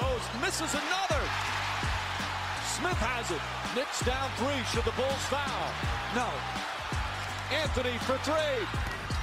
Rose 0.00 0.26
misses 0.44 0.72
another. 0.82 1.22
Smith 2.76 3.00
has 3.10 3.26
it. 3.36 3.42
Knicks 3.74 4.00
down 4.10 4.28
three. 4.40 4.60
Should 4.70 4.86
the 4.90 4.96
Bulls 5.00 5.24
foul? 5.32 5.66
No. 6.20 6.28
Anthony 7.62 7.96
for 8.06 8.16
three. 8.28 8.60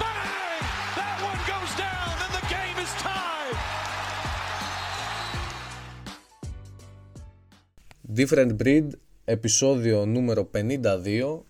Bang! 0.00 0.62
That 0.98 1.16
one 1.30 1.40
goes 1.52 1.72
down, 1.86 2.12
and 2.24 2.32
the 2.38 2.44
game 2.56 2.76
is 2.84 2.92
tied. 3.02 3.56
Different 8.18 8.52
Breed, 8.62 8.88
επεισόδιο 9.24 10.06
νούμερο 10.06 10.50
52. 10.54 11.44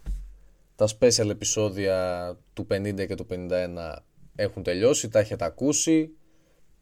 Τα 0.77 0.89
special 0.98 1.29
επεισόδια 1.30 2.37
του 2.52 2.66
50 2.71 3.07
και 3.07 3.14
του 3.14 3.27
51 3.30 3.96
έχουν 4.34 4.62
τελειώσει, 4.62 5.09
τα 5.09 5.18
έχετε 5.18 5.45
ακούσει, 5.45 6.11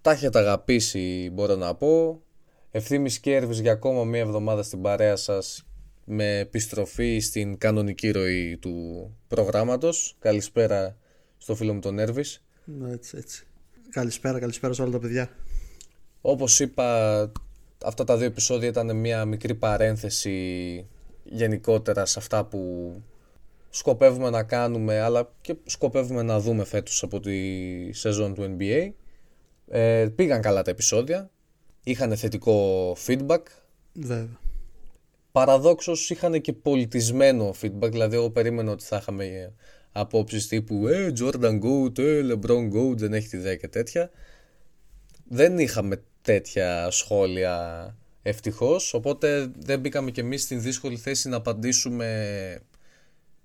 τα 0.01 0.11
έχετε 0.11 0.39
αγαπήσει 0.39 1.31
μπορώ 1.33 1.57
να 1.57 1.75
πω. 1.75 2.23
Ευθύμης 2.71 3.19
Κέρβης 3.19 3.61
για 3.61 3.73
ακόμα 3.73 4.05
μία 4.05 4.21
εβδομάδα 4.21 4.63
στην 4.63 4.83
παρέα 4.83 5.17
σας 5.17 5.67
με 6.05 6.39
επιστροφή 6.39 7.19
στην 7.19 7.59
κανονική 7.59 8.11
ροή 8.11 8.57
του 8.57 9.07
προγράμματος. 9.29 10.17
Καλησπέρα 10.19 10.97
στο 11.39 11.55
φίλο 11.55 11.75
μου 11.75 11.81
τον 11.81 11.99
Έρβης. 11.99 12.45
Ναι, 12.65 12.93
έτσι, 12.93 13.17
έτσι. 13.17 13.47
Καλησπέρα, 13.91 14.39
καλησπέρα 14.39 14.73
σε 14.73 14.83
όλα 14.83 14.91
τα 14.91 14.99
παιδιά. 14.99 15.31
Όπως 16.21 16.61
είπα, 16.61 17.33
αυτά 17.85 18.05
τα 18.05 18.17
δύο 18.17 18.27
επεισόδια 18.27 18.69
ήταν 18.69 18.97
μια 18.97 19.25
μικρή 19.25 19.55
παρένθεση 19.55 20.87
γενικότερα 21.25 22.07
σε 22.07 22.19
αυτά 22.19 22.45
που 22.45 22.93
σκοπεύουμε 23.71 24.31
να 24.31 24.43
κάνουμε 24.43 25.01
αλλά 25.01 25.33
και 25.41 25.57
σκοπεύουμε 25.65 26.23
να 26.23 26.41
δούμε 26.41 26.65
φέτος 26.65 27.03
από 27.03 27.21
τη 27.21 27.39
σεζόν 27.93 28.35
του 28.35 28.57
NBA. 28.59 28.91
Ε, 29.69 30.09
πήγαν 30.15 30.41
καλά 30.41 30.63
τα 30.63 30.71
επεισόδια, 30.71 31.31
είχαν 31.91 32.17
θετικό 32.17 32.93
feedback. 33.07 33.43
Βέβαια. 33.93 34.41
Παραδόξως 35.33 36.11
είχαν 36.11 36.41
και 36.41 36.53
πολιτισμένο 36.53 37.55
feedback, 37.63 37.91
δηλαδή 37.91 38.17
εγώ 38.17 38.31
περίμενα 38.31 38.73
ότι 38.73 38.85
θα 38.85 38.97
είχαμε 38.97 39.53
απόψεις 39.93 40.49
τύπου 40.49 40.89
«Ε, 40.89 41.13
Jordan 41.21 41.61
Goat, 41.63 41.99
ε, 41.99 42.21
LeBron 42.33 42.73
Goat, 42.73 42.97
δεν 42.97 43.13
έχει 43.13 43.29
τη 43.29 43.37
ιδέα 43.37 43.57
και 43.57 43.69
τέτοια». 43.69 44.11
Δεν 45.29 45.59
είχαμε 45.59 46.03
τέτοια 46.23 46.91
σχόλια 46.91 47.97
ευτυχώς, 48.23 48.95
οπότε 48.95 49.53
δεν 49.59 49.81
μπήκαμε 49.81 50.11
κι 50.11 50.21
εμείς 50.21 50.43
στην 50.43 50.63
δύσκολη 50.63 50.97
θέση 50.97 51.29
να 51.29 51.37
απαντήσουμε 51.37 52.59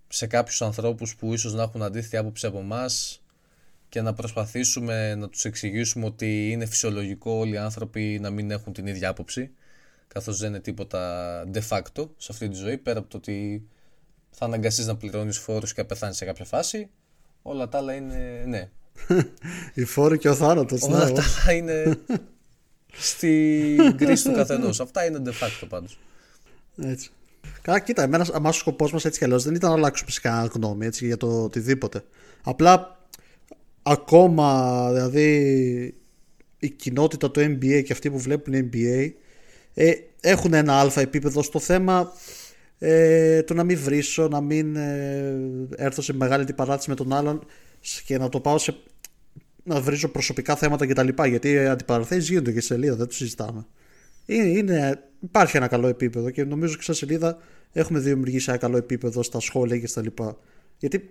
σε 0.08 0.28
κάποιους 0.28 0.62
ανθρώπους 0.62 1.16
που 1.16 1.34
ίσως 1.34 1.54
να 1.54 1.64
έχουν 1.64 1.84
αντίθετη 1.84 2.18
άποψη 2.18 2.46
από 2.46 2.60
εμάς 2.60 3.23
και 3.94 4.02
να 4.02 4.14
προσπαθήσουμε 4.14 5.16
να 5.16 5.30
τους 5.30 5.46
εξηγήσουμε 5.46 6.06
ότι 6.06 6.52
είναι 6.52 6.66
φυσιολογικό 6.66 7.32
όλοι 7.32 7.54
οι 7.54 7.58
άνθρωποι 7.58 8.20
να 8.22 8.30
μην 8.30 8.52
έχουν 8.52 8.74
την 8.74 8.88
ίδια 8.88 9.10
άποψη 9.10 9.52
καθώς 10.08 10.38
δεν 10.38 10.50
είναι 10.50 10.60
τίποτα 10.60 11.44
de 11.54 11.60
facto 11.70 12.10
σε 12.18 12.32
αυτή 12.32 12.50
τη 12.50 12.56
ζωή 12.56 12.78
πέρα 12.78 13.00
από 13.00 13.10
το 13.10 13.18
ότι 13.18 13.68
θα 14.30 14.46
αναγκαστείς 14.46 14.86
να 14.86 14.96
πληρώνεις 14.96 15.38
φόρους 15.38 15.74
και 15.74 15.82
να 15.82 15.88
πεθάνεις 15.88 16.18
σε 16.18 16.26
κάποια 16.26 16.46
φάση 16.46 16.90
όλα 17.42 17.70
τα 17.70 17.78
άλλα 17.78 17.94
είναι 17.94 18.44
ναι 18.46 18.70
Η 19.84 19.86
φόρη 19.86 20.18
και 20.18 20.30
ο 20.30 20.36
θάνατος. 20.36 20.82
όλα 20.82 21.06
ναι, 21.06 21.12
τα 21.12 21.24
άλλα 21.24 21.54
είναι 21.54 21.98
στην 22.92 23.96
κρίση 24.00 24.24
του 24.24 24.36
καθενός 24.36 24.80
αυτά 24.80 25.06
είναι 25.06 25.22
de 25.26 25.44
facto 25.44 25.68
πάντως 25.70 26.00
Έτσι. 26.78 27.10
Καλά, 27.62 27.80
κοίτα, 27.80 28.04
εμένα, 28.04 28.28
εμά 28.36 28.50
ο 28.50 28.52
σκοπός 28.52 28.92
μας 28.92 29.06
έτσι 29.06 29.20
κι 29.20 29.26
αλλιώς 29.26 29.44
δεν 29.44 29.56
ήταν 29.56 29.70
να 29.70 29.76
αλλάξουμε 29.76 30.10
φυσικά 30.10 30.46
γνώμη 30.54 30.86
έτσι, 30.86 31.06
για 31.06 31.18
το 31.18 31.44
οτιδήποτε. 31.44 32.04
Απλά 32.44 33.03
ακόμα 33.84 34.90
δηλαδή 34.94 35.96
η 36.60 36.70
κοινότητα 36.70 37.32
του 37.32 37.40
NBA 37.40 37.84
και 37.86 37.94
αυτοί 37.94 38.12
που 38.12 38.20
βλέπουν 38.20 38.70
NBA 38.72 39.12
ε, 39.74 39.92
έχουν 40.22 40.54
ένα 40.54 40.74
αλφα 40.80 41.02
επίπεδο 41.02 41.42
στο 41.42 41.60
θέμα 41.60 42.12
ε, 42.80 43.44
το 43.44 43.54
να 43.54 43.64
μην 43.64 43.78
βρίσω, 43.78 44.28
να 44.28 44.42
μην 44.42 44.76
ε, 44.76 45.36
έρθω 45.76 46.02
σε 46.02 46.14
μεγάλη 46.14 46.44
αντιπαράθεση 46.44 46.90
με 46.90 46.96
τον 46.96 47.14
άλλον 47.14 47.46
και 48.06 48.18
να 48.18 48.30
το 48.30 48.40
πάω 48.40 48.58
σε 48.58 48.76
να 49.64 49.82
βρίζω 49.82 50.08
προσωπικά 50.08 50.56
θέματα 50.56 50.88
κτλ. 50.88 51.08
Γιατί 51.28 51.52
οι 51.52 51.58
αντιπαραθέσεις 51.58 52.30
γίνονται 52.30 52.52
και 52.52 52.62
σε 52.62 52.68
σελίδα, 52.68 52.96
δεν 52.96 53.08
το 53.08 53.14
συζητάμε. 53.14 53.66
Είναι, 54.26 54.48
είναι, 54.48 55.04
υπάρχει 55.20 55.58
ένα 55.58 55.68
καλό 55.68 55.88
επίπεδο 55.88 56.30
και 56.30 56.44
νομίζω 56.44 56.76
και 56.76 56.82
στα 56.82 56.94
σελίδα 56.94 57.38
έχουμε 57.72 58.00
δημιουργήσει 58.00 58.50
ένα 58.50 58.60
καλό 58.60 58.78
επίπεδο 58.78 59.24
στα 59.24 59.40
σχόλια 59.40 59.78
και 59.78 59.88
στα 59.88 60.02
λοιπά. 60.02 60.38
Γιατί 60.78 61.10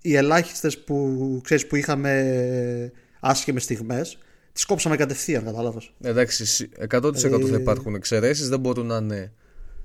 οι 0.00 0.16
ελάχιστες 0.16 0.78
που, 0.78 1.40
ξέρεις, 1.44 1.66
που 1.66 1.76
είχαμε 1.76 2.92
άσχημες 3.20 3.62
στιγμές 3.62 4.18
τις 4.52 4.64
κόψαμε 4.64 4.96
κατευθείαν, 4.96 5.44
κατάλαβες. 5.44 5.92
Εντάξει, 6.00 6.68
100% 6.88 7.12
θα 7.50 7.56
υπάρχουν 7.56 7.94
εξαιρέσεις, 7.94 8.48
δεν 8.48 8.60
μπορούν 8.60 8.86
να 8.86 8.96
είναι 8.96 9.32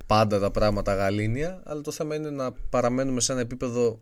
πάντα 0.07 0.39
τα 0.39 0.51
πράγματα 0.51 0.95
γαλήνια, 0.95 1.61
αλλά 1.63 1.81
το 1.81 1.91
θέμα 1.91 2.15
είναι 2.15 2.29
να 2.29 2.51
παραμένουμε 2.51 3.21
σε 3.21 3.31
ένα 3.31 3.41
επίπεδο 3.41 4.01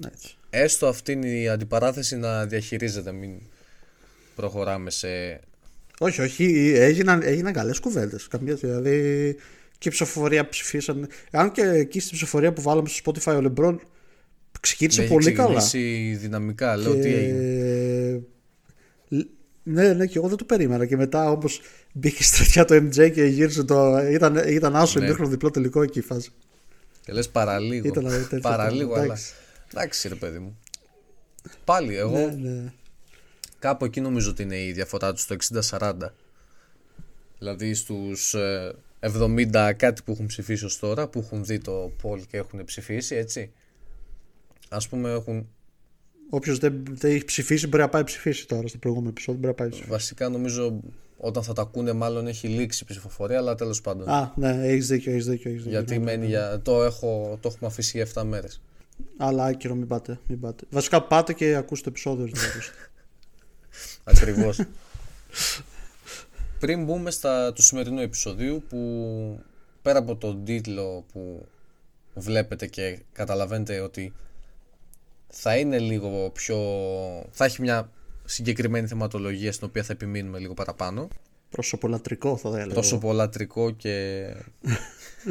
Ναι, 0.00 0.08
έτσι. 0.12 0.36
έστω 0.50 0.86
αυτήν 0.86 1.22
η 1.22 1.48
αντιπαράθεση 1.48 2.16
να 2.16 2.46
διαχειρίζεται, 2.46 3.12
μην 3.12 3.30
προχωράμε 4.34 4.90
σε... 4.90 5.40
Όχι, 5.98 6.20
όχι, 6.20 6.72
έγιναν, 6.76 7.22
έγιναν 7.22 7.52
καλές 7.52 7.80
κουβέντες. 7.80 8.28
Καμία 8.28 8.54
δηλαδή 8.54 9.36
και 9.78 9.88
η 9.88 9.90
ψηφοφορία 9.90 10.48
ψηφίσαν. 10.48 11.08
Αν 11.30 11.52
και 11.52 11.62
εκεί 11.62 12.00
στην 12.00 12.16
ψηφοφορία 12.16 12.52
που 12.52 12.62
βάλαμε 12.62 12.88
στο 12.88 13.12
Spotify 13.12 13.36
ο 13.36 13.40
Λεμπρόν 13.40 13.80
ξεκίνησε 14.60 14.98
με 15.00 15.04
έχει 15.04 15.14
πολύ 15.14 15.32
καλά. 15.32 15.56
ξεκινήσει 15.58 16.16
δυναμικά, 16.16 16.76
λέω 16.76 16.94
τι 16.94 17.14
έγινε. 17.14 18.22
Και- 19.08 19.26
Ναι, 19.62 19.92
ναι, 19.92 20.06
και 20.06 20.18
εγώ 20.18 20.28
δεν 20.28 20.36
το 20.36 20.44
περίμενα. 20.44 20.86
Και 20.86 20.96
μετά 20.96 21.30
όμω 21.30 21.48
μπήκε 21.92 22.22
στρατιά 22.22 22.64
το 22.64 22.74
MJ 22.74 23.10
και 23.12 23.24
γύρισε 23.24 23.64
το. 23.64 23.98
Ήταν, 23.98 24.36
ήταν 24.36 24.76
άσο 24.76 24.98
Ναι. 25.00 25.06
μέχρι 25.08 25.26
διπλό 25.28 25.50
τελικό 25.50 25.82
εκεί 25.82 25.98
η 25.98 26.02
φάση. 26.02 26.30
Και 27.04 27.12
λες 27.12 27.28
παραλίγο, 27.28 27.86
Ήταν 27.88 28.04
τέτοιο 28.04 28.38
παραλίγο, 28.40 28.78
πράγμα, 28.92 28.94
αλλά... 29.02 29.04
εντάξει. 29.04 29.32
Εντάξει 29.72 30.08
ρε 30.08 30.14
παιδί 30.14 30.38
μου. 30.38 30.58
Πάλι 31.64 31.96
εγώ 31.96 32.16
Ναι, 32.18 32.50
ναι. 32.50 32.72
Κάπου 33.58 33.84
εκεί 33.84 34.00
νομίζω 34.00 34.30
ότι 34.30 34.42
είναι 34.42 34.62
η 34.64 34.72
διαφορά 34.72 35.12
τους 35.12 35.22
στο 35.22 35.36
60-40. 35.78 35.92
Δηλαδή 37.38 37.74
στους 37.74 38.34
ε, 38.34 38.74
70 39.00 39.72
κάτι 39.76 40.02
που 40.04 40.12
έχουν 40.12 40.26
ψηφίσει 40.26 40.64
ως 40.64 40.78
τώρα, 40.78 41.08
που 41.08 41.18
έχουν 41.18 41.44
δει 41.44 41.58
το 41.58 41.92
poll 42.02 42.20
και 42.30 42.36
έχουν 42.36 42.64
ψηφίσει, 42.64 43.14
έτσι. 43.14 43.52
Ας 44.68 44.88
πούμε 44.88 45.10
έχουν, 45.10 45.46
Όποιος 46.30 46.58
δεν, 46.58 46.82
δεν 46.90 47.10
έχει 47.10 47.24
ψηφίσει 47.24 47.66
μπορεί 47.66 47.82
να 47.82 47.88
πάει 47.88 48.04
ψηφίσει 48.04 48.46
τώρα 48.46 48.68
στο 48.68 48.78
προηγούμενο 48.78 49.10
επεισόδιο. 49.10 49.40
Μπορεί 49.40 49.52
να 49.52 49.58
πάει 49.58 49.68
ψηφίσει. 49.68 49.90
βασικά 49.90 50.28
νομίζω 50.28 50.80
όταν 51.16 51.42
θα 51.42 51.52
τα 51.52 51.62
ακούνε 51.62 51.92
μάλλον 51.92 52.26
έχει 52.26 52.48
λήξει 52.48 52.84
η 52.84 52.90
ψηφοφορία, 52.90 53.38
αλλά 53.38 53.54
τέλος 53.54 53.80
πάντων. 53.80 54.08
Α, 54.08 54.32
ναι, 54.36 54.66
έχεις 54.66 54.86
δίκιο, 54.86 55.12
έχεις 55.12 55.26
δίκιο. 55.26 55.50
Έχεις 55.50 55.62
δίκιο 55.62 55.78
γιατί 55.78 55.98
ναι, 55.98 56.04
μένει 56.04 56.26
για, 56.26 56.60
το, 56.62 56.82
έχω, 56.82 57.38
το 57.40 57.48
έχουμε 57.48 57.70
αφήσει 57.70 57.96
για 57.96 58.22
7 58.22 58.22
μέρες. 58.26 58.60
Αλλά 59.16 59.44
άκυρο, 59.44 59.74
μην 59.74 59.86
πάτε, 59.86 60.18
μην 60.28 60.40
πάτε. 60.40 60.64
Βασικά 60.70 61.02
πάτε 61.02 61.32
και 61.32 61.54
ακούστε 61.54 61.84
το 61.84 61.90
επεισόδιο. 61.90 62.24
δεν 62.24 62.34
θα 62.34 62.46
ακούσετε. 62.46 62.76
Ακριβώς. 64.12 64.60
Πριν 66.58 66.84
μπούμε 66.84 67.10
στα 67.10 67.52
του 67.52 67.62
σημερινού 67.62 68.00
επεισοδίου 68.00 68.62
που 68.68 69.40
πέρα 69.82 69.98
από 69.98 70.16
τον 70.16 70.44
τίτλο 70.44 71.04
που 71.12 71.46
βλέπετε 72.14 72.66
και 72.66 72.98
καταλαβαίνετε 73.12 73.80
ότι 73.80 74.12
θα 75.28 75.56
είναι 75.56 75.78
λίγο 75.78 76.30
πιο... 76.30 76.56
θα 77.30 77.44
έχει 77.44 77.60
μια 77.62 77.90
συγκεκριμένη 78.24 78.86
θεματολογία 78.86 79.52
στην 79.52 79.66
οποία 79.66 79.82
θα 79.82 79.92
επιμείνουμε 79.92 80.38
λίγο 80.38 80.54
παραπάνω. 80.54 81.08
Προσωπολατρικό 81.50 82.36
θα 82.36 82.48
έλεγα. 82.48 82.72
Προσωπολατρικό 82.72 83.70
και... 83.70 84.26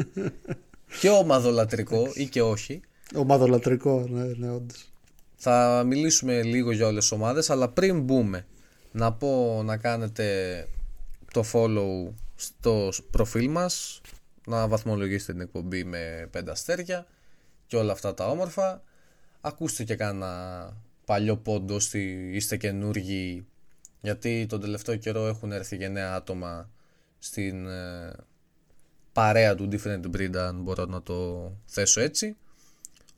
και 1.00 1.08
ομαδολατρικό 1.08 2.10
ή 2.14 2.26
και 2.28 2.42
όχι. 2.42 2.80
Ομαδολατρικό, 3.14 4.06
ναι, 4.08 4.24
ναι, 4.24 4.50
όντως. 4.50 4.92
Θα 5.36 5.82
μιλήσουμε 5.86 6.42
λίγο 6.42 6.72
για 6.72 6.86
όλες 6.86 7.02
τις 7.02 7.12
ομάδες 7.12 7.50
αλλά 7.50 7.68
πριν 7.68 8.00
μπούμε 8.00 8.46
να 8.92 9.12
πω 9.12 9.62
να 9.64 9.76
κάνετε 9.76 10.68
το 11.32 11.44
follow 11.52 12.12
στο 12.34 12.88
προφίλ 13.10 13.50
μας 13.50 14.00
να 14.46 14.68
βαθμολογήσετε 14.68 15.32
την 15.32 15.40
εκπομπή 15.40 15.84
με 15.84 16.30
5 16.36 16.42
αστέρια 16.48 17.06
και 17.66 17.76
όλα 17.76 17.92
αυτά 17.92 18.14
τα 18.14 18.28
όμορφα 18.28 18.82
ακούστε 19.40 19.84
και 19.84 19.94
κάνα 19.94 20.72
παλιό 21.04 21.36
πόντο 21.36 21.74
όσοι 21.74 22.30
είστε 22.32 22.56
καινούργοι 22.56 23.46
γιατί 24.00 24.46
τον 24.48 24.60
τελευταίο 24.60 24.96
καιρό 24.96 25.26
έχουν 25.26 25.52
έρθει 25.52 25.78
και 25.78 25.88
νέα 25.88 26.14
άτομα 26.14 26.70
στην 27.18 27.66
ε, 27.66 28.12
παρέα 29.12 29.54
του 29.54 29.68
Different 29.72 30.16
Breed 30.16 30.36
αν 30.36 30.62
μπορώ 30.62 30.84
να 30.84 31.02
το 31.02 31.50
θέσω 31.66 32.00
έτσι. 32.00 32.36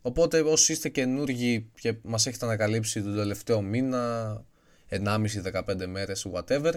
Οπότε 0.02 0.40
όσοι 0.40 0.72
είστε 0.72 0.88
καινούργοι 0.88 1.70
και 1.80 1.94
μας 2.02 2.26
έχετε 2.26 2.44
ανακαλύψει 2.44 3.02
τον 3.02 3.16
τελευταίο 3.16 3.60
μήνα, 3.60 4.44
1,5-15 4.90 5.86
μέρες, 5.86 6.26
whatever, 6.32 6.72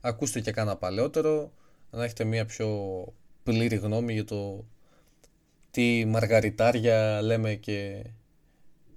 ακούστε 0.00 0.40
και 0.40 0.52
κάνα 0.52 0.76
παλαιότερο, 0.76 1.52
να 1.90 2.04
έχετε 2.04 2.24
μια 2.24 2.46
πιο 2.46 2.68
πλήρη 3.42 3.76
γνώμη 3.76 4.12
για 4.12 4.24
το 4.24 4.64
τι 5.70 6.04
μαργαριτάρια 6.06 7.22
λέμε 7.22 7.54
και, 7.54 8.04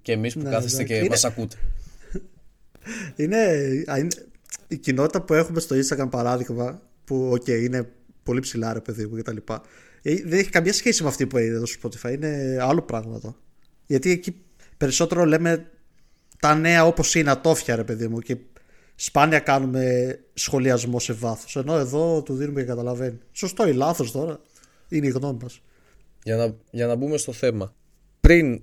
και 0.04 0.12
εμείς 0.12 0.34
που 0.34 0.40
Ναι, 0.42 0.50
κάθεστε 0.50 0.76
εντάξει. 0.76 0.92
και 0.92 0.98
Είναι- 0.98 1.08
μας 1.08 1.24
ακούτε. 1.24 1.56
Είναι, 3.16 3.36
α, 3.90 3.98
είναι 3.98 4.08
η 4.68 4.76
κοινότητα 4.76 5.22
που 5.22 5.34
έχουμε 5.34 5.60
στο 5.60 5.76
Instagram 5.76 6.10
παράδειγμα 6.10 6.82
που 7.04 7.30
okay, 7.32 7.42
okay, 7.42 7.62
είναι 7.62 7.88
πολύ 8.22 8.40
ψηλά 8.40 8.72
ρε 8.72 8.80
παιδί 8.80 9.06
μου 9.06 9.16
κτλ. 9.16 9.36
Ε, 10.02 10.14
δεν 10.14 10.38
έχει 10.38 10.50
καμία 10.50 10.72
σχέση 10.72 11.02
με 11.02 11.08
αυτή 11.08 11.26
που 11.26 11.38
είδε 11.38 11.54
εδώ 11.56 11.66
στο 11.66 11.88
Spotify. 11.88 12.12
Είναι 12.12 12.58
άλλο 12.60 12.82
πράγμα 12.82 13.16
εδώ. 13.16 13.36
Γιατί 13.86 14.10
εκεί 14.10 14.36
περισσότερο 14.76 15.24
λέμε 15.24 15.70
τα 16.40 16.54
νέα 16.54 16.86
όπως 16.86 17.14
είναι 17.14 17.30
ατόφια 17.30 17.76
ρε 17.76 17.84
παιδί 17.84 18.08
μου 18.08 18.18
και 18.18 18.36
σπάνια 18.94 19.38
κάνουμε 19.38 20.18
σχολιασμό 20.34 20.98
σε 21.00 21.12
βάθος. 21.12 21.56
Ενώ 21.56 21.76
εδώ 21.76 22.22
του 22.22 22.34
δίνουμε 22.34 22.60
και 22.60 22.66
καταλαβαίνει. 22.66 23.18
Σωστό 23.32 23.68
ή 23.68 23.72
λάθος 23.72 24.12
τώρα. 24.12 24.40
Είναι 24.88 25.06
η 25.06 25.10
γνώμη 25.10 25.38
μας. 25.42 25.60
Για 26.22 26.36
να, 26.36 26.54
για 26.70 26.86
να 26.86 26.94
μπούμε 26.94 27.16
στο 27.16 27.32
θέμα. 27.32 27.74
Πριν 28.20 28.62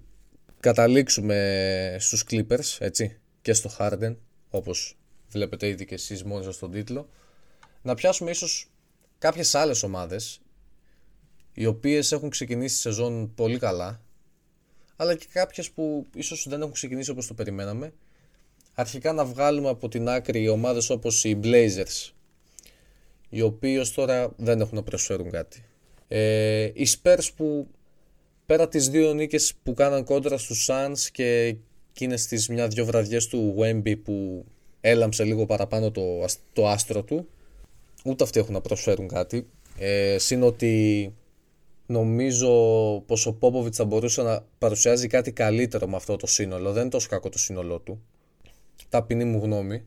καταλήξουμε 0.61 1.95
στους 1.99 2.23
Clippers 2.29 2.77
έτσι, 2.79 3.19
και 3.41 3.53
στο 3.53 3.71
Harden 3.79 4.15
όπως 4.49 4.97
βλέπετε 5.29 5.67
ήδη 5.67 5.85
και 5.85 5.93
εσείς 5.93 6.23
μόνοι 6.23 6.43
σας 6.43 6.55
στον 6.55 6.71
τίτλο 6.71 7.09
να 7.81 7.95
πιάσουμε 7.95 8.31
ίσως 8.31 8.69
κάποιες 9.17 9.55
άλλες 9.55 9.83
ομάδες 9.83 10.41
οι 11.53 11.65
οποίες 11.65 12.11
έχουν 12.11 12.29
ξεκινήσει 12.29 12.75
τη 12.75 12.81
σεζόν 12.81 13.33
πολύ 13.35 13.59
καλά 13.59 14.01
αλλά 15.01 15.15
και 15.15 15.25
κάποιες 15.31 15.71
που 15.71 16.07
ίσως 16.15 16.45
δεν 16.49 16.61
έχουν 16.61 16.73
ξεκινήσει 16.73 17.11
όπως 17.11 17.27
το 17.27 17.33
περιμέναμε. 17.33 17.93
Αρχικά 18.73 19.13
να 19.13 19.25
βγάλουμε 19.25 19.69
από 19.69 19.87
την 19.87 20.09
άκρη 20.09 20.47
ομάδες 20.47 20.89
όπως 20.89 21.23
οι 21.23 21.39
Blazers 21.43 22.11
οι 23.29 23.41
οποίοι 23.41 23.81
τώρα 23.95 24.33
δεν 24.37 24.61
έχουν 24.61 24.75
να 24.75 24.83
προσφέρουν 24.83 25.29
κάτι. 25.31 25.65
Ε, 26.07 26.63
οι 26.73 26.87
Spurs 27.01 27.27
που 27.35 27.67
πέρα 28.51 28.68
τις 28.68 28.89
δύο 28.89 29.13
νίκες 29.13 29.53
που 29.63 29.74
κάναν 29.74 30.03
κόντρα 30.03 30.38
στους 30.38 30.69
Suns 30.71 31.09
και 31.12 31.56
εκείνες 31.89 32.25
τις 32.25 32.48
μια-δυο 32.48 32.86
βραδιές 32.86 33.27
του 33.27 33.56
Wemby 33.59 33.94
που 34.03 34.45
έλαμψε 34.81 35.24
λίγο 35.24 35.45
παραπάνω 35.45 35.92
το, 35.92 36.25
το 36.53 36.68
άστρο 36.68 37.03
του 37.03 37.27
ούτε 38.06 38.24
αυτοί 38.24 38.39
έχουν 38.39 38.53
να 38.53 38.62
προσφέρουν 38.62 39.07
κάτι. 39.07 39.48
Ε, 39.77 40.18
συν 40.18 40.44
ότι 40.44 41.13
νομίζω 41.86 42.50
πως 43.06 43.25
ο 43.25 43.33
Πόποβιτς 43.33 43.77
θα 43.77 43.86
μπορούσε 43.86 44.21
να 44.21 44.45
παρουσιάζει 44.57 45.07
κάτι 45.07 45.31
καλύτερο 45.31 45.88
με 45.88 45.95
αυτό 45.95 46.15
το 46.15 46.27
σύνολο. 46.27 46.71
Δεν 46.71 46.81
είναι 46.81 46.92
τόσο 46.92 47.07
κακό 47.09 47.30
το 47.30 47.39
σύνολό 47.39 47.80
του. 47.80 48.01
Ταπεινή 48.89 49.24
μου 49.24 49.39
γνώμη. 49.44 49.83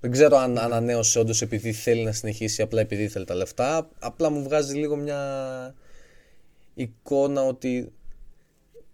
Δεν 0.00 0.10
ξέρω 0.10 0.36
αν 0.36 0.58
ανανέωσε 0.58 1.18
όντως 1.18 1.42
επειδή 1.42 1.72
θέλει 1.72 2.02
να 2.02 2.12
συνεχίσει 2.12 2.62
απλά 2.62 2.80
επειδή 2.80 3.08
θέλει 3.08 3.24
τα 3.24 3.34
λεφτά. 3.34 3.88
Απλά 3.98 4.30
μου 4.30 4.42
βγάζει 4.42 4.74
λίγο 4.74 4.96
μια 4.96 5.20
εικόνα 6.76 7.42
ότι 7.42 7.92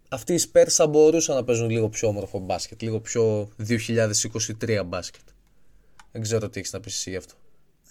αυτοί 0.08 0.34
οι 0.34 0.40
Spurs 0.52 0.68
θα 0.68 0.86
μπορούσαν 0.86 1.36
να 1.36 1.44
παίζουν 1.44 1.70
λίγο 1.70 1.88
πιο 1.88 2.08
όμορφο 2.08 2.38
μπάσκετ, 2.38 2.82
λίγο 2.82 3.00
πιο 3.00 3.48
2023 3.68 4.82
μπάσκετ. 4.86 5.22
Δεν 6.12 6.22
ξέρω 6.22 6.48
τι 6.48 6.58
έχεις 6.58 6.72
να 6.72 6.80
πεις 6.80 6.94
εσύ 6.94 7.10
γι' 7.10 7.16
αυτό. 7.16 7.34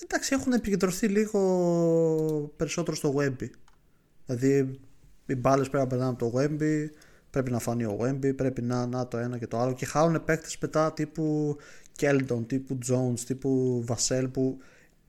Εντάξει, 0.03 0.33
έχουν 0.33 0.53
επικεντρωθεί 0.53 1.07
λίγο 1.07 1.41
περισσότερο 2.55 2.95
στο 2.95 3.13
Wemby. 3.17 3.49
Δηλαδή, 4.25 4.79
οι 5.25 5.35
μπάλες 5.35 5.69
πρέπει 5.69 5.83
να 5.83 5.89
περνάνε 5.89 6.11
από 6.11 6.29
το 6.29 6.37
Wemby, 6.37 6.85
πρέπει 7.29 7.51
να 7.51 7.59
φανεί 7.59 7.83
ο 7.83 7.97
Wemby, 8.01 8.35
πρέπει 8.35 8.61
να, 8.61 8.85
να 8.85 9.07
το 9.07 9.17
ένα 9.17 9.37
και 9.37 9.47
το 9.47 9.59
άλλο. 9.59 9.73
Και 9.73 9.85
χάνουν 9.85 10.23
παίκτες 10.23 10.57
μετά 10.61 10.93
τύπου 10.93 11.57
Keldon, 11.99 12.43
τύπου 12.47 12.77
Jones, 12.89 13.19
τύπου 13.19 13.83
Vassell 13.87 14.27
που 14.31 14.57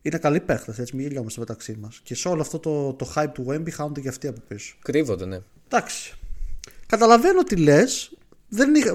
είναι 0.02 0.18
καλοί 0.18 0.40
παίχτες, 0.40 0.78
έτσι, 0.78 0.96
μην 0.96 1.06
γελιόμαστε 1.06 1.40
μεταξύ 1.40 1.76
μας. 1.80 2.00
Και 2.02 2.14
σε 2.14 2.28
όλο 2.28 2.40
αυτό 2.40 2.58
το, 2.58 2.92
το 2.92 3.12
hype 3.14 3.30
του 3.32 3.46
Wemby 3.48 3.70
χάνονται 3.70 4.00
και 4.00 4.08
αυτοί 4.08 4.26
από 4.26 4.40
πίσω. 4.48 4.76
Κρύβονται, 4.82 5.26
ναι. 5.26 5.38
Εντάξει. 5.68 6.14
Καταλαβαίνω 6.86 7.42
τι 7.42 7.56
λες. 7.56 8.16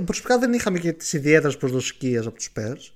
Προσωπικά 0.05 0.39
δεν 0.39 0.53
είχαμε 0.53 0.79
και 0.79 0.91
τις 0.93 1.13
ιδιαίτερες 1.13 1.57
προσδοκίε 1.57 2.19
από 2.19 2.31
τους 2.31 2.51
Spurs. 2.55 2.91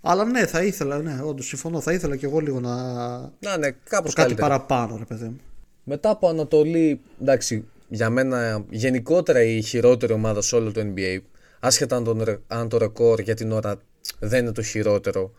Αλλά 0.00 0.24
ναι, 0.24 0.46
θα 0.46 0.62
ήθελα, 0.62 0.98
ναι, 0.98 1.20
όντως 1.22 1.46
συμφωνώ. 1.46 1.80
Θα 1.80 1.92
ήθελα 1.92 2.16
κι 2.16 2.24
εγώ 2.24 2.38
λίγο 2.38 2.60
να. 2.60 2.74
Να, 3.20 3.56
ναι, 3.58 3.70
κάπως 3.70 4.14
κάτι 4.14 4.34
παραπάνω, 4.34 4.96
ρε 4.96 5.04
παιδί 5.04 5.24
μου. 5.24 5.40
Μετά 5.84 6.10
από 6.10 6.28
Ανατολή, 6.28 7.00
εντάξει, 7.20 7.64
για 7.88 8.10
μένα 8.10 8.64
γενικότερα 8.70 9.42
η 9.42 9.62
χειρότερη 9.62 10.12
ομάδα 10.12 10.42
σε 10.42 10.56
όλο 10.56 10.72
το 10.72 10.80
NBA. 10.80 11.18
Άσχετα 11.60 11.96
αν 11.96 12.04
το, 12.04 12.40
αν 12.46 12.68
το 12.68 12.78
ρεκόρ 12.78 13.20
για 13.20 13.34
την 13.34 13.52
ώρα 13.52 13.80
δεν 14.18 14.42
είναι 14.42 14.52
το 14.52 14.62
χειρότερο 14.62 15.32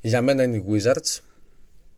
για 0.00 0.22
μένα 0.22 0.42
είναι 0.42 0.56
οι 0.56 0.64
Wizards. 0.68 1.20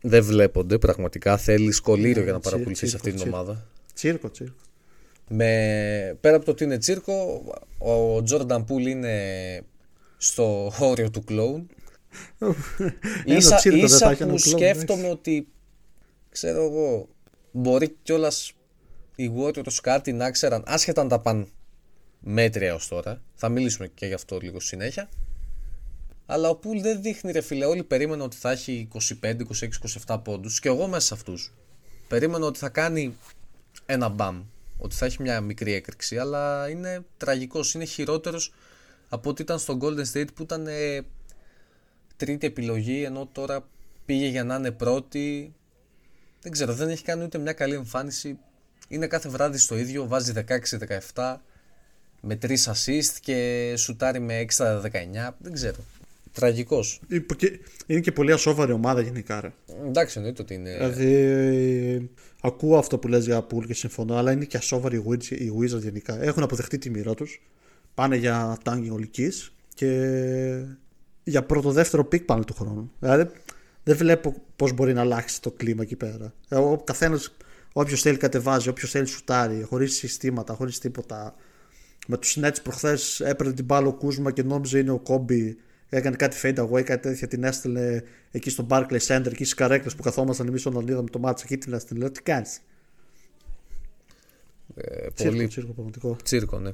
Δεν 0.01 0.25
βλέπονται 0.25 0.79
πραγματικά. 0.79 1.37
Θέλει 1.37 1.73
κολλήριο 1.73 2.23
για 2.23 2.33
να 2.33 2.41
παρακολουθήσει 2.41 2.97
αυτή 2.97 3.13
την 3.13 3.29
ομάδα. 3.29 3.67
Τσίρκο, 3.95 4.31
τσίρκο. 4.31 4.57
Με, 5.29 6.17
πέρα 6.21 6.37
από 6.37 6.45
το 6.45 6.51
ότι 6.51 6.65
είναι 6.65 6.79
τσίρκο, 6.79 7.45
ο 7.79 8.23
Τζόρνταν 8.23 8.65
Πούλ 8.65 8.87
είναι 8.87 9.15
στο 10.17 10.73
όριο 10.79 11.11
του 11.11 11.25
κλόουν. 11.25 11.71
ίσα 13.25 13.61
ίσα 13.65 14.17
που 14.17 14.39
σκέφτομαι 14.39 15.09
ότι 15.09 15.49
ξέρω 16.31 16.65
εγώ 16.65 17.09
μπορεί 17.53 17.97
κιόλας 18.03 18.53
οι 19.17 19.31
Warriors 19.37 19.75
κάτι 19.83 20.13
να 20.13 20.31
ξέραν 20.31 20.63
άσχετα 20.67 21.01
αν 21.01 21.09
τα 21.09 21.21
πάνε 21.21 21.47
μέτρια 22.21 22.75
ως 22.75 22.89
τώρα 22.89 23.23
θα 23.35 23.49
μιλήσουμε 23.49 23.87
και 23.87 24.07
γι' 24.07 24.15
αυτό 24.15 24.39
λίγο 24.43 24.61
συνέχεια 24.61 25.09
αλλά 26.33 26.49
ο 26.49 26.55
Πουλ 26.57 26.81
δεν 26.81 27.03
δείχνει 27.03 27.33
ρε 27.33 27.41
φίλε. 27.41 27.65
Όλοι 27.65 27.83
περίμεναν 27.83 28.21
ότι 28.27 28.37
θα 28.37 28.51
έχει 28.51 28.89
25, 29.23 29.25
26, 29.25 29.37
27 30.07 30.21
πόντους 30.25 30.61
και 30.61 30.69
εγώ 30.69 30.87
μέσα 30.87 31.07
σε 31.07 31.15
αυτούς. 31.15 31.53
Περίμενα 32.09 32.47
ότι 32.47 32.59
θα 32.59 32.69
κάνει 32.69 33.17
ένα 33.87 34.09
μπαμ. 34.09 34.43
Ότι 34.79 34.95
θα 34.95 35.07
έχει 35.07 35.23
μια 35.23 35.41
μικρή 35.41 35.73
έκρηξη. 35.73 36.19
Αλλά 36.19 36.69
είναι 36.69 37.05
τραγικός. 37.17 37.75
Είναι 37.75 37.85
χειρότερος 37.85 38.53
από 39.09 39.31
ότι 39.31 39.43
ήταν 39.43 39.59
στο 39.59 39.79
Golden 39.81 40.05
State 40.13 40.35
που 40.35 40.43
ήταν 40.43 40.67
ε, 40.67 41.01
τρίτη 42.17 42.47
επιλογή 42.47 43.03
ενώ 43.03 43.29
τώρα 43.33 43.69
πήγε 44.05 44.27
για 44.27 44.45
να 44.45 44.55
είναι 44.55 44.71
πρώτη. 44.71 45.55
Δεν 46.41 46.53
ξέρω, 46.53 46.75
δεν 46.75 46.89
έχει 46.89 47.03
κάνει 47.05 47.25
ούτε 47.25 47.39
μια 47.39 47.53
καλή 47.53 47.75
εμφάνιση. 47.75 48.39
Είναι 48.89 49.07
κάθε 49.07 49.29
βράδυ 49.29 49.59
στο 49.59 49.77
ίδιο, 49.77 50.07
βάζει 50.07 50.33
16-17 51.15 51.37
με 52.21 52.39
3 52.43 52.57
assist 52.57 53.19
και 53.21 53.75
σουτάρει 53.77 54.21
με 54.21 54.45
6-19. 54.57 54.83
Δεν 55.39 55.53
ξέρω. 55.53 55.79
Τραγικός. 56.33 57.01
Είναι 57.87 58.01
και 58.01 58.13
πολύ 58.13 58.33
ασόβαρη 58.33 58.73
ομάδα 58.73 59.01
γενικά. 59.01 59.41
Ρε. 59.41 59.53
Εντάξει, 59.87 60.19
εννοείται 60.19 60.43
ότι 60.43 60.55
είναι. 60.55 60.77
Δηλαδή, 60.77 62.11
ακούω 62.41 62.79
αυτό 62.79 62.99
που 62.99 63.09
λες 63.09 63.25
για 63.25 63.43
Πουλ 63.43 63.65
και 63.65 63.75
συμφωνώ, 63.75 64.17
αλλά 64.17 64.33
είναι 64.33 64.45
και 64.45 64.57
ασόβαροι 64.57 64.97
οι 65.31 65.53
Wizards 65.61 65.83
γενικά. 65.83 66.23
Έχουν 66.23 66.43
αποδεχτεί 66.43 66.79
τη 66.79 66.91
μοίρα 66.91 67.15
τους. 67.15 67.43
Πάνε 67.95 68.17
για 68.17 68.59
tanking 68.65 68.91
ολικής 68.91 69.53
και 69.75 70.65
για 71.25 71.43
πρώτο-δεύτερο 71.43 72.05
pick 72.05 72.25
πάνε 72.25 72.45
του 72.45 72.55
χρόνου. 72.55 72.93
Δηλαδή, 72.99 73.31
δεν 73.83 73.97
βλέπω 73.97 74.35
πώς 74.57 74.73
μπορεί 74.73 74.93
να 74.93 75.01
αλλάξει 75.01 75.43
το 75.43 75.51
κλίμα 75.51 75.83
εκεί 75.83 75.97
πέρα. 75.97 76.35
Ο 76.51 76.79
καθένας, 76.79 77.37
όποιος 77.73 78.03
θέλει 78.03 78.17
κατεβάζει, 78.17 78.69
όποιος 78.69 78.91
θέλει 78.91 79.07
σουτάρει, 79.07 79.63
χωρίς 79.63 79.95
συστήματα, 79.95 80.55
χωρίς 80.55 80.79
τίποτα. 80.79 81.35
Με 82.07 82.19
τους 82.19 82.39
Nets 82.41 82.57
προχθές 82.63 83.21
έπαιρνε 83.21 83.53
την 83.53 83.65
μπάλα 83.65 83.87
ο 83.87 83.93
Κούσμα 83.93 84.31
και 84.31 84.43
νόμιζε 84.43 84.79
είναι 84.79 84.91
ο 84.91 84.99
Κόμπι 84.99 85.57
έκανε 85.91 86.17
κάτι 86.17 86.37
fade 86.43 86.69
away, 86.69 86.83
κάτι 86.83 87.03
τέτοια, 87.03 87.29
την 87.29 87.45
έστειλε 87.45 88.03
εκεί 88.31 88.51
στο 88.51 88.67
Barclays 88.71 89.07
Center, 89.07 89.27
εκεί 89.27 89.45
στις 89.45 89.55
καρέκλες 89.55 89.91
που 89.91 90.03
καθόμασταν 90.03 90.47
εμείς 90.47 90.67
όταν 90.67 90.89
είδαμε 90.89 91.09
το 91.11 91.19
ματς, 91.19 91.45
εκεί 91.47 91.59
την 91.59 91.73
έστειλε. 91.73 91.99
Λέω, 91.99 92.11
τι 92.11 92.23
κάνεις; 92.23 92.61
Ε, 94.75 95.07
πολύ 95.25 95.47
τσίρκο, 95.47 95.73
πραγματικό. 95.73 96.17
Τσίρκο, 96.23 96.59
ναι. 96.59 96.71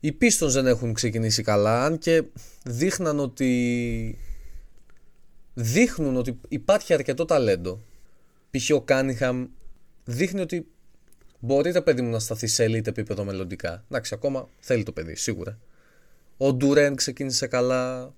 Οι 0.00 0.16
Pistons 0.20 0.48
δεν 0.48 0.66
έχουν 0.66 0.92
ξεκινήσει 0.92 1.42
καλά, 1.42 1.84
αν 1.84 1.98
και 1.98 2.24
δείχναν 2.64 3.18
ότι 3.18 4.18
δείχνουν 5.54 6.16
ότι 6.16 6.40
υπάρχει 6.48 6.94
αρκετό 6.94 7.24
ταλέντο. 7.24 7.82
Π.χ. 8.50 8.70
ο 8.70 8.82
Κάνιχαμ 8.82 9.46
δείχνει 10.04 10.40
ότι 10.40 10.66
μπορεί 11.40 11.72
το 11.72 11.82
παιδί 11.82 12.02
μου 12.02 12.10
να 12.10 12.18
σταθεί 12.18 12.46
σε 12.46 12.64
elite 12.64 12.86
επίπεδο 12.86 13.24
μελλοντικά. 13.24 13.84
Εντάξει, 13.90 14.14
ακόμα 14.14 14.48
θέλει 14.58 14.82
το 14.82 14.92
παιδί, 14.92 15.16
σίγουρα. 15.16 15.58
Ο 16.42 16.52
Ντουρέν 16.52 16.94
ξεκίνησε 16.94 17.46
καλά. 17.46 18.14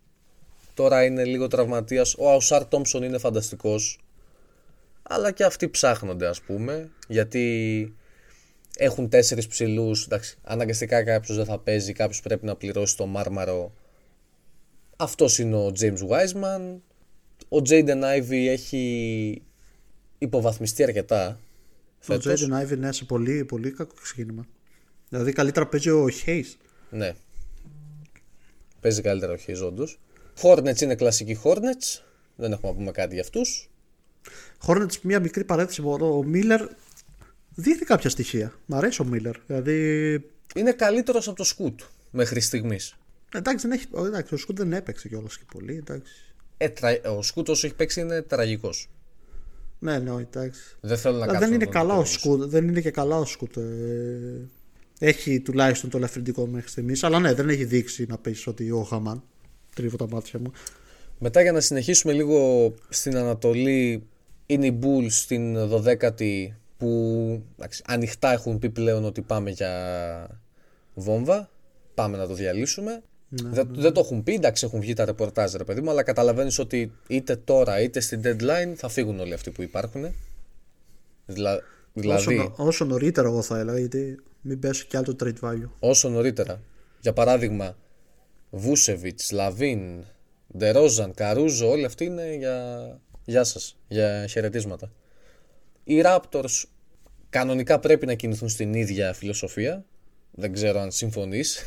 Τώρα 0.74 1.04
είναι 1.04 1.24
λίγο 1.24 1.46
τραυματίας. 1.46 2.14
Ο 2.18 2.30
Αουσάρ 2.30 2.66
Τόμψον 2.66 3.02
είναι 3.02 3.18
φανταστικός. 3.18 4.00
Αλλά 5.02 5.30
και 5.30 5.44
αυτοί 5.44 5.68
ψάχνονται 5.68 6.26
ας 6.26 6.40
πούμε. 6.40 6.90
Γιατί 7.08 7.94
έχουν 8.76 9.08
τέσσερις 9.08 9.46
ψηλούς. 9.46 10.04
Εντάξει, 10.04 10.38
αναγκαστικά 10.42 11.04
κάποιος 11.04 11.36
δεν 11.36 11.46
θα 11.46 11.58
παίζει. 11.58 11.92
Κάποιος 11.92 12.20
πρέπει 12.20 12.46
να 12.46 12.56
πληρώσει 12.56 12.96
το 12.96 13.06
μάρμαρο. 13.06 13.74
Αυτός 14.96 15.38
είναι 15.38 15.56
ο 15.56 15.72
James 15.80 16.08
Wiseman. 16.08 16.80
Ο 17.48 17.56
Jaden 17.68 18.02
Ivy 18.02 18.46
έχει 18.48 19.42
υποβαθμιστεί 20.18 20.82
αρκετά. 20.82 21.40
Ο 22.08 22.14
Jaden 22.14 22.62
Ivy 22.62 22.72
είναι 22.72 22.92
σε 22.92 23.04
πολύ, 23.04 23.44
πολύ 23.44 23.70
κακό 23.70 23.94
ξεκίνημα. 24.02 24.46
Δηλαδή 25.08 25.32
καλύτερα 25.32 25.66
παίζει 25.66 25.90
ο 25.90 26.06
Hayes. 26.26 26.54
Ναι, 26.90 27.12
Παίζει 28.82 29.02
καλύτερα 29.02 29.32
ο 29.32 29.36
Hayes 29.46 29.66
όντω. 29.66 29.88
Hornets 30.42 30.80
είναι 30.80 30.94
κλασική 30.94 31.38
Hornets. 31.42 32.00
Δεν 32.36 32.52
έχουμε 32.52 32.72
να 32.72 32.78
πούμε 32.78 32.90
κάτι 32.90 33.14
για 33.14 33.22
αυτούς. 33.22 33.70
Hornets, 34.66 34.98
μια 35.02 35.20
μικρή 35.20 35.44
παρένθεση. 35.44 35.82
Ο 35.82 36.22
Μίλλερ 36.26 36.66
δείχνει 37.54 37.86
κάποια 37.86 38.10
στοιχεία. 38.10 38.52
Μ' 38.66 38.74
αρέσει 38.74 39.02
ο 39.02 39.04
Μίλλερ. 39.04 39.36
Δηλαδή... 39.46 40.30
Είναι 40.54 40.72
καλύτερος 40.72 41.28
από 41.28 41.36
το 41.36 41.44
Σκουτ 41.44 41.80
μέχρι 42.10 42.40
στιγμής. 42.40 42.96
Εντάξει, 43.34 43.68
δεν 43.68 43.78
έχει, 43.78 43.86
εντάξει, 44.06 44.34
ο 44.34 44.36
Σκουτ 44.36 44.56
δεν 44.56 44.72
έπαιξε 44.72 45.08
κιόλας 45.08 45.38
και 45.38 45.44
πολύ. 45.52 45.76
Εντάξει. 45.76 46.12
Ε, 46.56 46.68
τρα... 46.68 47.00
Ο 47.16 47.22
Σκούτ 47.22 47.48
όσο 47.48 47.66
έχει 47.66 47.76
παίξει 47.76 48.00
είναι 48.00 48.22
τραγικός. 48.22 48.90
Ναι, 49.78 49.98
ναι, 49.98 50.10
εντάξει. 50.10 50.60
Δεν 50.80 50.96
θέλω 50.96 51.16
να 51.16 51.22
Αλλά 51.22 51.32
κάτσω 51.32 51.48
δεν 51.48 51.54
είναι 51.54 51.64
να 51.64 51.72
τον 51.72 51.80
καλά 51.80 51.94
ο 51.94 52.00
υπολογίσω. 52.00 52.18
Σκούτ. 52.18 52.42
Δεν 52.42 52.68
είναι 52.68 52.80
και 52.80 52.90
καλά 52.90 53.16
ο 53.16 53.24
Σκούτ. 53.24 53.56
Ε, 53.56 53.62
έχει 55.04 55.40
τουλάχιστον 55.40 55.90
το 55.90 55.96
ελαφρυντικό 55.96 56.46
μέχρι 56.46 56.68
στιγμής. 56.68 57.02
Αλλά 57.02 57.18
ναι, 57.18 57.34
δεν 57.34 57.48
έχει 57.48 57.64
δείξει 57.64 58.06
να 58.08 58.18
πεις 58.18 58.46
ότι 58.46 58.70
ο 58.70 58.82
Χαμάν. 58.82 59.22
Τρίβω 59.74 59.96
τα 59.96 60.08
μάτια 60.08 60.40
μου. 60.40 60.52
Μετά 61.18 61.42
για 61.42 61.52
να 61.52 61.60
συνεχίσουμε 61.60 62.12
λίγο 62.12 62.72
στην 62.88 63.16
Ανατολή 63.16 64.06
είναι 64.46 64.66
οι 64.66 64.78
Bulls 64.82 65.10
στην 65.10 65.56
12η 65.70 66.48
που 66.78 66.88
εντάξει, 67.58 67.82
ανοιχτά 67.86 68.32
έχουν 68.32 68.58
πει 68.58 68.70
πλέον 68.70 69.04
ότι 69.04 69.20
πάμε 69.20 69.50
για 69.50 69.72
βόμβα. 70.94 71.50
Πάμε 71.94 72.16
να 72.16 72.26
το 72.26 72.34
διαλύσουμε. 72.34 73.02
δεν, 73.28 73.68
δεν 73.72 73.92
το 73.92 74.00
έχουν 74.00 74.22
πει, 74.22 74.34
εντάξει 74.34 74.64
έχουν 74.66 74.80
βγει 74.80 74.92
τα 74.92 75.04
ρεπορτάζ 75.04 75.54
ρε 75.54 75.64
παιδί 75.64 75.80
μου, 75.80 75.90
αλλά 75.90 76.02
καταλαβαίνεις 76.02 76.58
ότι 76.58 76.92
είτε 77.06 77.36
τώρα 77.36 77.80
είτε 77.80 78.00
στην 78.00 78.20
deadline 78.24 78.72
θα 78.76 78.88
φύγουν 78.88 79.20
όλοι 79.20 79.32
αυτοί 79.32 79.50
που 79.50 79.62
υπάρχουν. 79.62 80.14
Δηλα, 81.26 81.60
δηλαδή 81.92 82.38
Όσο, 82.38 82.52
όσο 82.56 82.84
νωρίτερα, 82.84 83.28
εγώ 83.28 83.42
θα 83.42 83.58
έλεγα, 83.58 83.78
γιατί 83.78 84.18
μην 84.42 84.58
πέσει 84.58 84.86
κι 84.86 84.96
άλλο 84.96 85.14
το 85.14 85.26
trade 85.26 85.48
value. 85.48 85.68
όσο 85.78 86.08
νωρίτερα. 86.08 86.60
Για 87.00 87.12
παράδειγμα, 87.12 87.76
Βούσεβιτ, 88.50 89.20
Λαβίν, 89.32 90.04
Ντερόζαν, 90.56 91.14
Καρούζο, 91.14 91.70
όλοι 91.70 91.84
αυτοί 91.84 92.04
είναι 92.04 92.34
για 92.34 92.86
γεια 93.24 93.44
σας, 93.44 93.78
για 93.88 94.26
χαιρετίσματα. 94.26 94.92
Οι 95.84 96.02
Raptors 96.04 96.64
κανονικά 97.28 97.78
πρέπει 97.78 98.06
να 98.06 98.14
κινηθούν 98.14 98.48
στην 98.48 98.74
ίδια 98.74 99.12
φιλοσοφία. 99.12 99.84
Δεν 100.30 100.52
ξέρω 100.52 100.80
αν 100.80 100.90
συμφωνείς. 100.90 101.62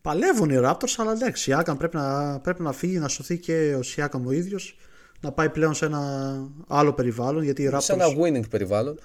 Παλεύουν 0.00 0.50
οι 0.50 0.56
Raptors, 0.62 0.94
αλλά 0.96 1.12
εντάξει, 1.12 1.50
η 1.50 1.54
Siakam 1.56 1.74
πρέπει 1.78 1.96
να, 1.96 2.40
πρέπει 2.40 2.62
να 2.62 2.72
φύγει, 2.72 2.98
να 2.98 3.08
σωθεί 3.08 3.38
και 3.38 3.74
ο 3.74 3.80
Siakam 3.96 4.20
ο 4.26 4.32
ίδιος, 4.32 4.76
να 5.20 5.32
πάει 5.32 5.50
πλέον 5.50 5.74
σε 5.74 5.84
ένα 5.86 6.32
άλλο 6.68 6.92
περιβάλλον, 6.92 7.42
γιατί 7.42 7.62
οι 7.62 7.70
Raptors 7.72 7.82
Σε 7.82 7.92
ένα 7.92 8.06
winning 8.06 8.48
περιβάλλον. 8.50 8.98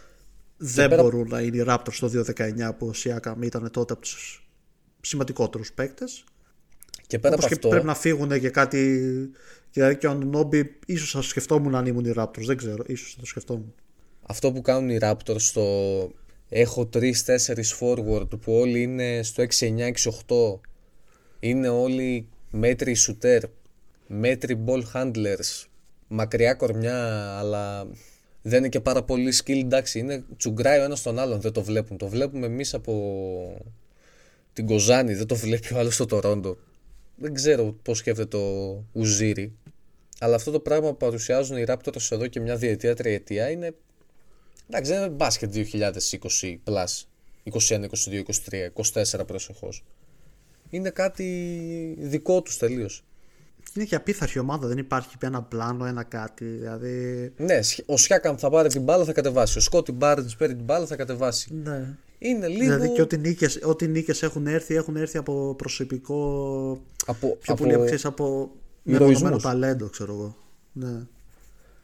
Δεν 0.66 0.90
πέρα- 0.90 1.02
μπορούν 1.04 1.28
να 1.30 1.42
είναι 1.42 1.58
οι 1.58 1.64
Raptors 1.68 1.94
το 2.00 2.08
2019 2.08 2.74
που 2.78 2.88
ο 2.88 2.92
Siakam 3.04 3.36
ήταν 3.44 3.72
τότε 3.72 3.94
από 3.94 4.02
τους 4.02 4.48
σημαντικότερους 5.02 5.72
παίκτες. 5.74 6.24
Και 7.08 7.20
πέρα 7.20 7.34
Όπως 7.34 7.46
από 7.46 7.54
και 7.54 7.60
αυτό, 7.60 7.70
πρέπει 7.70 7.86
να 7.86 7.96
φύγουν 7.96 8.40
και 8.40 8.50
κάτι. 8.50 9.00
Δηλαδή 9.72 9.98
και 9.98 10.08
ο 10.08 10.14
Νόμπι, 10.14 10.80
ίσως 10.86 11.12
θα 11.12 11.22
σκεφτόμουν 11.22 11.76
αν 11.76 11.86
ήμουν 11.86 12.06
οι 12.06 12.14
Raptors, 12.16 12.44
δεν 12.46 12.58
ξέρω, 12.58 12.84
ίσως 12.88 13.14
θα 13.14 13.20
το 13.20 13.26
σκεφτόμουν. 13.26 13.74
αυτό 14.28 14.52
που 14.52 14.62
κάνουν 14.62 14.90
οι 14.90 14.98
Raptors 15.02 15.36
στο 15.40 16.12
έχω 16.50 16.90
3-4 16.94 17.10
forward 17.80 18.28
που 18.42 18.54
όλοι 18.54 18.82
είναι 18.82 19.24
στο 19.24 19.44
6-9-6-8 19.60 20.60
είναι 21.40 21.70
όλοι 21.70 22.28
μέτροι 22.52 22.96
shooter, 23.08 23.40
μέτροι 24.08 24.64
ball 24.68 24.82
handlers, 24.94 25.66
μακριά 26.08 26.54
κορμιά 26.54 27.28
αλλά 27.38 27.88
δεν 28.46 28.60
είναι 28.60 28.70
και 28.70 28.80
πάρα 28.80 29.04
πολύ 29.04 29.34
skill 29.44 29.60
εντάξει 29.60 30.00
είναι 30.00 30.24
τσουγκράει 30.38 30.80
ο 30.80 30.84
ένας 30.84 31.02
τον 31.02 31.20
άλλον 31.20 31.42
δεν 31.42 31.52
το 31.52 31.64
βλέπουν 31.64 31.98
το 31.98 32.08
βλέπουμε 32.08 32.46
εμείς 32.46 32.74
από 32.74 33.64
την 34.54 34.66
Κοζάνη 34.66 35.14
δεν 35.14 35.28
το 35.28 35.36
βλέπει 35.36 35.74
ο 35.74 35.78
άλλος 35.78 35.94
στο 35.94 36.06
Τορόντο 36.06 36.58
δεν 37.16 37.34
ξέρω 37.34 37.76
πώς 37.82 37.98
σκέφτεται 37.98 38.38
το 38.38 38.84
Ουζίρι 38.92 39.54
αλλά 40.20 40.36
αυτό 40.36 40.52
το 40.52 40.60
πράγμα 40.60 40.90
που 40.90 40.98
παρουσιάζουν 40.98 41.58
οι 41.58 41.64
Raptors 41.68 42.08
εδώ 42.10 42.28
και 42.28 42.40
μια 42.40 42.56
διετία, 42.56 42.96
τριετία 42.96 43.50
είναι 43.50 43.76
Εντάξει, 44.68 44.92
δεν 44.92 45.02
είναι 45.02 45.10
μπάσκετ 45.10 45.54
2020 45.56 46.58
plus 46.66 47.04
21, 47.52 47.86
22, 48.06 48.24
23, 48.44 49.14
24 49.20 49.28
προσεχώς. 49.28 49.84
Είναι 50.70 50.90
κάτι 50.90 51.26
δικό 52.00 52.42
τους 52.42 52.58
τελείως. 52.58 53.04
Είναι 53.76 53.86
και 53.86 53.96
απίθαρχη 53.96 54.40
ομάδα, 54.40 54.68
δεν 54.68 54.78
υπάρχει 54.78 55.16
ένα 55.20 55.42
πλάνο, 55.42 55.86
ένα 55.86 56.04
κάτι. 56.04 56.46
Δηλαδή. 56.46 57.34
Ναι, 57.38 57.62
σχ- 57.62 57.90
ο 57.90 57.98
Σιάκαμ 57.98 58.36
θα 58.38 58.50
πάρει 58.50 58.70
την 58.70 58.82
μπάλα, 58.82 59.04
θα 59.06 59.14
κατεβάσει. 59.14 59.58
Ο 59.58 59.62
Σκότι 59.62 59.92
Μπάρντς 59.92 60.36
παίρνει 60.36 60.56
την 60.56 60.64
μπάλα, 60.66 60.86
θα 60.86 60.96
κατεβάσει. 60.96 61.54
Ναι. 61.64 61.96
Είναι 62.18 62.48
λίγο 62.48 62.60
Δηλαδή 62.60 62.90
και 62.90 63.02
ό,τι 63.02 63.18
νίκες, 63.18 63.60
ό,τι 63.64 63.88
νίκες 63.88 64.24
έχουν 64.24 64.48
έρθει, 64.48 64.76
έχουν 64.76 64.96
έρθει 64.96 65.18
από 65.18 65.56
προσωπικό. 65.58 66.18
από, 67.06 67.38
Πιο 67.42 67.54
από... 67.54 67.64
πολύ 67.64 67.74
από, 67.74 67.84
ξέρεις, 67.84 68.06
από 68.06 68.52
ηρωισμούς. 68.84 69.22
μεμονωμένο 69.22 69.42
ταλέντο, 69.42 69.90
ξέρω 69.90 70.14
εγώ. 70.14 70.36
Ναι. 70.72 71.02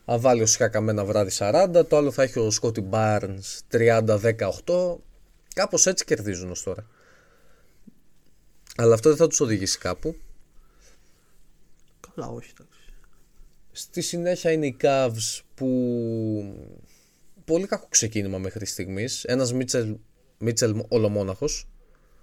Αν 0.06 0.20
βάλει 0.20 0.42
ο 0.42 0.46
Σιάκαμ 0.46 0.90
ένα 0.90 1.06
βράδυ 1.06 1.32
40, 1.38 1.84
το 1.88 1.98
άλλο 1.98 2.12
θα 2.12 2.24
έχει 2.24 2.40
ο 2.40 2.52
Σκότι 2.52 2.82
Μπάρντς 2.82 3.62
30-18. 3.72 4.96
Κάπως 5.56 5.86
έτσι 5.88 6.06
κερδίζουν 6.06 6.52
ως 6.52 6.64
τώρα. 6.64 6.86
Αλλά 8.78 8.94
αυτό 8.94 9.10
δεν 9.10 9.18
θα 9.18 9.28
τους 9.28 9.40
οδηγήσει 9.40 9.78
κάπου. 9.78 10.16
Καλά, 12.20 12.32
όχι. 12.32 12.52
Εντάξει. 12.60 12.80
Στη 13.72 14.02
συνέχεια 14.02 14.52
είναι 14.52 14.66
οι 14.66 14.78
Cavs 14.82 15.42
που 15.56 15.68
πολύ 17.46 17.68
κακό 17.68 17.88
ξεκίνημα 17.90 18.38
μέχρι 18.38 18.66
στιγμής. 18.66 19.24
Ένας 19.24 19.54
Μίτσελ, 19.54 19.98
Μίτσελ 20.38 20.84
ολομόναχος. 20.88 21.68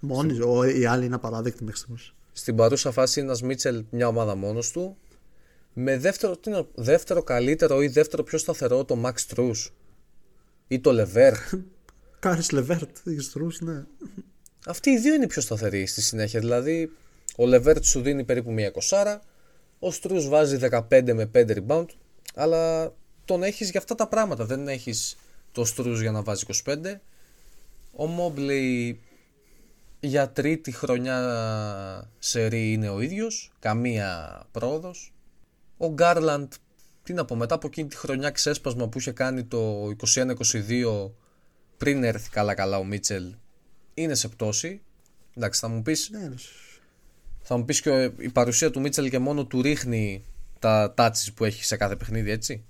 Μόνοι, 0.01 0.41
ο, 0.41 0.65
οι 0.65 0.87
άλλοι 0.87 1.05
είναι 1.05 1.15
απαράδεκτοι 1.15 1.65
μέχρι 1.65 1.79
στιγμής. 1.79 2.15
Στην 2.33 2.57
παρούσα 2.57 2.91
φάση 2.91 3.21
ένας 3.21 3.43
Μίτσελ 3.43 3.85
μια 3.91 4.09
ομάδα 4.09 4.35
μόνος 4.35 4.71
του. 4.71 4.97
Με 5.73 5.99
δεύτερο, 5.99 6.37
τι 6.37 6.51
να- 6.51 6.67
δεύτερο 6.75 7.23
καλύτερο 7.23 7.83
ή 7.83 7.87
δεύτερο 7.89 8.23
πιο 8.23 8.39
σταθερό 8.39 8.85
το 8.85 9.03
Max 9.05 9.35
Truss 9.37 9.71
ή 10.69 10.81
το 10.81 10.91
Levert. 11.03 11.59
Κάρις 12.19 12.51
Λεβέρτ, 12.51 12.97
Ιστρούς, 13.05 13.61
ναι. 13.61 13.85
Αυτοί 14.67 14.91
οι 14.91 14.99
δύο 14.99 15.15
είναι 15.15 15.25
οι 15.25 15.27
πιο 15.29 15.43
σταθεροί 15.43 15.87
στη 15.87 16.03
συνέχεια. 16.03 16.41
Δηλαδή, 16.41 16.93
ο 17.37 17.45
Levert 17.45 17.83
σου 17.83 18.01
δίνει 18.01 18.25
περίπου 18.25 18.53
μία 18.53 18.71
κοσάρα, 18.71 19.21
ο 19.79 19.91
Στρούς 19.91 20.29
βάζει 20.29 20.59
15 20.71 21.13
με 21.15 21.31
5 21.35 21.57
rebound, 21.57 21.87
αλλά 22.35 22.93
τον 23.25 23.43
έχεις 23.43 23.71
για 23.71 23.81
αυτά 23.81 23.95
τα 23.95 24.09
πράγματα. 24.09 24.45
Δεν 24.45 24.69
έχεις 24.69 25.17
το 25.53 25.65
Στρούς 25.65 26.01
για 26.01 26.11
να 26.11 26.23
βάζει 26.23 26.45
25. 26.65 27.01
Ο 27.93 28.05
Mobley 28.19 28.95
για 30.01 30.31
τρίτη 30.31 30.73
χρονιά 30.73 32.11
σερή 32.19 32.73
είναι 32.73 32.89
ο 32.89 33.01
ίδιος, 33.01 33.53
καμία 33.59 34.43
πρόοδος. 34.53 35.15
Ο 35.77 35.95
Garland, 35.99 36.49
τι 37.03 37.13
να 37.13 37.25
πω, 37.25 37.35
μετά 37.35 37.55
από 37.55 37.67
εκείνη 37.67 37.89
τη 37.89 37.97
χρονιά 37.97 38.31
ξέσπασμα 38.31 38.89
που 38.89 38.99
είχε 38.99 39.13
κάνει 39.13 39.45
το 39.45 39.91
21-22 40.15 41.11
πριν 41.77 42.05
έρθει 42.05 42.31
καλά 42.31 42.55
καλά 42.55 42.79
ο 42.79 42.85
Μίτσελ, 42.85 43.35
είναι 43.95 44.15
σε 44.15 44.29
πτώση. 44.29 44.81
Εντάξει, 45.37 45.61
θα 45.61 45.69
μου 45.69 45.83
πεις, 45.83 46.11
ναι. 46.11 46.31
Θα 47.49 47.57
μου 47.57 47.65
πεις 47.65 47.81
και 47.81 47.91
ο- 47.91 48.13
η 48.19 48.29
παρουσία 48.29 48.71
του 48.71 48.81
Μίτσελ 48.81 49.11
και 49.11 49.19
μόνο 49.19 49.45
του 49.47 49.63
ρίχνει 49.63 50.25
τα 50.59 50.93
τάτσις 50.97 51.33
που 51.33 51.45
έχει 51.45 51.65
σε 51.65 51.77
κάθε 51.77 51.97
παιχνίδι, 51.97 52.31
έτσι; 52.31 52.63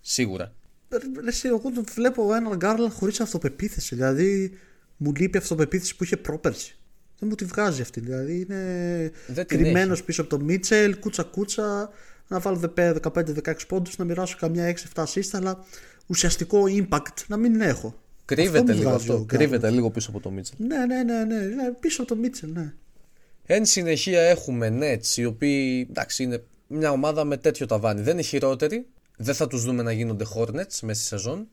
Σίγουρα. 0.00 0.52
Ρε, 0.88 1.28
εσύ, 1.28 1.48
εγώ 1.48 1.60
τον 1.74 1.84
βλέπω 1.94 2.34
έναν 2.34 2.56
Γκάρλαν 2.56 2.90
χωρίς 2.90 3.20
αυτοπεποίθηση. 3.20 3.94
Δηλαδή, 3.94 4.58
μου 4.96 5.12
λείπει 5.14 5.36
η 5.36 5.40
αυτοπεποίθηση 5.40 5.96
που 5.96 6.04
είχε 6.04 6.16
πρόπερση. 6.16 6.76
Δεν 7.18 7.28
μου 7.28 7.34
τη 7.34 7.44
βγάζει 7.44 7.82
αυτή. 7.82 8.00
Δηλαδή, 8.00 8.40
είναι 8.40 9.10
Δεν 9.26 9.46
την 9.46 9.58
κρυμμένος 9.58 9.96
έχει. 9.98 10.06
πίσω 10.06 10.20
από 10.20 10.30
το 10.38 10.44
Μίτσελ, 10.44 10.98
κούτσα 10.98 11.22
κούτσα. 11.22 11.90
Να 12.28 12.38
βάλω 12.38 12.56
15-16 12.58 13.66
πόντους, 13.68 13.96
να 13.98 14.04
μοιράσω 14.04 14.36
καμιά 14.40 14.64
6-7 14.64 15.02
assist, 15.06 15.28
αλλά 15.32 15.64
ουσιαστικό 16.06 16.62
impact 16.68 17.24
να 17.26 17.36
μην 17.36 17.60
έχω. 17.60 17.94
Κρύβεται 18.24 18.72
μου 18.72 18.78
λίγο 18.78 18.90
βγάζει 18.90 19.10
ο 19.10 19.12
αυτό. 19.14 19.22
Garland. 19.22 19.26
Κρύβεται 19.26 19.70
λίγο 19.70 19.90
πίσω 19.90 20.10
από 20.10 20.20
το 20.20 20.30
Μίτσελ. 20.30 20.56
Ναι, 20.66 20.86
ναι, 20.86 21.02
ναι, 21.02 21.24
ναι, 21.24 21.36
ναι, 21.40 21.70
πίσω 21.80 22.02
από 22.02 22.14
το 22.14 22.20
Μίτσελ, 22.20 22.52
ναι. 22.52 22.72
Εν 23.46 23.64
συνεχεία 23.64 24.20
έχουμε 24.20 24.78
Nets, 24.80 25.16
οι 25.16 25.24
οποίοι 25.24 25.86
εντάξει 25.90 26.22
είναι 26.22 26.42
μια 26.66 26.90
ομάδα 26.90 27.24
με 27.24 27.36
τέτοιο 27.36 27.66
ταβάνι. 27.66 28.00
Δεν 28.00 28.12
είναι 28.12 28.22
χειρότεροι. 28.22 28.86
Δεν 29.16 29.34
θα 29.34 29.46
τους 29.46 29.64
δούμε 29.64 29.82
να 29.82 29.92
γίνονται 29.92 30.24
Hornets 30.34 30.78
μέσα 30.82 30.94
στη 30.94 31.02
σεζόν. 31.02 31.48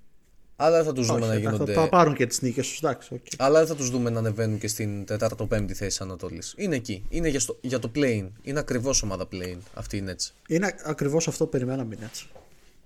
Αλλά 0.55 0.75
δεν 0.75 0.85
θα 0.85 0.93
τους 0.93 1.07
δούμε 1.07 1.19
να 1.19 1.25
Όχι, 1.33 1.43
θα, 1.43 1.51
γίνονται. 1.51 1.73
θα 1.73 1.89
πάρουν 1.89 2.13
και 2.13 2.25
τις 2.25 2.41
νίκες 2.41 2.67
τους, 2.67 2.77
εντάξει. 2.77 3.13
Οκ. 3.13 3.21
Αλλά 3.37 3.59
δεν 3.59 3.67
θα 3.67 3.75
τους 3.75 3.89
δούμε 3.89 4.09
να 4.09 4.19
ανεβαίνουν 4.19 4.57
και 4.59 4.67
στην 4.67 5.05
4η-5η 5.09 5.67
θέση 5.67 5.75
της 5.85 6.01
Ανατολής. 6.01 6.53
Είναι 6.57 6.75
εκεί. 6.75 7.05
Είναι 7.09 7.27
για, 7.27 7.39
στο... 7.39 7.57
για 7.61 7.79
το 7.79 7.91
play-in. 7.95 8.27
Είναι 8.41 8.59
ακριβώς 8.59 9.03
ομάδα 9.03 9.27
play-in 9.31 9.57
αυτή 9.73 9.97
η 9.97 10.03
Nets. 10.07 10.31
Είναι 10.47 10.75
ακριβώς 10.83 11.27
αυτό 11.27 11.43
που 11.43 11.49
περιμέναμε 11.49 11.95
είναι 11.95 12.05
έτσι. 12.05 12.27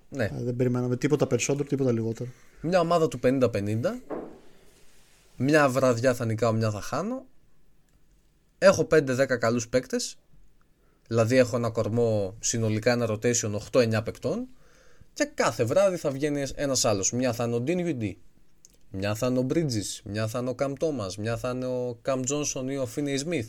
Ναι. 0.08 0.24
Ε, 0.24 0.30
Δεν 0.42 0.56
περιμέναμε 0.56 0.96
τίποτα 0.96 1.26
περισσότερο, 1.26 1.68
τίποτα 1.68 1.92
λιγότερο. 1.92 2.30
Μια 2.60 2.80
ομάδα 2.80 3.08
του 3.08 3.20
50-50. 3.22 3.50
Μια 5.36 5.68
βραδιά 5.68 6.14
θα 6.14 6.24
νικάω, 6.24 6.52
μια 6.52 6.70
θα 6.70 6.80
χάνω. 6.80 7.24
Έχω 8.64 8.86
5-10 8.90 9.38
καλούς 9.38 9.68
παίκτες. 9.68 10.16
Δηλαδή 11.08 11.36
έχω 11.36 11.56
ένα 11.56 11.70
κορμό 11.70 12.36
συνολικά 12.40 12.92
ένα 12.92 13.06
rotation 13.08 13.58
8-9 13.70 14.00
παικτών. 14.04 14.48
Και 15.12 15.24
κάθε 15.34 15.64
βράδυ 15.64 15.96
θα 15.96 16.10
βγαίνει 16.10 16.42
ένας 16.54 16.84
άλλος. 16.84 17.12
Μια 17.12 17.32
θα 17.32 17.44
είναι 17.44 17.54
ο 17.54 17.62
Dinwiddie. 17.66 18.12
Μια 18.90 19.14
θα 19.14 19.26
είναι 19.26 19.38
ο 19.38 19.46
Bridges. 19.50 20.00
Μια 20.04 20.26
θα 20.26 20.38
είναι 20.38 20.50
ο 20.50 20.54
Cam 20.58 20.72
Thomas. 20.78 21.14
Μια 21.18 21.36
θα 21.36 21.50
είναι 21.50 21.66
ο 21.66 21.98
Cam 22.04 22.22
Johnson 22.28 22.70
ή 22.70 22.76
ο 22.76 22.88
Finney-Smith. 22.96 23.46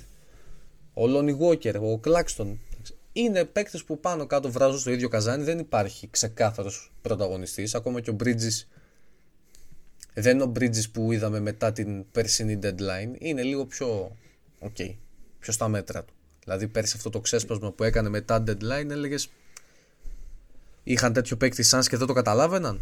Ο 0.93 1.03
Lonnie 1.05 1.37
Walker, 1.39 1.75
ο 1.81 1.99
Claxton. 2.03 2.55
Είναι 3.13 3.45
παίκτες 3.45 3.83
που 3.83 3.99
πάνω 3.99 4.25
κάτω 4.25 4.51
βράζουν 4.51 4.79
στο 4.79 4.91
ίδιο 4.91 5.07
καζάνι. 5.07 5.43
Δεν 5.43 5.59
υπάρχει 5.59 6.09
ξεκάθαρος 6.09 6.93
πρωταγωνιστής. 7.01 7.75
Ακόμα 7.75 8.01
και 8.01 8.09
ο 8.09 8.15
Bridges 8.23 8.65
δεν 10.13 10.35
είναι 10.35 10.43
ο 10.43 10.51
Bridges 10.59 10.91
που 10.91 11.11
είδαμε 11.11 11.39
μετά 11.39 11.71
την 11.71 12.11
περσινή 12.11 12.59
deadline. 12.63 13.15
Είναι 13.17 13.41
λίγο 13.43 13.65
πιο. 13.65 14.15
Οκ. 14.59 14.77
Πιο 15.45 15.53
στα 15.53 15.67
μέτρα 15.67 16.03
του. 16.03 16.13
Δηλαδή 16.43 16.67
πέρσι 16.67 16.93
αυτό 16.95 17.09
το 17.09 17.19
ξέσπασμα 17.19 17.71
που 17.71 17.83
έκανε 17.83 18.09
μετά 18.09 18.43
deadline 18.47 18.89
έλεγες. 18.89 19.29
Είχαν 20.83 21.13
τέτοιο 21.13 21.37
παίκτη 21.37 21.63
σαν 21.63 21.81
και 21.81 21.97
δεν 21.97 22.07
το 22.07 22.13
καταλάβαιναν. 22.13 22.81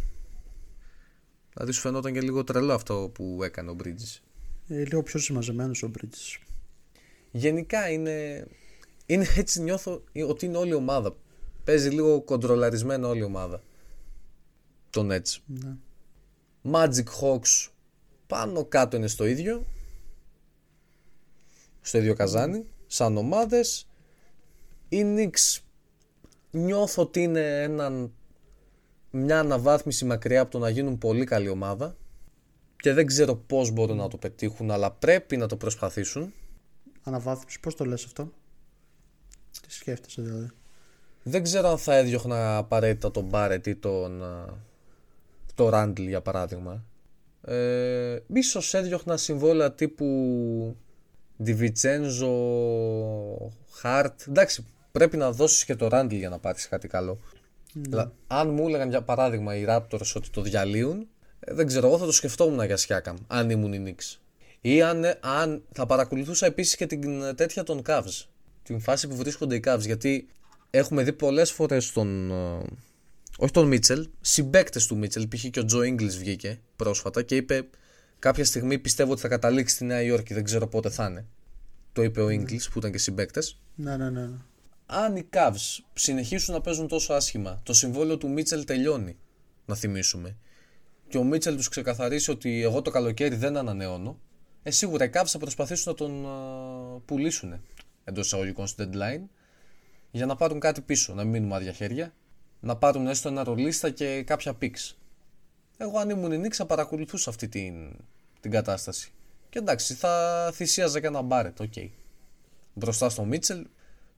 Δηλαδή 1.52 1.72
σου 1.72 1.80
φαινόταν 1.80 2.12
και 2.12 2.20
λίγο 2.20 2.44
τρελό 2.44 2.72
αυτό 2.72 3.10
που 3.14 3.40
έκανε 3.42 3.70
ο 3.70 3.76
Bridges. 3.84 4.20
Ε, 4.68 4.84
λίγο 4.84 5.02
πιο 5.02 5.20
συμμαζεμένος 5.20 5.82
ο 5.82 5.90
Bridges. 5.98 6.40
Γενικά 7.30 7.90
είναι, 7.90 8.46
είναι 9.06 9.26
έτσι 9.36 9.62
νιώθω 9.62 10.02
ότι 10.28 10.46
είναι 10.46 10.56
όλη 10.56 10.70
η 10.70 10.74
ομάδα. 10.74 11.16
Παίζει 11.64 11.88
λίγο 11.88 12.20
κοντρολαρισμένο 12.20 13.08
όλη 13.08 13.20
η 13.20 13.24
ομάδα. 13.24 13.62
Το 14.90 15.06
Nets. 15.10 15.36
Ναι. 15.46 15.76
Magic 16.70 17.04
Hawks 17.20 17.68
πάνω 18.26 18.64
κάτω 18.64 18.96
είναι 18.96 19.08
στο 19.08 19.26
ίδιο. 19.26 19.64
Στο 21.86 21.98
ίδιο 21.98 22.14
καζάνι. 22.14 22.64
Σαν 22.86 23.16
ομάδες. 23.16 23.88
Οι 24.88 25.02
Knicks 25.04 25.62
νιώθω 26.50 27.02
ότι 27.02 27.22
είναι 27.22 27.62
έναν, 27.62 28.12
μια 29.10 29.38
αναβάθμιση 29.38 30.04
μακριά 30.04 30.40
από 30.40 30.50
το 30.50 30.58
να 30.58 30.68
γίνουν 30.68 30.98
πολύ 30.98 31.24
καλή 31.24 31.48
ομάδα. 31.48 31.96
Και 32.76 32.92
δεν 32.92 33.06
ξέρω 33.06 33.34
πώς 33.34 33.70
μπορούν 33.70 33.96
να 33.96 34.08
το 34.08 34.16
πετύχουν, 34.16 34.70
αλλά 34.70 34.90
πρέπει 34.90 35.36
να 35.36 35.46
το 35.46 35.56
προσπαθήσουν. 35.56 36.32
Αναβάθμιση, 37.02 37.60
πώς 37.60 37.74
το 37.74 37.84
λες 37.84 38.04
αυτό; 38.04 38.32
Τι 39.66 39.72
σκέφτεσαι 39.72 40.22
δηλαδή; 40.22 40.50
Δεν 41.22 41.42
ξέρω 41.42 41.68
αν 41.68 41.78
θα 41.78 41.96
έδιωχνα 41.96 42.56
απαραίτητα 42.56 43.10
τον 43.10 43.24
Μπάρετ 43.24 43.66
ή 43.66 43.76
τον 43.76 44.22
το 45.54 45.68
Ράντλ 45.68 46.02
για 46.02 46.20
παράδειγμα. 46.20 46.84
Ε, 47.42 48.18
ίσως 48.26 48.74
έδιωχνα 48.74 49.16
συμβόλαια 49.16 49.72
τύπου 49.72 50.76
Διβιτσένζο, 51.36 52.32
Χαρτ. 53.70 54.20
Εντάξει, 54.28 54.66
πρέπει 54.92 55.16
να 55.16 55.32
δώσεις 55.32 55.64
και 55.64 55.74
το 55.74 55.88
Ράντλ 55.88 56.14
για 56.16 56.28
να 56.28 56.38
πάρεις 56.38 56.68
κάτι 56.68 56.88
καλό. 56.88 57.18
Ναι. 57.72 58.04
αν 58.26 58.50
μου 58.50 58.66
έλεγαν 58.68 58.88
για 58.88 59.02
παράδειγμα 59.02 59.56
οι 59.56 59.64
Raptors 59.68 60.12
ότι 60.14 60.30
το 60.30 60.40
διαλύουν, 60.40 61.06
ε, 61.40 61.54
δεν 61.54 61.66
ξέρω, 61.66 61.86
εγώ 61.86 61.98
θα 61.98 62.04
το 62.04 62.12
σκεφτόμουν 62.12 62.64
για 62.64 62.76
Σιάκαμ, 62.76 63.16
αν 63.26 63.50
ήμουν 63.50 63.72
η 63.72 63.82
Knicks. 63.86 64.18
Ή 64.60 64.82
αν, 64.82 65.04
ε, 65.04 65.18
αν 65.20 65.62
θα 65.72 65.86
παρακολουθούσα 65.86 66.46
επίσης 66.46 66.76
και 66.76 66.86
την 66.86 67.22
ε, 67.22 67.34
τέτοια 67.34 67.62
των 67.62 67.82
Cavs. 67.86 68.26
Την 68.62 68.80
φάση 68.80 69.08
που 69.08 69.16
βρίσκονται 69.16 69.54
οι 69.54 69.62
Cavs, 69.66 69.80
γιατί 69.80 70.28
έχουμε 70.70 71.02
δει 71.02 71.12
πολλές 71.12 71.52
φορές 71.52 71.92
τον, 71.92 72.30
όχι 73.38 73.52
τον 73.52 73.66
Μίτσελ, 73.66 74.08
συμπαίκτες 74.20 74.86
του 74.86 74.96
Μίτσελ. 74.96 75.28
Π.χ. 75.28 75.44
και 75.50 75.60
ο 75.60 75.64
Τζο 75.64 75.82
Ίγκλι 75.82 76.08
βγήκε 76.08 76.60
πρόσφατα 76.76 77.22
και 77.22 77.36
είπε 77.36 77.66
κάποια 78.24 78.44
στιγμή 78.44 78.78
πιστεύω 78.78 79.12
ότι 79.12 79.20
θα 79.20 79.28
καταλήξει 79.28 79.74
στη 79.74 79.84
Νέα 79.84 80.02
Υόρκη, 80.02 80.34
δεν 80.34 80.44
ξέρω 80.44 80.66
πότε 80.66 80.90
θα 80.90 81.06
είναι. 81.06 81.26
Το 81.92 82.02
είπε 82.02 82.22
ο 82.22 82.28
Ίγκλι 82.28 82.60
που 82.72 82.78
ήταν 82.78 82.92
και 82.92 82.98
συμπαίκτες. 82.98 83.60
Ναι, 83.74 83.96
ναι, 83.96 84.10
ναι. 84.10 84.28
Αν 84.86 85.16
οι 85.16 85.28
Cavs 85.32 85.84
συνεχίσουν 85.94 86.54
να 86.54 86.60
παίζουν 86.60 86.88
τόσο 86.88 87.12
άσχημα, 87.12 87.60
το 87.62 87.72
συμβόλαιο 87.72 88.16
του 88.16 88.28
Μίτσελ 88.28 88.64
τελειώνει, 88.64 89.16
να 89.66 89.74
θυμίσουμε. 89.74 90.36
Και 91.08 91.18
ο 91.18 91.24
Μίτσελ 91.24 91.56
τους 91.56 91.68
ξεκαθαρίσει 91.68 92.30
ότι 92.30 92.62
εγώ 92.62 92.82
το 92.82 92.90
καλοκαίρι 92.90 93.36
δεν 93.36 93.56
ανανεώνω, 93.56 94.18
ε, 94.62 94.70
σίγουρα 94.70 95.04
οι 95.04 95.10
Cavs 95.12 95.26
θα 95.26 95.38
προσπαθήσουν 95.38 95.92
να 95.92 95.98
τον 95.98 96.24
uh, 96.26 97.02
πουλήσουν 97.04 97.60
εντός 98.04 98.26
εισαγωγικών 98.26 98.66
στο 98.66 98.84
deadline 98.84 99.22
για 100.10 100.26
να 100.26 100.36
πάρουν 100.36 100.60
κάτι 100.60 100.80
πίσω, 100.80 101.14
να 101.14 101.22
μην 101.22 101.32
μείνουμε 101.32 101.54
άδεια 101.54 101.72
χέρια 101.72 102.14
να 102.60 102.76
πάρουν 102.76 103.06
έστω 103.06 103.28
ένα 103.28 103.44
ρολίστα 103.44 103.90
και 103.90 104.22
κάποια 104.22 104.54
πίξ. 104.54 104.98
Εγώ 105.76 105.98
αν 105.98 106.10
ήμουν 106.10 106.32
η 106.32 106.38
Νίξ 106.38 106.56
θα 106.56 106.66
παρακολουθούσα 106.66 107.30
αυτή 107.30 107.48
την, 107.48 107.74
την 108.44 108.52
κατάσταση. 108.52 109.12
Και 109.48 109.58
εντάξει, 109.58 109.94
θα 109.94 110.50
θυσίαζα 110.54 111.00
και 111.00 111.06
ένα 111.06 111.22
Barrett, 111.22 111.60
okay. 111.60 111.72
Okay. 111.76 111.88
Μπροστά 112.74 113.08
στο 113.08 113.24
Mitchell, 113.24 113.66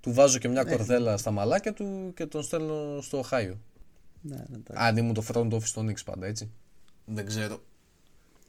του 0.00 0.12
βάζω 0.12 0.38
και 0.38 0.48
μια 0.48 0.64
ναι. 0.64 0.70
κορδέλα 0.70 1.16
στα 1.16 1.30
μαλάκια 1.30 1.72
του 1.72 2.12
και 2.16 2.26
τον 2.26 2.42
στέλνω 2.42 3.00
στο 3.00 3.18
Οχάιο. 3.18 3.60
Ναι, 4.20 4.36
ναι, 4.36 4.58
αν 4.72 4.96
ήμουν 4.96 5.14
το 5.14 5.24
front 5.32 5.52
office 5.52 5.62
στο 5.62 5.82
Νίξ 5.82 6.02
πάντα, 6.02 6.26
έτσι. 6.26 6.50
Δεν 7.04 7.26
ξέρω. 7.26 7.62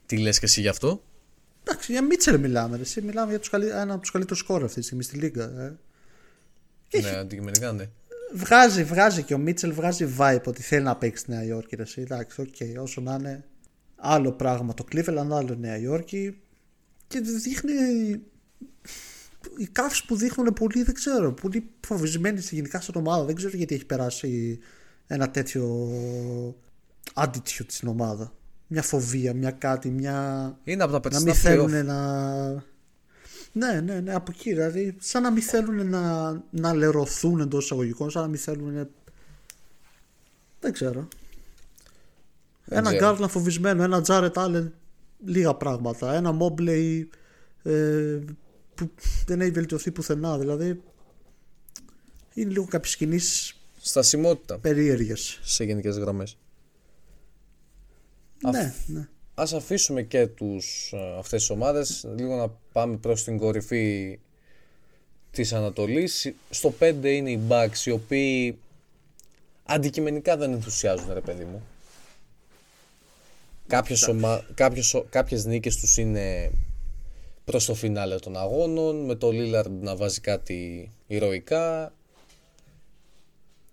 Τι 0.06 0.18
λες 0.18 0.40
και 0.40 0.46
εσύ 0.46 0.62
γι' 0.62 0.68
αυτό; 0.68 1.02
Εντάξει, 1.64 1.92
για 1.92 2.04
Mitchell 2.04 2.40
μιλάμε. 2.40 2.78
Εσύ 2.78 3.02
μιλάμε 3.02 3.30
για 3.30 3.40
τους 3.40 3.50
καλύ... 3.50 3.68
ένα 3.68 3.94
από 3.94 4.02
τους 4.02 4.12
καλύτερους 4.12 4.40
scorer 4.40 4.64
αυτή 4.64 4.80
τη 4.80 4.86
στιγμή 4.86 5.04
στη 5.04 5.18
λίγκα. 5.18 5.44
Ε. 5.44 7.02
Ναι, 7.02 7.10
αντικειμενικά 7.10 7.72
ναι 7.72 7.90
βγάζει, 8.34 8.84
βγάζει 8.84 9.24
και 9.24 9.34
ο 9.34 9.38
Mitchell 9.38 9.74
βγάζει 9.74 10.16
vibe 10.18 10.44
ότι 10.46 10.62
θέλει 10.62 10.84
να 10.84 10.96
παίξει 10.96 11.22
στη 11.22 11.32
Νέα 11.32 11.44
Υόρκη. 11.44 11.76
Ρε, 11.76 11.84
εντάξει, 11.96 12.42
okay, 12.42 12.48
okay, 12.60 12.82
όσο 12.82 13.02
να 13.02 13.14
είναι 13.14 13.46
άλλο 13.98 14.32
πράγμα 14.32 14.74
το 14.74 14.86
Cleveland, 14.92 15.30
άλλο 15.32 15.56
Νέα 15.60 15.78
Υόρκη. 15.78 16.42
Και 17.08 17.20
δείχνει. 17.20 17.74
Οι 19.58 19.68
Cavs 19.68 20.06
που 20.06 20.16
δείχνουν 20.16 20.54
πολύ, 20.54 20.84
δεν 20.84 20.94
ξέρω, 20.94 21.34
πολύ 21.34 21.70
φοβισμένοι 21.88 22.40
γενικά 22.40 22.82
στην 22.82 22.94
ομάδα. 22.98 23.26
Δεν 23.26 23.36
ξέρω 23.36 23.58
γιατί 23.58 23.76
έχει 23.76 23.86
περάσει 23.86 24.60
ένα 25.08 25.30
τέτοιο 25.32 25.90
attitude 27.14 27.66
στην 27.68 27.88
ομάδα. 27.88 28.34
Μια 28.68 28.82
φοβία, 28.82 29.34
μια 29.34 29.52
κάτι, 29.52 29.90
μια. 29.90 30.58
Είναι 30.64 30.84
από 30.84 31.00
τα 31.00 31.10
Να 31.10 31.22
μην 31.22 31.34
θέλουν 31.34 31.86
να. 31.86 32.66
Ναι, 33.52 33.82
ναι, 33.82 34.00
ναι, 34.00 34.14
από 34.14 34.32
εκεί. 34.36 34.50
Δηλαδή, 34.50 34.96
σαν 35.00 35.22
να 35.24 35.32
μην 35.32 35.44
θέλουν 35.44 35.90
να, 35.90 36.32
να 36.50 36.74
λερωθούν 36.74 37.40
εντός 37.40 37.64
εισαγωγικών, 37.64 38.10
σαν 38.10 38.22
να 38.22 38.28
μην 38.28 38.40
θέλουν. 38.40 38.90
Δεν 40.60 40.74
ξέρω. 40.74 41.08
Ένα 42.70 42.94
Γκάρλαν 42.94 43.30
φοβισμένο, 43.30 43.84
ένα 43.84 44.02
Τζάρετ 44.02 44.38
Άλεν 44.38 44.74
λίγα 45.26 45.54
πράγματα. 45.54 46.14
Ένα 46.14 46.32
Μόμπλεϊ 46.32 47.10
ε, 47.64 48.20
που 48.76 48.92
δεν 49.26 49.42
έχει 49.42 49.52
βελτιωθεί 49.52 49.92
πουθενά. 49.92 50.38
Δηλαδή, 50.38 50.82
είναι 52.34 52.52
λίγο 52.52 52.66
κάποιες 52.66 52.96
κινήσεις. 52.96 53.60
Στασιμότητα. 53.82 54.58
Περίεργες. 54.58 55.40
Σε 55.44 55.64
γενικές 55.64 55.98
γραμμές. 55.98 56.38
Ναι, 58.52 58.74
ναι 58.88 59.08
ας 59.40 59.54
αφήσουμε 59.54 60.02
και 60.02 60.28
τους, 60.28 60.92
ε, 60.94 61.18
αυτές 61.18 61.40
τις 61.40 61.50
ομάδες 61.50 62.06
λίγο 62.16 62.36
να 62.36 62.50
πάμε 62.72 62.98
προς 62.98 63.24
την 63.24 63.38
κορυφή 63.38 64.20
της 65.32 65.54
Ανατολής 65.54 66.34
στο 66.50 66.74
5 66.80 66.94
είναι 67.04 67.32
οι 67.32 67.42
Bucks 67.50 67.86
οι 67.86 67.92
οποίοι 67.92 68.58
αντικειμενικά 69.64 70.38
δεν 70.38 70.52
ενθουσιάζουν 70.52 71.14
ρε 71.14 71.22
παιδί 71.22 71.44
μου 71.44 71.64
κάποιες, 73.68 74.08
ομα... 74.08 74.46
κάποιες, 74.54 75.04
κάποιες 75.10 75.46
νίκες 75.46 75.78
τους 75.78 75.98
είναι 75.98 76.52
προς 77.44 77.66
το 77.66 77.74
φινάλε 77.74 78.16
των 78.16 78.38
αγώνων 78.38 79.06
με 79.06 79.16
το 79.16 79.30
Lillard 79.32 79.72
να 79.80 79.96
βάζει 79.96 80.22
κάτι 80.22 80.92
ηρωικά. 81.08 81.94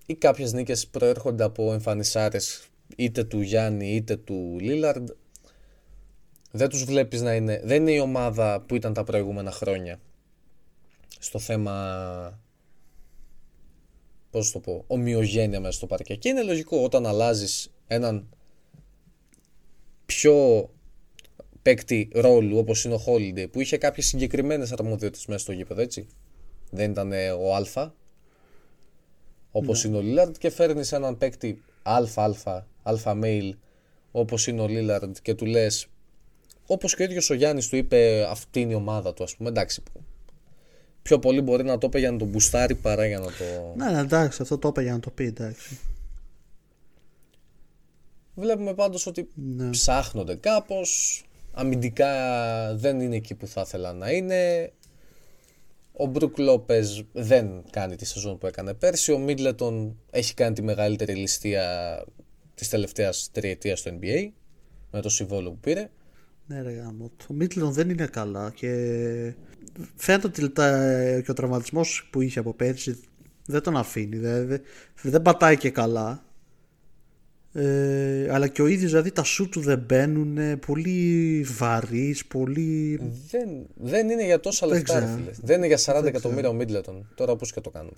Ή 0.07 0.15
κάποιες 0.15 0.53
νίκες 0.53 0.87
προέρχονται 0.87 1.45
από 1.45 1.73
εμφανισάρες 1.73 2.69
είτε 2.97 3.25
του 3.25 3.41
Γιάννη 3.41 3.95
είτε 3.95 4.17
του 4.17 4.57
Λίλαρντ 4.61 5.09
δεν 6.57 6.69
τους 6.69 6.85
βλέπεις 6.85 7.21
να 7.23 7.35
είναι, 7.35 7.61
δεν 7.65 7.81
είναι 7.81 7.93
η 7.93 7.99
ομάδα 7.99 8.61
που 8.61 8.75
ήταν 8.75 8.93
τα 8.93 9.05
προηγούμενα 9.05 9.51
χρόνια. 9.51 10.01
Στο 11.19 11.39
θέμα 11.39 12.41
πώς 14.31 14.51
το 14.51 14.61
πω, 14.61 14.85
ομοιογένεια 14.87 15.61
μέσα 15.61 15.73
στο 15.73 15.87
παρκέ. 15.87 16.15
Και 16.15 16.29
είναι 16.29 16.43
λογικό 16.43 16.83
όταν 16.83 17.07
αλλάζεις 17.07 17.71
έναν 17.87 18.29
πιο 20.07 20.69
παίκτη 21.63 22.09
ρόλου 22.15 22.59
όπως 22.59 22.85
είναι 22.85 22.95
ο 22.95 23.01
Holiday 23.07 23.47
που 23.51 23.61
είχε 23.61 23.77
κάποιες 23.77 24.07
συγκεκριμένες 24.07 24.73
αρμοδιότητες 24.73 25.27
μέσα 25.27 25.41
στο 25.41 25.53
γήπεδο 25.53 25.81
έτσι 25.81 26.07
δεν 26.71 26.91
ήταν 26.91 27.13
ο 27.39 27.55
Α 27.55 27.93
όπως 29.51 29.85
ναι. 29.85 29.99
είναι 29.99 29.99
ο 29.99 30.25
Lillard 30.25 30.39
και 30.39 30.51
φέρνεις 30.51 30.93
έναν 30.93 31.19
παίκτη 31.19 31.63
αλφα 31.83 32.35
αλφα 32.83 33.19
mail 33.23 33.51
όπως 34.13 34.47
είναι 34.47 34.61
ο 34.61 34.67
Lillard 34.69 35.13
και 35.23 35.35
του 35.35 35.47
λες 35.47 35.89
Όπως 36.67 36.95
και 36.95 37.03
ο 37.03 37.05
ίδιος 37.05 37.31
ο 37.31 37.35
Γιάννης 37.35 37.69
του 37.69 37.77
είπε, 37.77 38.27
αυτή 38.31 38.61
είναι 38.61 38.73
η 38.73 38.75
ομάδα 38.75 39.15
του, 39.15 39.23
ας 39.23 39.37
πούμε. 39.37 39.49
Εντάξει. 39.49 39.83
Πιο 41.03 41.19
πολύ 41.19 41.41
μπορεί 41.41 41.65
να 41.65 41.79
το 41.79 41.87
είπε 41.87 41.99
για 41.99 42.11
να 42.11 42.19
τον 42.19 42.29
μπουστάρει 42.29 42.75
παρά 42.75 43.07
για 43.07 43.19
να 43.19 43.27
το. 43.27 43.75
Ναι, 43.77 43.91
ναι, 43.91 44.01
εντάξει, 44.01 44.43
αυτό 44.43 44.59
το 44.59 44.69
είπε 44.69 44.83
για 44.83 44.93
να 44.93 45.01
το 45.01 45.11
πει, 45.11 45.25
εντάξει. 45.25 45.79
Βλέπουμε 48.35 48.75
πάντως 48.75 49.07
ότι 49.07 49.29
ναι. 49.35 49.71
ψάχνονται 49.71 50.35
κάπως. 50.35 51.23
Αμυντικά 51.53 52.13
δεν 52.77 53.01
είναι 53.01 53.17
εκεί 53.17 53.35
που 53.35 53.47
θα 53.47 53.61
ήθελα 53.61 53.93
να 53.93 54.11
είναι. 54.11 54.73
Ο 55.93 56.07
Μπρουκ 56.07 56.39
Λόπε 56.39 56.83
δεν 57.13 57.65
κάνει 57.71 57.97
τη 57.97 58.05
σεζόν 58.05 58.39
που 58.39 58.47
έκανε 58.47 58.75
πέρσι. 58.75 59.13
Ο 59.13 59.19
Μίτλετον 59.19 59.97
έχει 60.11 60.35
κάνει 60.35 60.55
τη 60.55 60.63
μεγαλύτερη 60.63 61.15
ληστεία 61.15 62.05
της 62.55 62.69
τελευταίας 62.69 63.29
τριετίας 63.33 63.79
στο 63.79 63.91
NBA 63.91 64.29
με 64.91 65.01
το 65.01 65.09
συμβόλο 65.09 65.51
που 65.51 65.59
πήρε. 65.59 65.91
Ναι, 66.47 66.63
ρε 66.63 66.71
γάμο. 66.71 67.11
Το 67.27 67.33
Μίτλον 67.33 67.73
δεν 67.73 67.91
είναι 67.91 68.07
καλά 68.07 68.53
και 68.55 68.69
φαίνεται 69.97 70.27
ότι 70.27 70.53
και 71.23 71.31
ο 71.31 71.35
τραυματισμός 71.35 72.09
που 72.13 72.21
είχε 72.21 72.39
από 72.39 72.55
πέρσι 72.55 73.01
δεν 73.47 73.63
τον 73.63 73.77
αφήνει. 73.77 74.17
Δεν, 74.17 74.61
δεν, 75.03 75.23
πατάει 75.23 75.57
και 75.57 75.71
καλά. 75.71 76.25
Ε, 77.57 78.29
αλλά 78.31 78.49
και 78.49 78.63
ο 78.63 78.67
ίδιος 78.67 78.91
δηλαδή 78.91 79.11
τα 79.11 79.23
σου 79.23 79.49
του 79.49 79.61
δεν 79.61 79.79
μπαίνουν 79.79 80.59
πολύ 80.59 81.47
βαρύς, 81.57 82.27
πολύ... 82.27 83.01
Δεν, 83.31 83.49
δεν 83.75 84.11
είναι 84.11 84.25
για 84.25 84.41
τόσα 84.41 84.67
Δεν 84.67 84.77
λεφτά, 84.77 84.99
ρε 84.99 85.05
ξέρω. 85.05 85.17
φίλε. 85.19 85.31
Δεν 85.43 85.57
είναι 85.57 85.67
για 85.67 85.79
40 85.79 85.83
Δεν 85.95 86.07
εκατομμύρια 86.07 86.49
ο 86.49 86.53
Μίτλετον. 86.53 87.09
Τώρα 87.15 87.37
πώς 87.37 87.53
και 87.53 87.61
το 87.61 87.71
κάνουμε. 87.71 87.97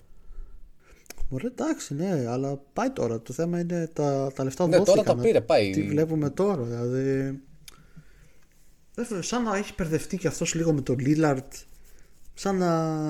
Ωραία, 1.29 1.51
εντάξει, 1.51 1.93
ναι, 1.93 2.25
αλλά 2.27 2.59
πάει 2.73 2.89
τώρα. 2.89 3.21
Το 3.21 3.33
θέμα 3.33 3.59
είναι 3.59 3.89
τα, 3.93 4.31
τα 4.35 4.43
λεφτά 4.43 4.67
Ναι, 4.67 4.71
τώρα 4.71 4.85
δόθηκαν. 4.85 5.15
τα 5.15 5.21
πήρε, 5.23 5.41
πάει. 5.41 5.71
Τι 5.71 5.81
βλέπουμε 5.83 6.29
τώρα, 6.29 6.63
δηλαδή. 6.63 7.39
Βέβαια, 8.95 9.21
σαν 9.21 9.43
να 9.43 9.57
έχει 9.57 9.73
μπερδευτεί 9.77 10.17
και 10.17 10.27
αυτός 10.27 10.53
λίγο 10.53 10.73
με 10.73 10.81
τον 10.81 10.99
Λίλαρτ. 10.99 11.53
Σαν 12.33 12.57
να. 12.57 13.01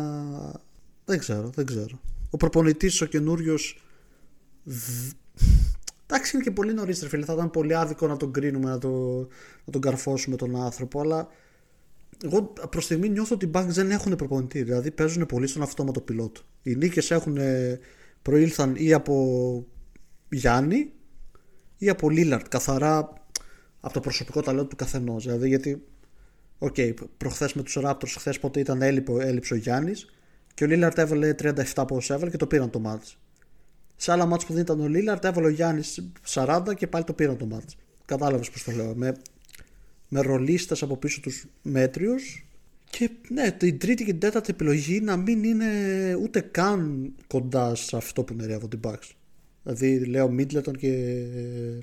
Δεν 1.06 1.20
ξέρω, 1.20 1.50
δεν 1.56 1.66
ξέρω. 1.66 2.00
Ο 2.30 2.38
προπονητής 2.38 3.02
ο 3.02 3.06
καινούριος. 3.06 3.82
Εντάξει, 6.10 6.36
είναι 6.36 6.43
και 6.43 6.52
πολύ 6.52 6.74
νωρίς, 6.74 7.02
ρε 7.02 7.08
φίλε. 7.10 7.26
Θα 7.26 7.34
ήταν 7.34 7.50
πολύ 7.50 7.76
άδικο 7.76 8.08
να 8.08 8.17
τον 8.17 8.32
κρίνουμε, 8.32 8.70
να, 8.70 8.78
το, 8.78 9.17
να 9.65 9.72
τον 9.72 9.82
καρφώσουμε 9.82 10.36
τον 10.36 10.56
άνθρωπο, 10.56 11.00
αλλά 11.00 11.28
εγώ 12.24 12.54
προς 12.70 12.84
στιγμή 12.84 13.10
νιώθω 13.10 13.36
ότι 13.36 13.46
οι 13.46 13.52
Bucks 13.54 13.67
δεν 13.67 13.91
έχουν 13.91 14.15
προπονητή. 14.15 14.63
Δηλαδή 14.63 14.91
παίζουν 14.91 15.26
πολύ 15.26 15.48
στον 15.48 15.62
αυτόματο 15.62 16.02
πιλότο. 16.02 16.41
Οι 16.63 16.76
νίκες 16.76 17.12
έχουν 17.12 17.38
προήλθαν 18.22 18.76
ή 18.76 18.93
από 18.93 19.65
Γιάννη 20.30 20.91
ή 21.78 21.89
από 21.89 22.10
Λίλαρτ. 22.10 22.48
Καθαρά 22.48 23.13
από 23.80 23.93
το 23.93 24.00
προσωπικό 24.00 24.41
ταλέντο 24.41 24.67
του 24.67 24.76
καθενός. 24.76 25.24
Δηλαδή 25.24 25.48
γιατί, 25.48 25.84
okay, 26.58 26.76
okay, 26.78 26.93
προχθές 27.17 27.54
με 27.54 27.63
τους 27.63 27.78
Raptors, 27.82 28.13
χθες 28.17 28.39
πότε 28.39 28.60
ήταν 28.60 28.82
έλειπο, 28.82 29.20
έλειψε 29.20 29.54
ο 29.54 29.58
Γιάννης 29.58 30.06
και 30.54 30.63
ο 30.63 30.67
Λίλαρτ 30.67 30.98
έβαλε 30.98 31.36
37 31.74 31.84
πόσο 31.88 32.13
έβαλε 32.13 32.32
και 32.32 32.38
το 32.38 32.48
πήραν 32.48 32.70
το 32.70 32.80
ματς. 32.80 33.17
Σε 33.98 34.12
άλλα 34.12 34.26
ματς 34.26 34.46
που 34.46 34.54
δεν 34.54 34.62
ήταν 34.62 34.80
ο 34.80 34.88
Λίλαρτ 34.88 35.26
έβαλε 35.26 35.48
ο 35.48 35.50
Γιάννης 35.50 36.10
40 36.34 36.62
και 36.76 36.88
πάλι 36.88 37.04
το 37.04 37.14
πήραν 37.14 37.38
το 37.38 37.46
ματς. 37.46 37.76
Κατάλαβες 38.06 38.50
πώς 38.50 38.64
το 38.64 38.72
λέω. 38.72 38.96
Με, 38.96 39.16
με 40.08 40.22
ρολίστες 40.22 40.82
από 40.84 40.98
πίσω 40.98 41.22
τους 41.22 41.46
μέτριους 41.62 42.48
και 42.90 43.10
ναι, 43.30 43.52
την 43.52 43.80
τρίτη 43.80 44.04
και 44.04 44.12
την 44.12 44.20
τέταρτη 44.20 44.52
επιλογή 44.52 45.02
να 45.02 45.16
μην 45.18 45.44
είναι 45.44 45.68
ούτε 46.22 46.40
καν 46.40 47.14
κοντά 47.28 47.76
σε 47.76 47.96
αυτό 47.98 48.24
που 48.24 48.34
είναι 48.34 48.54
από 48.54 48.68
την 48.68 48.80
Bucks. 48.84 49.10
Δηλαδή 49.64 50.06
λέω 50.06 50.30
Μίτλετον 50.30 50.76
και 50.76 51.24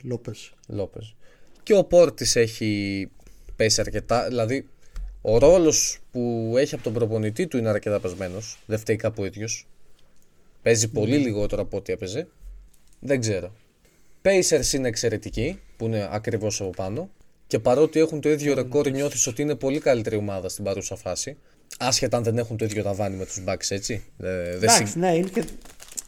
Λόπες. 0.03 0.55
Λόπες. 0.69 1.15
Και 1.63 1.75
ο 1.75 1.85
Πόρτης 1.85 2.37
έχει 2.37 3.09
πέσει 3.57 3.81
αρκετά. 3.81 4.29
Δηλαδή, 4.29 4.69
ο 5.21 5.39
ρόλος 5.39 5.99
που 6.11 6.55
έχει 6.57 6.75
από 6.75 6.85
τον 6.85 6.93
προπονητή 6.93 7.47
του 7.47 7.57
είναι 7.57 7.69
αρκετά 7.69 8.01
πεσμένος. 8.01 8.59
Δεν 8.67 8.79
φταίει 8.79 8.97
κάπου 8.97 9.23
ο 9.23 9.27
ίδιος. 9.27 9.67
Παίζει 10.65 10.89
πολύ 10.89 11.17
λιγότερο 11.17 11.63
από 11.63 11.77
ό,τι 11.77 11.93
έπαιζε. 11.93 12.29
Δεν 13.01 13.21
ξέρω. 13.21 13.53
Pacers 14.23 14.73
είναι 14.75 14.89
εξαιρετικοί, 14.89 15.61
που 15.77 15.85
είναι 15.85 16.09
ακριβώς 16.11 16.61
από 16.61 16.71
πάνω. 16.71 17.11
Και 17.47 17.59
παρότι 17.59 18.01
έχουν 18.01 18.21
το 18.21 18.31
ίδιο 18.31 18.55
ρεκόρ, 18.55 18.91
νιώθεις 18.91 19.27
ότι 19.27 19.43
είναι 19.43 19.55
πολύ 19.55 19.79
καλύτερη 19.81 20.17
ομάδα 20.17 20.49
στην 20.49 20.65
παρούσα 20.65 20.97
φάση. 20.97 21.37
Άσχετα 21.79 22.17
αν 22.17 22.23
δεν 22.23 22.39
έχουν 22.39 22.57
το 22.57 22.65
ίδιο 22.65 22.83
ταβάνι 22.83 23.17
με 23.17 23.25
τους 23.25 23.43
Bucks, 23.47 23.67
έτσι. 23.69 24.05
Δεν 24.17 24.45
δεν 24.45 24.55
Εντάξει, 24.55 24.87
συ- 24.87 24.97
ναι, 24.97 25.15
είναι, 25.17 25.29
και, 25.29 25.45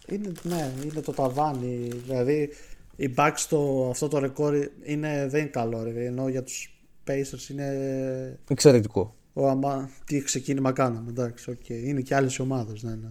είναι, 0.08 0.32
ναι, 0.42 0.72
είναι 0.84 1.00
το 1.00 1.12
ταβάνι. 1.12 1.88
Δηλαδή 2.06 2.48
οι 2.96 3.14
Bucks 3.16 3.44
το, 3.48 3.88
αυτό 3.90 4.08
το 4.08 4.18
ρεκόρ 4.18 4.68
είναι, 4.84 5.26
δεν 5.28 5.40
είναι 5.40 5.50
καλό. 5.50 5.82
Ρε, 5.82 6.04
ενώ 6.04 6.28
για 6.28 6.42
τους 6.42 6.80
Pacers 7.06 7.50
είναι 7.50 8.38
Εξαιρετικό. 8.48 9.14
ο, 9.32 9.48
αμα, 9.48 9.90
τι 10.06 10.18
ξεκίνημα 10.20 10.72
κάναμε. 10.72 11.10
Εντάξει, 11.10 11.50
οκ. 11.50 11.68
Είναι 11.68 12.00
και 12.00 12.14
άλλες 12.14 12.38
ομάδες. 12.38 12.82
Ναι, 12.82 12.90
ναι. 12.90 13.08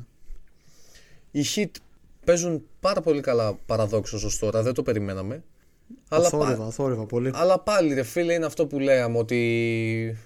Οι 1.36 1.43
Heat 1.56 1.69
παίζουν 2.26 2.63
πάρα 2.80 3.02
πολύ 3.02 3.21
καλά 3.21 3.54
παραδόξως 3.65 4.24
ως 4.24 4.39
τώρα, 4.39 4.62
δεν 4.62 4.74
το 4.74 4.84
περιμέναμε. 4.84 5.43
Αλλά, 6.10 6.30
πα- 6.30 6.38
Αθόρυβα, 6.38 6.65
αθόρυβα 6.65 7.06
πολύ. 7.06 7.32
αλλά 7.34 7.60
πάλι 7.60 7.93
ρε 7.93 8.04
φίλε 8.04 8.34
είναι 8.34 8.45
αυτό 8.45 8.65
που 8.67 8.80
λέγαμε 8.80 9.17
ότι 9.17 10.17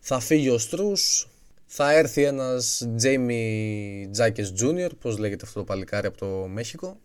θα 0.00 0.20
φύγει 0.20 0.48
ο 0.48 0.58
Στρούς, 0.58 1.28
θα 1.66 1.92
έρθει 1.92 2.22
ένας 2.24 2.88
Jamie 3.02 4.18
Jackes 4.18 4.62
Jr. 4.62 4.88
Πώς 5.00 5.18
λέγεται 5.18 5.44
αυτό 5.46 5.58
το 5.58 5.64
παλικάρι 5.64 6.06
από 6.06 6.18
το 6.18 6.26
Μέχικο 6.26 6.96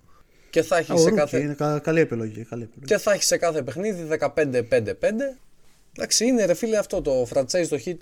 και 0.50 0.62
θα 0.62 0.78
έχει, 0.78 0.92
Α, 0.92 0.96
ο 0.96 0.98
σε 0.98 1.04
Ρούκι 1.04 1.16
κάθε, 1.18 1.40
είναι 1.40 1.54
κα, 1.54 1.80
καλή 1.80 2.00
επιλογή. 2.00 2.44
Καλή 2.44 2.64
επιλογή. 2.64 2.86
και 2.86 2.98
θα 2.98 3.12
έχει 3.14 3.24
σε 3.24 3.38
κάθε 3.38 3.62
παιχνίδι 3.62 4.08
15-5-5. 4.20 5.38
Εντάξει 5.98 6.26
είναι 6.26 6.46
ρε 6.46 6.54
φίλε 6.54 6.78
αυτό 6.78 7.02
το 7.02 7.28
franchise 7.34 7.68
το 7.70 7.80
Heat 7.86 7.98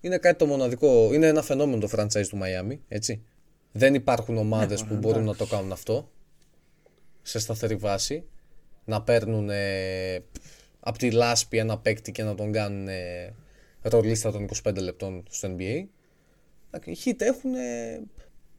είναι 0.00 0.18
κάτι 0.18 0.38
το 0.38 0.46
μοναδικό, 0.46 1.10
είναι 1.12 1.26
ένα 1.26 1.42
φαινόμενο 1.42 1.80
το 1.80 1.88
franchise 1.96 2.26
του 2.28 2.38
Miami, 2.42 2.78
έτσι. 2.88 3.22
Δεν 3.72 3.94
υπάρχουν 3.94 4.36
ομάδες 4.36 4.82
Ναι, 4.82 4.88
που 4.88 4.96
μπορούν 4.96 5.24
να 5.24 5.34
το 5.34 5.46
κάνουν 5.46 5.72
αυτό 5.72 6.10
σε 7.22 7.38
σταθερή 7.38 7.74
βάση. 7.74 8.24
Να 8.84 9.02
παίρνουν 9.02 9.50
ε, 9.50 10.24
από 10.80 10.98
τη 10.98 11.10
λάσπη 11.10 11.58
ένα 11.58 11.78
παίκτη 11.78 12.12
και 12.12 12.22
να 12.22 12.34
τον 12.34 12.52
κάνουν 12.52 12.88
ε, 12.88 13.34
ρολίστα 13.82 14.32
των 14.32 14.48
25 14.62 14.76
λεπτών 14.76 15.22
στο 15.30 15.56
NBA. 15.56 15.84
Εντάξει, 16.70 16.90
Οι 16.90 16.96
Heat 17.04 17.20
έχουν 17.20 17.54
ε, 17.54 18.00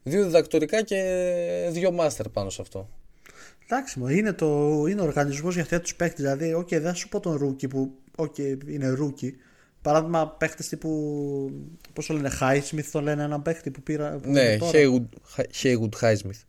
δύο 0.02 0.24
διδακτορικά 0.24 0.82
και 0.82 1.68
δύο 1.70 1.96
master 2.00 2.24
πάνω 2.32 2.50
σε 2.50 2.62
αυτό. 2.62 2.88
Εντάξει, 3.64 3.98
μα 3.98 4.12
είναι, 4.12 4.32
το, 4.32 4.46
είναι 4.88 5.00
ο 5.00 5.04
οργανισμός 5.04 5.54
για 5.54 5.62
αυτούς 5.62 5.80
τους 5.80 5.96
παίχτες. 5.96 6.22
Δηλαδή, 6.22 6.54
οκ, 6.54 6.68
δεν 6.68 6.82
θα 6.82 6.94
σου 6.94 7.08
πω 7.08 7.20
τον 7.20 7.36
rookie 7.36 7.68
που 7.68 7.94
οκ, 8.16 8.38
είναι 8.38 8.88
rookie. 8.88 9.36
Παράδειγμα, 9.84 10.28
παίχτες 10.28 10.68
τύπου. 10.68 10.90
Πώς 11.92 12.06
το 12.06 12.14
λένε, 12.14 12.30
Highsmith 12.40 12.84
το 12.92 13.00
λένε 13.00 13.22
έναν 13.22 13.42
παίχτη 13.42 13.70
που 13.70 13.82
πήρα. 13.82 14.16
Που 14.18 14.30
Ναι, 14.30 14.40
είναι 14.40 14.56
τώρα. 14.58 14.72
Haywood, 14.74 15.04
Haywood 15.62 15.88
Highsmith. 16.00 16.40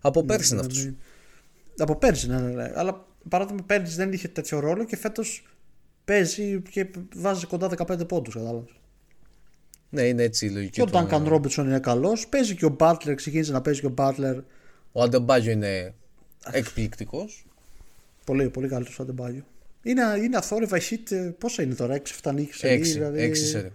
Από 0.00 0.24
πέρσι 0.24 0.52
είναι 0.52 0.60
Ναι, 0.60 0.66
αυτός. 0.66 0.84
ναι. 0.84 0.94
Από 1.78 1.96
πέρσι, 1.96 2.28
ναι, 2.28 2.40
ναι, 2.40 2.50
ναι. 2.52 2.72
Αλλά 2.74 3.06
παράδειγμα, 3.28 3.62
πέρσι 3.66 3.94
δεν 3.94 4.12
είχε 4.12 4.28
τέτοιο 4.28 4.58
ρόλο 4.60 4.84
και 4.84 4.96
φέτος 4.96 5.46
παίζει 6.04 6.62
και 6.70 6.86
βάζει 7.16 7.46
κοντά 7.46 7.68
15 7.68 8.08
πόντους, 8.08 8.34
κατάλαβες. 8.34 8.70
Ναι, 9.90 10.02
είναι 10.02 10.22
έτσι 10.22 10.46
η 10.46 10.50
λογική 10.50 10.70
Και 10.72 10.82
ο 10.82 10.84
του. 10.84 10.92
Duncan 11.10 11.32
Robinson 11.32 11.56
είναι 11.64 11.80
καλός. 11.80 12.28
Παίζει 12.28 12.54
και 12.56 12.64
ο 12.64 12.76
Butler, 12.78 13.12
ξεκίνησε 13.16 13.52
να 13.52 13.60
παίζει 13.60 13.80
και 13.80 13.86
ο 13.86 13.94
Butler. 13.96 14.42
Ο 14.92 15.02
Αντεμπάγιο 15.02 15.50
είναι 15.52 15.94
εκπληκτικός. 16.52 17.46
Πολύ, 18.24 18.48
πολύ 18.50 18.68
καλύτερος 18.68 18.98
ο 18.98 19.02
Αντεμπάγιο. 19.02 19.44
Είναι, 19.88 20.02
είναι 20.22 20.36
αθόρυβα 20.36 20.76
η 20.76 20.80
hit, 20.90 21.10
ε, 21.10 21.16
πόσα 21.38 21.62
είναι 21.62 21.74
τώρα, 21.74 21.94
6-7 22.22 22.32
νίκες. 22.34 22.56
σε 22.56 22.68
Έξι, 22.68 22.92
δηλαδή, 22.92 23.20
έξι 23.22 23.46
σερί. 23.46 23.72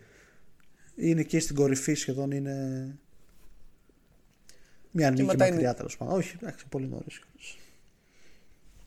Είναι 0.96 1.22
εκεί 1.22 1.40
στην 1.40 1.56
κορυφή 1.56 1.94
σχεδόν, 1.94 2.32
είναι 2.32 2.54
μια 4.92 5.10
νίκη 5.10 5.24
μετά 5.24 5.46
μακριά 5.46 5.60
είναι- 5.68 5.74
τέλος 5.74 5.98
πάντων. 5.98 6.18
Όχι, 6.18 6.36
εντάξει, 6.42 6.66
πολύ 6.70 6.88
νωρίς. 6.88 7.22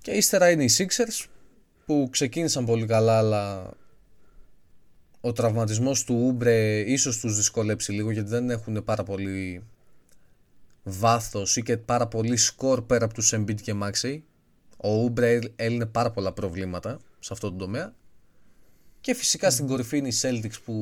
Και 0.02 0.10
ύστερα 0.10 0.50
είναι 0.50 0.64
οι 0.64 0.70
Sixers 0.78 1.26
που 1.86 2.08
ξεκίνησαν 2.10 2.64
πολύ 2.64 2.86
καλά 2.86 3.18
αλλά 3.18 3.70
ο 5.20 5.32
τραυματισμός 5.32 6.04
του 6.04 6.14
Ούμπρε 6.26 6.80
ίσως 6.80 7.18
τους 7.18 7.36
δυσκολέψει 7.36 7.92
λίγο 7.92 8.10
γιατί 8.10 8.28
δεν 8.28 8.50
έχουν 8.50 8.84
πάρα 8.84 9.02
πολύ 9.02 9.64
βάθος 10.82 11.56
ή 11.56 11.62
και 11.62 11.76
πάρα 11.76 12.06
πολύ 12.06 12.36
σκορ 12.36 12.82
πέρα 12.82 13.04
από 13.04 13.14
τους 13.14 13.34
Embiid 13.36 13.60
και 13.60 13.74
Maxey. 13.82 14.18
Ο 14.76 14.88
Ούμπρε 15.02 15.38
έλυνε 15.56 15.86
πάρα 15.86 16.10
πολλά 16.10 16.32
προβλήματα 16.32 16.98
σε 17.26 17.32
αυτό 17.32 17.50
το 17.50 17.56
τομέα. 17.56 17.94
Και 19.00 19.14
φυσικά 19.14 19.50
στην 19.50 19.66
κορυφή 19.66 19.96
είναι 19.98 20.08
οι 20.08 20.12
Celtics 20.22 20.60
που 20.64 20.74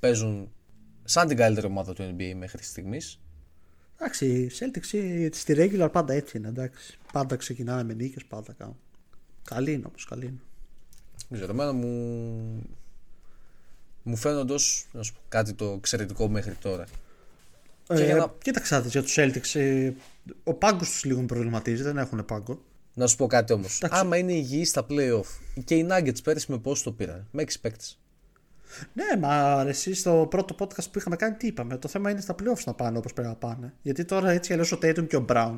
παίζουν 0.00 0.52
σαν 1.04 1.28
την 1.28 1.36
καλύτερη 1.36 1.66
ομάδα 1.66 1.92
του 1.92 2.02
NBA 2.16 2.32
μέχρι 2.36 2.62
στιγμής. 2.62 3.20
Εντάξει, 3.96 4.26
η 4.26 4.50
Celtics 4.58 4.98
ε, 4.98 5.28
στη 5.32 5.54
regular 5.56 5.88
πάντα 5.92 6.12
έτσι 6.12 6.36
είναι, 6.38 6.48
εντάξει. 6.48 6.98
Πάντα 7.12 7.36
ξεκινάνε 7.36 7.82
με 7.82 7.94
νίκες, 7.94 8.24
πάντα 8.24 8.52
κάνουν. 8.52 8.76
Καλή 9.44 9.72
είναι 9.72 9.86
όμως, 9.86 10.04
καλή 10.04 10.26
είναι. 10.26 10.40
Δεν 11.28 11.38
ξέρω, 11.38 11.52
εμένα 11.52 11.72
μου, 11.72 11.88
μου 14.02 14.16
φαίνονται 14.16 14.52
ως 14.52 14.86
να 14.92 15.02
σου 15.02 15.12
πω, 15.12 15.18
κάτι 15.28 15.52
το 15.54 15.64
εξαιρετικό 15.64 16.28
μέχρι 16.28 16.54
τώρα. 16.54 16.84
Και 17.86 17.94
Ε, 17.94 18.04
για 18.04 18.14
να- 18.16 18.34
Κοίταξε 18.42 18.74
άδεις, 18.74 18.92
για 18.92 19.02
τους 19.02 19.14
Celtics, 19.18 19.60
ε, 19.60 19.92
ο 20.44 20.54
πάγκος 20.54 20.90
τους 20.90 21.04
λίγο 21.04 21.20
με 21.20 21.26
προβληματίζει, 21.26 21.82
δεν 21.82 21.98
έχουν 21.98 22.24
πάγκο. 22.24 22.62
Να 22.94 23.06
σου 23.06 23.16
πω 23.16 23.26
κάτι 23.26 23.52
όμως. 23.52 23.82
Άμα 23.90 24.16
είναι 24.16 24.32
υγιής 24.32 24.68
στα 24.68 24.86
playoff 24.90 25.24
και 25.64 25.74
οι 25.74 25.86
Nuggets 25.90 26.22
πέρυσι 26.24 26.46
με 26.50 26.58
πόσο 26.58 26.84
το 26.84 26.92
πήραν. 26.92 27.26
Με 27.30 27.42
6 27.42 27.46
παίκτες. 27.60 27.96
Ναι, 28.92 29.04
μα 29.20 29.64
εσύ 29.68 29.94
στο 29.94 30.26
πρώτο 30.30 30.54
podcast 30.58 30.90
που 30.92 30.98
είχαμε 30.98 31.16
κάνει 31.16 31.34
τι 31.34 31.46
είπαμε. 31.46 31.76
Το 31.76 31.88
θέμα 31.88 32.10
είναι 32.10 32.20
στα 32.20 32.34
playoffs 32.38 32.62
να 32.66 32.74
πάνε 32.74 32.98
όπως 32.98 33.12
πρέπει 33.12 33.28
να 33.28 33.34
πάνε. 33.34 33.72
Γιατί 33.82 34.04
τώρα 34.04 34.30
έτσι 34.30 34.52
αλλιώς 34.52 34.72
ο 34.72 34.78
Tatum 34.82 35.06
και 35.08 35.16
ο 35.16 35.24
Brown 35.28 35.54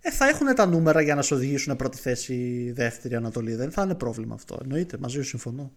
ε, 0.00 0.10
θα 0.10 0.28
έχουν 0.28 0.54
τα 0.54 0.66
νούμερα 0.66 1.00
για 1.00 1.14
να 1.14 1.22
σε 1.22 1.34
οδηγήσουν 1.34 1.76
πρώτη 1.76 1.98
θέση 1.98 2.70
δεύτερη 2.74 3.14
Ανατολή. 3.14 3.54
Δεν 3.54 3.70
θα 3.70 3.82
είναι 3.82 3.94
πρόβλημα 3.94 4.34
αυτό. 4.34 4.58
Εννοείται, 4.62 4.96
μαζί 5.00 5.16
σου 5.16 5.28
συμφωνώ. 5.28 5.72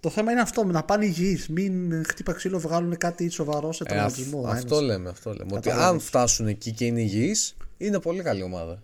Το 0.00 0.10
θέμα 0.10 0.32
είναι 0.32 0.40
αυτό, 0.40 0.64
να 0.64 0.82
πάνε 0.82 1.04
υγιείς. 1.04 1.48
Μην 1.48 2.04
χτύπα 2.06 2.32
ξύλο, 2.32 2.58
βγάλουν 2.58 2.96
κάτι 2.96 3.28
σοβαρό 3.28 3.72
σε 3.72 3.82
Ε, 3.86 3.88
τραυματισμό. 3.88 4.44
αυτό 4.46 4.76
ένας. 4.76 4.86
λέμε. 4.86 5.08
Αυτό 5.08 5.30
λέμε. 5.32 5.50
Ότι 5.52 5.68
Κατάλαβες. 5.68 5.92
αν 5.92 6.00
φτάσουν 6.00 6.46
εκεί 6.46 6.72
και 6.72 6.84
είναι 6.84 7.00
υγιείς, 7.00 7.56
είναι 7.76 8.00
πολύ 8.00 8.22
καλή 8.22 8.42
ομάδα. 8.42 8.82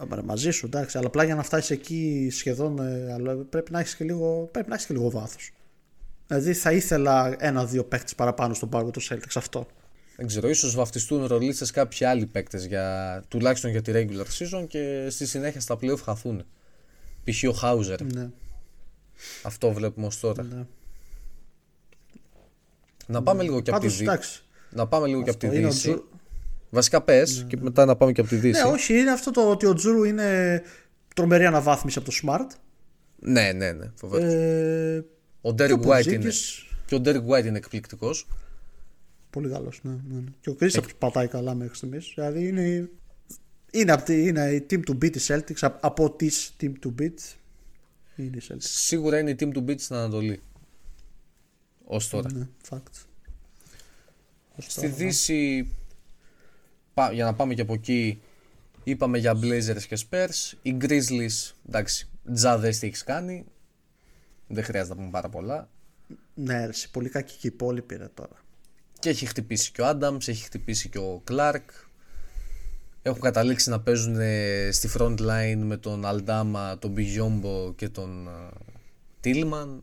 Α, 0.00 0.14
ρε, 0.14 0.22
μαζί 0.22 0.50
σου, 0.50 0.66
εντάξει, 0.66 0.98
αλλά 0.98 1.06
απλά 1.06 1.24
για 1.24 1.34
να 1.34 1.42
φτάσεις 1.42 1.70
εκεί 1.70 2.28
σχεδόν 2.32 2.78
ε, 2.78 3.12
αλλά 3.12 3.34
πρέπει 3.34 3.72
να 3.72 3.80
έχεις 3.80 3.96
και 3.96 4.04
λίγο, 4.04 4.48
πρέπει 4.52 4.68
να 4.68 4.74
έχεις 4.74 4.86
και 4.86 4.94
λίγο 4.94 5.10
βάθος. 5.10 5.52
Δηλαδή 6.26 6.52
θα 6.52 6.72
ήθελα 6.72 7.36
ένα-δύο 7.38 7.84
παίχτε 7.84 8.12
παραπάνω 8.16 8.54
στον 8.54 8.68
πάγκο 8.68 8.90
του 8.90 9.02
Celtics 9.02 9.34
αυτό. 9.34 9.66
Δεν 10.16 10.26
ξέρω, 10.26 10.48
ίσως 10.48 10.74
βαφτιστούν 10.74 11.26
ρολίστε 11.26 11.66
κάποιοι 11.72 12.06
άλλοι 12.06 12.26
παίκτες 12.26 12.64
για, 12.64 13.22
τουλάχιστον 13.28 13.70
για 13.70 13.82
τη 13.82 13.92
regular 13.94 14.24
season 14.38 14.66
και 14.68 15.06
στη 15.10 15.26
συνέχεια 15.26 15.60
στα 15.60 15.78
playoff 15.80 16.00
χαθούν. 16.02 16.44
Π.χ. 17.24 17.48
ο 17.48 17.52
Χάουζερ. 17.52 18.02
Ναι. 18.02 18.30
Αυτό 19.42 19.72
βλέπουμε 19.72 20.06
ως 20.06 20.20
τώρα. 20.20 20.42
ναι. 20.42 20.66
Να 23.06 23.22
πάμε 23.22 23.42
λίγο 23.42 23.60
και 23.60 23.70
από 23.70 23.80
τη 23.80 23.86
Πάντως, 23.86 23.98
Δύση. 23.98 24.10
εντάξει. 24.10 24.42
Να 24.70 24.86
πάμε 24.86 25.06
λίγο 25.06 25.22
και 25.22 25.30
από 25.30 25.38
τη 25.38 25.46
Αυτό 25.46 25.58
είναι 25.58 25.68
ο 25.68 25.70
Δύση. 25.70 26.02
Τζου- 26.70 26.74
Βασικά 26.74 27.02
πες 27.02 27.44
και 27.48 27.56
μετά 27.60 27.84
να 27.84 27.96
πάμε 27.96 28.12
και 28.12 28.20
από 28.20 28.30
τη 28.30 28.36
Δύση. 28.36 28.62
Ναι, 28.62 28.68
όχι, 28.70 28.98
είναι 28.98 29.10
αυτό 29.10 29.30
το 29.30 29.50
ότι 29.50 29.66
ο 29.66 29.74
Τζούρου 29.74 30.04
είναι 30.04 30.62
τρομερή 31.14 31.44
αναβάθμιση 31.46 31.98
από 31.98 32.10
το 32.10 32.16
Smart. 32.22 32.56
Ναι, 33.18 33.52
ναι, 33.52 33.72
ναι. 33.72 33.90
φοβερός. 33.94 34.32
Ε, 34.32 35.04
ο 35.40 35.54
και 35.54 35.64
Derek 35.64 35.78
ο 35.78 35.90
White 35.90 36.06
είναι. 36.06 36.24
Porzingis, 36.30 36.66
Και 36.86 36.94
ο 36.94 37.00
Derek 37.04 37.26
White 37.26 37.44
είναι 37.46 37.58
εκπληκτικός. 37.58 38.26
Πολύ 39.30 39.48
καλός. 39.50 39.80
Ναι, 39.82 39.90
ναι, 40.08 40.14
ναι. 40.20 40.30
Και 40.40 40.50
ο 40.50 40.54
Κρίστα 40.54 40.82
πατάει 40.98 41.26
καλά 41.28 41.54
μέχρι 41.54 41.74
στιγμής. 41.76 42.12
Δηλαδή 42.14 42.46
είναι, 42.48 42.88
είναι, 43.70 43.92
από 43.92 44.02
τη- 44.04 44.26
είναι 44.26 44.50
η 44.50 44.66
team 44.70 44.80
to 44.90 44.92
beat 44.92 45.10
της 45.12 45.30
Celtics. 45.32 45.58
απ- 45.60 45.84
Από 45.84 46.10
τη 46.10 46.28
team 46.60 46.72
to 46.84 46.88
beat 47.00 47.14
είναι 48.16 48.36
η 48.36 48.40
Celtics. 48.48 48.56
Σίγουρα 48.58 49.18
είναι 49.18 49.30
η 49.30 49.36
team 49.40 49.52
to 49.56 49.64
beat 49.70 49.80
στην 49.80 49.96
Ανατολή. 49.96 50.40
Ως 51.84 52.08
τώρα. 52.08 52.32
Ναι, 52.32 52.46
fact. 52.70 53.04
Στη 54.56 54.86
Δύση, 54.86 55.62
πα- 55.62 55.74
για 57.12 57.24
να 57.24 57.34
πάμε 57.34 57.54
και 57.54 57.62
από 57.62 57.74
εκεί, 57.74 58.20
είπαμε 58.84 59.18
για 59.18 59.32
Blazers 59.32 59.82
και 59.88 59.98
Spurs. 60.08 60.58
Οι 60.62 60.76
Grizzlies, 60.80 61.52
εντάξει, 61.68 62.08
τζάδες 62.34 62.78
τι 62.78 62.86
έχεις 62.86 63.04
κάνει. 63.04 63.44
Δεν 64.46 64.64
χρειάζεται 64.64 64.94
να 64.94 65.00
πούμε 65.00 65.10
πάρα 65.10 65.28
πολλά. 65.28 65.68
Ναι, 66.34 66.66
ρε, 66.66 66.72
πολύ 66.90 67.08
κακή 67.08 67.32
και 67.32 67.46
η 67.46 67.50
υπόλοιπη 67.54 67.96
ρε 67.96 68.08
τώρα. 68.14 68.44
Και 68.98 69.08
έχει 69.08 69.26
χτυπήσει 69.26 69.72
και 69.72 69.82
ο 69.82 69.88
Adams, 69.88 70.28
έχει 70.28 70.44
χτυπήσει 70.44 70.88
και 70.88 70.98
ο 70.98 71.22
Clark. 71.30 71.64
Έχουν 73.02 73.20
καταλήξει 73.20 73.70
να 73.70 73.80
παίζουν 73.80 74.16
ε, 74.20 74.68
στη 74.72 74.88
front 74.98 75.18
line 75.18 75.62
με 75.62 75.76
τον 75.76 76.02
Aldama, 76.04 76.74
τον 76.78 76.94
Bijombo 76.96 77.76
και 77.76 77.88
τον 77.88 78.28
Tillman. 79.24 79.78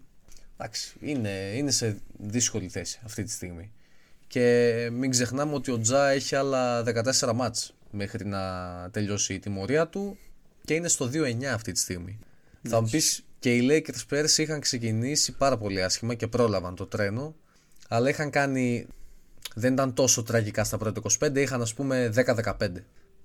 Εντάξει, 0.57 0.95
είναι, 0.99 1.29
είναι 1.55 1.71
σε 1.71 2.01
δύσκολη 2.17 2.69
θέση 2.69 2.99
αυτή 3.03 3.23
τη 3.23 3.31
στιγμή. 3.31 3.71
Και 4.27 4.89
μην 4.93 5.09
ξεχνάμε 5.11 5.53
ότι 5.53 5.71
ο 5.71 5.79
Τζα 5.79 6.09
έχει 6.09 6.35
άλλα 6.35 6.83
14 7.21 7.31
μάτς 7.35 7.73
μέχρι 7.91 8.25
να 8.25 8.39
τελειώσει 8.91 9.33
η 9.33 9.39
τιμωρία 9.39 9.87
του 9.87 10.17
και 10.65 10.73
είναι 10.73 10.87
στο 10.87 11.09
2-9 11.13 11.43
αυτή 11.43 11.71
τη 11.71 11.79
στιγμή. 11.79 12.19
Θα 12.69 12.81
μου 12.81 12.87
πεις 12.89 13.23
και 13.39 13.55
οι 13.55 13.67
Lakers 13.71 14.01
πέρσι 14.07 14.41
είχαν 14.41 14.59
ξεκινήσει 14.59 15.31
πάρα 15.31 15.57
πολύ 15.57 15.83
άσχημα 15.83 16.13
και 16.13 16.27
πρόλαβαν 16.27 16.75
το 16.75 16.85
τρένο 16.85 17.35
αλλά 17.87 18.09
είχαν 18.09 18.29
κάνει 18.29 18.87
δεν 19.55 19.73
ήταν 19.73 19.93
τόσο 19.93 20.23
τραγικά 20.23 20.63
στα 20.63 20.77
πρώτα 20.77 21.01
25 21.19 21.35
είχαν 21.35 21.61
ας 21.61 21.73
πούμε 21.73 22.13
10-15 22.15 22.53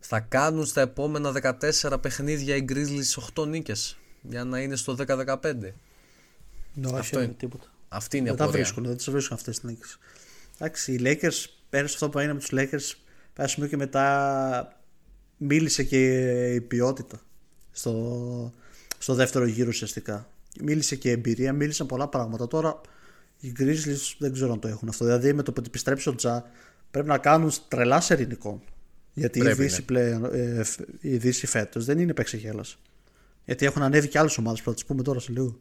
θα 0.00 0.20
κάνουν 0.20 0.66
στα 0.66 0.80
επόμενα 0.80 1.56
14 1.82 1.98
παιχνίδια 2.00 2.56
οι 2.56 2.64
Grizzlies 2.68 3.40
8 3.42 3.46
νίκες 3.46 3.98
για 4.22 4.44
να 4.44 4.60
είναι 4.60 4.76
στο 4.76 4.96
10-15 4.98 5.04
Ναι, 6.74 6.86
όχι, 6.86 6.96
Αυτό 6.98 7.16
δεν 7.18 7.24
είναι. 7.26 7.34
τίποτα. 7.38 7.64
αυτή 7.88 8.16
είναι 8.16 8.26
η 8.26 8.28
Δεν 8.28 8.38
τα 8.38 8.44
απορία 8.44 8.62
βρίσκουν, 8.62 8.84
δεν 8.84 8.96
τις 8.96 9.10
βρίσκουν 9.10 9.36
αυτές 9.36 9.60
τις 9.60 9.70
νίκες. 9.70 9.98
Εντάξει, 10.64 10.92
οι 10.92 11.00
Lakers 11.02 11.44
πέρασε 11.70 11.94
αυτό 11.94 12.08
που 12.08 12.18
έγινε 12.18 12.34
με 12.34 12.38
τους 12.40 12.50
Lakers. 12.52 12.96
Πάει 13.32 13.48
σημείο 13.48 13.68
και 13.68 13.76
μετά 13.76 14.82
μίλησε 15.36 15.82
και 15.82 16.06
η 16.54 16.60
ποιότητα 16.60 17.20
στο, 17.70 18.52
στο 18.98 19.14
δεύτερο 19.14 19.46
γύρο 19.46 19.68
ουσιαστικά. 19.68 20.30
Μίλησε 20.60 20.96
και 20.96 21.08
η 21.08 21.12
εμπειρία, 21.12 21.52
μίλησαν 21.52 21.86
πολλά 21.86 22.08
πράγματα. 22.08 22.48
Τώρα 22.48 22.80
οι 23.38 23.52
Grizzlies 23.58 24.14
δεν 24.18 24.32
ξέρω 24.32 24.52
αν 24.52 24.60
το 24.60 24.68
έχουν 24.68 24.88
αυτό. 24.88 25.04
Δηλαδή 25.04 25.32
με 25.32 25.42
το 25.42 25.52
που 25.52 25.62
επιστρέψει 25.66 26.08
ο 26.08 26.14
Τζα 26.14 26.44
πρέπει 26.90 27.08
να 27.08 27.18
κάνουν 27.18 27.50
τρελά 27.68 28.00
σε 28.00 28.14
ειρηνικών. 28.14 28.62
Γιατί 29.12 29.38
η 29.38 29.42
Πρέπει, 29.42 29.62
Δύση, 29.62 29.80
ναι. 29.80 29.84
πλέον, 29.86 30.24
ε, 30.32 30.62
φ- 30.64 30.80
η 31.00 31.16
Δύση 31.16 31.46
φέτος 31.46 31.84
δεν 31.84 31.98
είναι 31.98 32.14
παίξε 32.14 32.54
Γιατί 33.44 33.66
έχουν 33.66 33.82
ανέβει 33.82 34.08
και 34.08 34.18
άλλες 34.18 34.38
ομάδες 34.38 34.62
που 34.62 34.70
θα 34.70 34.76
τι 34.76 34.84
πούμε 34.86 35.02
τώρα 35.02 35.20
σε 35.20 35.32
λίγο. 35.32 35.60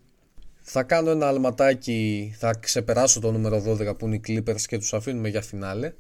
Θα 0.62 0.84
κάνω 0.84 1.10
ένα 1.10 1.28
αλματάκι, 1.28 2.34
θα 2.38 2.54
ξεπεράσω 2.54 3.20
το 3.20 3.32
νούμερο 3.32 3.64
12 3.68 3.98
που 3.98 4.06
είναι 4.06 4.16
οι 4.16 4.22
Clippers 4.28 4.62
και 4.62 4.78
τους 4.78 4.94
αφήνουμε 4.94 5.30
για 5.30 5.42
φινάλε. 5.42 5.94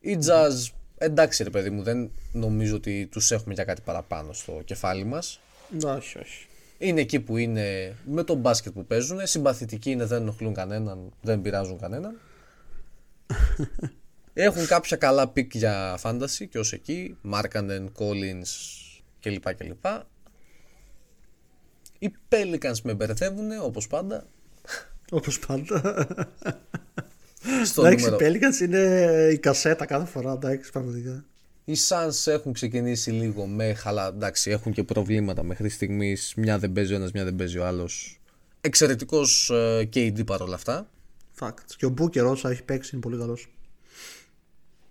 Οι 0.00 0.18
Jazz, 0.26 0.72
εντάξει 0.98 1.42
ρε 1.42 1.50
παιδί 1.50 1.70
μου, 1.70 1.82
δεν 1.82 2.10
νομίζω 2.32 2.76
ότι 2.76 3.06
τους 3.06 3.30
έχουμε 3.30 3.54
για 3.54 3.64
κάτι 3.64 3.82
παραπάνω 3.84 4.32
στο 4.32 4.62
κεφάλι 4.64 5.04
μας. 5.04 5.40
Όχι, 5.84 6.18
όχι. 6.18 6.46
Είναι 6.78 7.00
εκεί 7.00 7.20
που 7.20 7.36
είναι 7.36 7.96
με 8.04 8.22
το 8.22 8.34
μπάσκετ 8.34 8.72
που 8.72 8.84
παίζουν, 8.84 9.26
συμπαθητικοί 9.26 9.90
είναι, 9.90 10.04
δεν 10.04 10.22
ενοχλούν 10.22 10.54
κανέναν, 10.54 11.12
δεν 11.20 11.42
πειράζουν 11.42 11.78
κανέναν. 11.78 12.18
Έχουν 14.38 14.66
κάποια 14.66 14.96
καλά 14.96 15.28
picks 15.28 15.54
για 15.54 15.98
fantasy 16.02 16.46
και 16.50 16.58
ως 16.58 16.72
εκεί, 16.72 17.16
Markkanen, 17.32 17.86
Collins 17.98 18.48
κλπ. 19.20 19.54
κλπ. 19.54 19.84
Οι 21.98 22.12
Pelicans 22.28 22.80
με 22.82 22.94
μπερδεύουν 22.94 23.50
όπως 23.62 23.86
πάντα. 23.86 24.26
Όπως 25.10 25.38
πάντα. 25.38 26.06
Στο 27.64 27.86
Εντάξει, 27.86 28.06
οι 28.06 28.10
νούμερο 28.10 28.26
Pelicans 28.26 28.60
είναι 28.60 29.28
η 29.32 29.38
κασέτα 29.38 29.86
κάθε 29.86 30.10
φορά. 30.10 30.32
Εντάξει, 30.32 30.72
πραγματικά. 30.72 31.24
Οι 31.64 31.74
Suns 31.88 32.32
έχουν 32.32 32.52
ξεκινήσει 32.52 33.10
λίγο 33.10 33.46
μαχαλά. 33.46 34.06
Εντάξει, 34.06 34.50
έχουν 34.50 34.72
και 34.72 34.82
προβλήματα 34.82 35.42
μέχρι 35.42 35.68
στιγμής. 35.68 36.34
Μια 36.36 36.58
δεν 36.58 36.72
παίζει 36.72 36.92
ο 36.92 36.96
ένας, 36.96 37.12
μια 37.12 37.24
δεν 37.24 37.36
παίζει 37.36 37.58
ο 37.58 37.66
άλλος. 37.66 38.20
Εξαιρετικός 38.60 39.50
KD 39.94 40.26
παρόλα 40.26 40.54
αυτά. 40.54 40.90
Fact. 41.40 41.64
Και 41.76 41.86
ο 41.86 41.88
Μπούκερ 41.88 42.24
όσο 42.24 42.48
έχει 42.48 42.62
παίξει 42.62 42.90
είναι 42.92 43.02
πολύ 43.02 43.18
καλός. 43.18 43.50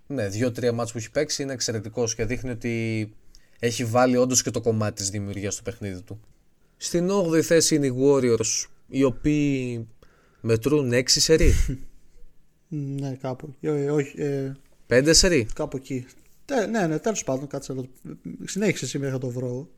Ναι, 0.06 0.28
δύο-τρία 0.28 0.72
μάτς 0.72 0.92
που 0.92 0.98
έχει 0.98 1.10
παίξει 1.10 1.42
είναι 1.42 1.52
εξαιρετικός 1.52 2.14
και 2.14 2.24
δείχνει 2.24 2.50
ότι 2.50 3.14
έχει 3.58 3.84
βάλει 3.84 4.16
όντως 4.16 4.42
και 4.42 4.50
το 4.50 4.60
κομμάτι 4.60 4.94
της 4.94 5.10
δημιουργίας 5.10 5.54
στο 5.54 5.62
παιχνίδι 5.62 6.00
του. 6.00 6.20
Στην 6.76 7.08
8η 7.10 7.40
θέση 7.40 7.74
είναι 7.74 7.86
οι 7.86 7.94
Warriors, 8.02 8.66
οι 8.88 9.04
οποίοι 9.04 9.86
μετρούν 10.40 10.92
6 10.92 11.02
σερί. 11.06 11.52
Ναι, 12.68 13.16
κάπου. 13.20 13.54
Ε, 13.60 13.84
ε, 13.84 13.90
όχι, 13.90 14.20
ε, 14.22 14.52
5 14.88 15.08
σερί. 15.12 15.46
κάπου 15.54 15.76
εκεί. 15.76 16.06
Τε, 16.44 16.66
ναι, 16.66 16.86
ναι, 16.86 16.98
τέλος 16.98 17.24
πάντων, 17.24 17.46
κάτσε 17.46 17.72
να 17.72 17.82
το. 17.82 17.88
Συνέχισε 18.44 18.84
εσύ 18.84 18.98
μέχρι 18.98 19.14
να 19.14 19.20
το 19.20 19.28
βρω. 19.28 19.68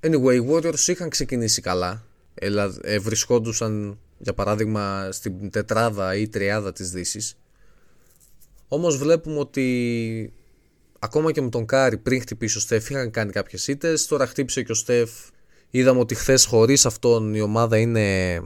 Anyway, 0.00 0.34
οι 0.34 0.48
Warriors 0.50 0.86
είχαν 0.86 1.08
ξεκινήσει 1.08 1.60
καλά. 1.60 2.04
Ελα, 2.34 2.74
ε, 2.82 2.98
βρισκόντουσαν, 2.98 3.98
για 4.18 4.34
παράδειγμα, 4.34 5.08
στην 5.12 5.50
τετράδα 5.50 6.16
ή 6.16 6.28
τριάδα 6.28 6.72
της 6.72 6.90
Δύσης. 6.90 7.36
Όμως 8.68 8.96
βλέπουμε 8.96 9.38
ότι 9.38 10.32
ακόμα 10.98 11.32
και 11.32 11.40
με 11.40 11.48
τον 11.48 11.66
Κάρι 11.66 11.96
πριν 11.98 12.20
χτυπήσει 12.20 12.56
ο 12.56 12.60
Στεφ 12.60 12.90
είχαν 12.90 13.10
κάνει 13.10 13.32
κάποιες 13.32 13.68
ήττες. 13.68 14.06
Τώρα 14.06 14.26
χτύπησε 14.26 14.62
και 14.62 14.72
ο 14.72 14.74
Στεφ. 14.74 15.10
Είδαμε 15.76 16.00
ότι 16.00 16.14
χθες 16.14 16.44
χωρίς 16.44 16.86
αυτόν 16.86 17.34
η 17.34 17.40
ομάδα 17.40 17.78
είναι 17.78 18.40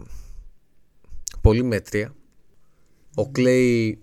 πολύ 1.40 1.62
μέτρια. 1.62 2.14
Ο 3.14 3.28
Klay 3.28 4.02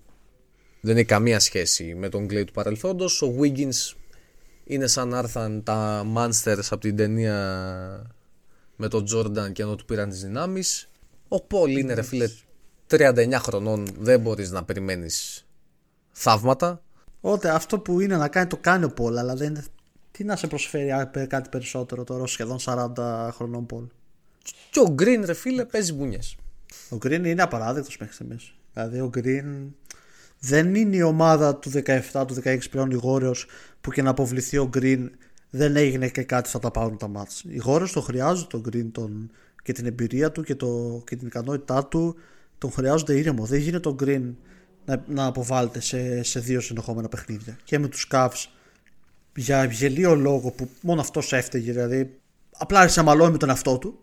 δεν 0.80 0.96
έχει 0.96 1.06
καμία 1.06 1.40
σχέση 1.40 1.94
με 1.94 2.08
τον 2.08 2.26
Klay 2.26 2.44
του 2.44 2.52
παρελθόντος. 2.52 3.22
Ο 3.22 3.34
Wiggins 3.40 3.96
είναι 4.64 4.86
σαν 4.86 5.08
να 5.08 5.18
έρθαν 5.18 5.62
τα 5.62 6.06
Monsters 6.16 6.66
από 6.70 6.80
την 6.80 6.96
ταινία 6.96 7.36
με 8.76 8.88
τον 8.88 9.06
Jordan 9.14 9.52
και 9.52 9.62
ενώ 9.62 9.74
του 9.74 9.84
πήραν 9.84 10.08
τις 10.08 10.22
δυνάμεις. 10.22 10.88
Ο 11.28 11.40
Πολ 11.40 11.76
είναι 11.76 11.94
ρε 11.94 12.02
φίλε 12.02 12.28
39 12.86 13.32
χρονών, 13.32 13.86
δεν 13.98 14.20
μπορείς 14.20 14.50
να 14.50 14.64
περιμένεις 14.64 15.46
θαύματα. 16.12 16.82
Ό,τι 17.20 17.48
αυτό 17.48 17.78
που 17.78 18.00
είναι 18.00 18.16
να 18.16 18.28
κάνει 18.28 18.46
το 18.46 18.56
κάνει 18.56 18.84
ο 18.84 18.90
Πολ, 18.90 19.16
αλλά 19.16 19.34
δεν 19.34 19.48
είναι. 19.48 19.64
Τι 20.16 20.24
να 20.24 20.36
σε 20.36 20.46
προσφέρει 20.46 20.92
α, 20.92 21.06
πε- 21.06 21.28
κάτι 21.28 21.48
περισσότερο 21.48 22.04
τώρα, 22.04 22.22
ως 22.22 22.32
σχεδόν 22.32 22.58
40 22.60 23.28
χρονών 23.32 23.66
Πολ; 23.66 23.84
Και 24.70 24.80
ο 24.80 24.94
Green 24.98 25.22
ρε 25.24 25.34
φίλε 25.34 25.64
παίζει 25.64 25.92
μπουνιές. 25.92 26.36
Ο 26.90 26.96
Green 26.96 27.24
είναι 27.24 27.42
απαράδεκτος 27.42 27.96
μέχρι 27.98 28.14
στιγμής. 28.14 28.54
Δηλαδή 28.72 29.00
ο 29.00 29.10
Green 29.14 29.66
δεν 30.40 30.74
είναι 30.74 30.96
η 30.96 31.02
ομάδα 31.02 31.56
του 31.56 31.70
17, 32.12 32.26
του 32.26 32.34
16 32.44 32.58
πλέον 32.70 32.90
οι 32.90 33.00
Warriors 33.02 33.44
που 33.80 33.90
και 33.90 34.02
να 34.02 34.10
αποβληθεί 34.10 34.58
ο 34.58 34.70
Green 34.74 35.08
δεν 35.50 35.76
έγινε 35.76 36.08
και 36.08 36.22
κάτι 36.22 36.48
θα 36.48 36.58
τα 36.58 36.70
πάρουν 36.70 36.98
τα 36.98 37.08
μάτς. 37.08 37.40
Οι 37.40 37.62
Warriors 37.66 37.90
το 37.92 38.00
χρειάζονται 38.00 38.46
τον 38.50 38.62
Green 38.70 38.88
τον, 38.92 39.30
και 39.62 39.72
την 39.72 39.86
εμπειρία 39.86 40.32
του 40.32 40.42
και, 40.42 40.54
το, 40.54 41.02
και 41.06 41.16
την 41.16 41.26
ικανότητά 41.26 41.86
του 41.86 42.16
τον 42.58 42.70
χρειάζονται 42.72 43.18
ήρεμο. 43.18 43.44
Δεν 43.44 43.58
γίνεται 43.58 43.88
ο 43.88 43.96
Green 44.00 44.32
να, 44.84 45.04
να 45.06 45.26
αποβάλλεται 45.26 45.80
σε, 45.80 46.22
σε 46.22 46.40
δύο 46.40 46.60
συνεχόμενα 46.60 47.08
παιχνίδια. 47.08 47.56
Και 47.64 47.78
με 47.78 47.88
τους 47.88 48.08
Cavs 48.10 48.44
για 49.36 49.64
γελίο 49.64 50.14
λόγο 50.14 50.50
που 50.50 50.68
μόνο 50.80 51.00
αυτός 51.00 51.32
έφταιγε. 51.32 51.72
Δηλαδή 51.72 52.20
απλά 52.56 52.80
άρχισε 52.80 53.00
να 53.00 53.06
μαλώνει 53.06 53.32
με 53.32 53.38
τον 53.38 53.48
εαυτό 53.48 53.78
του 53.78 53.98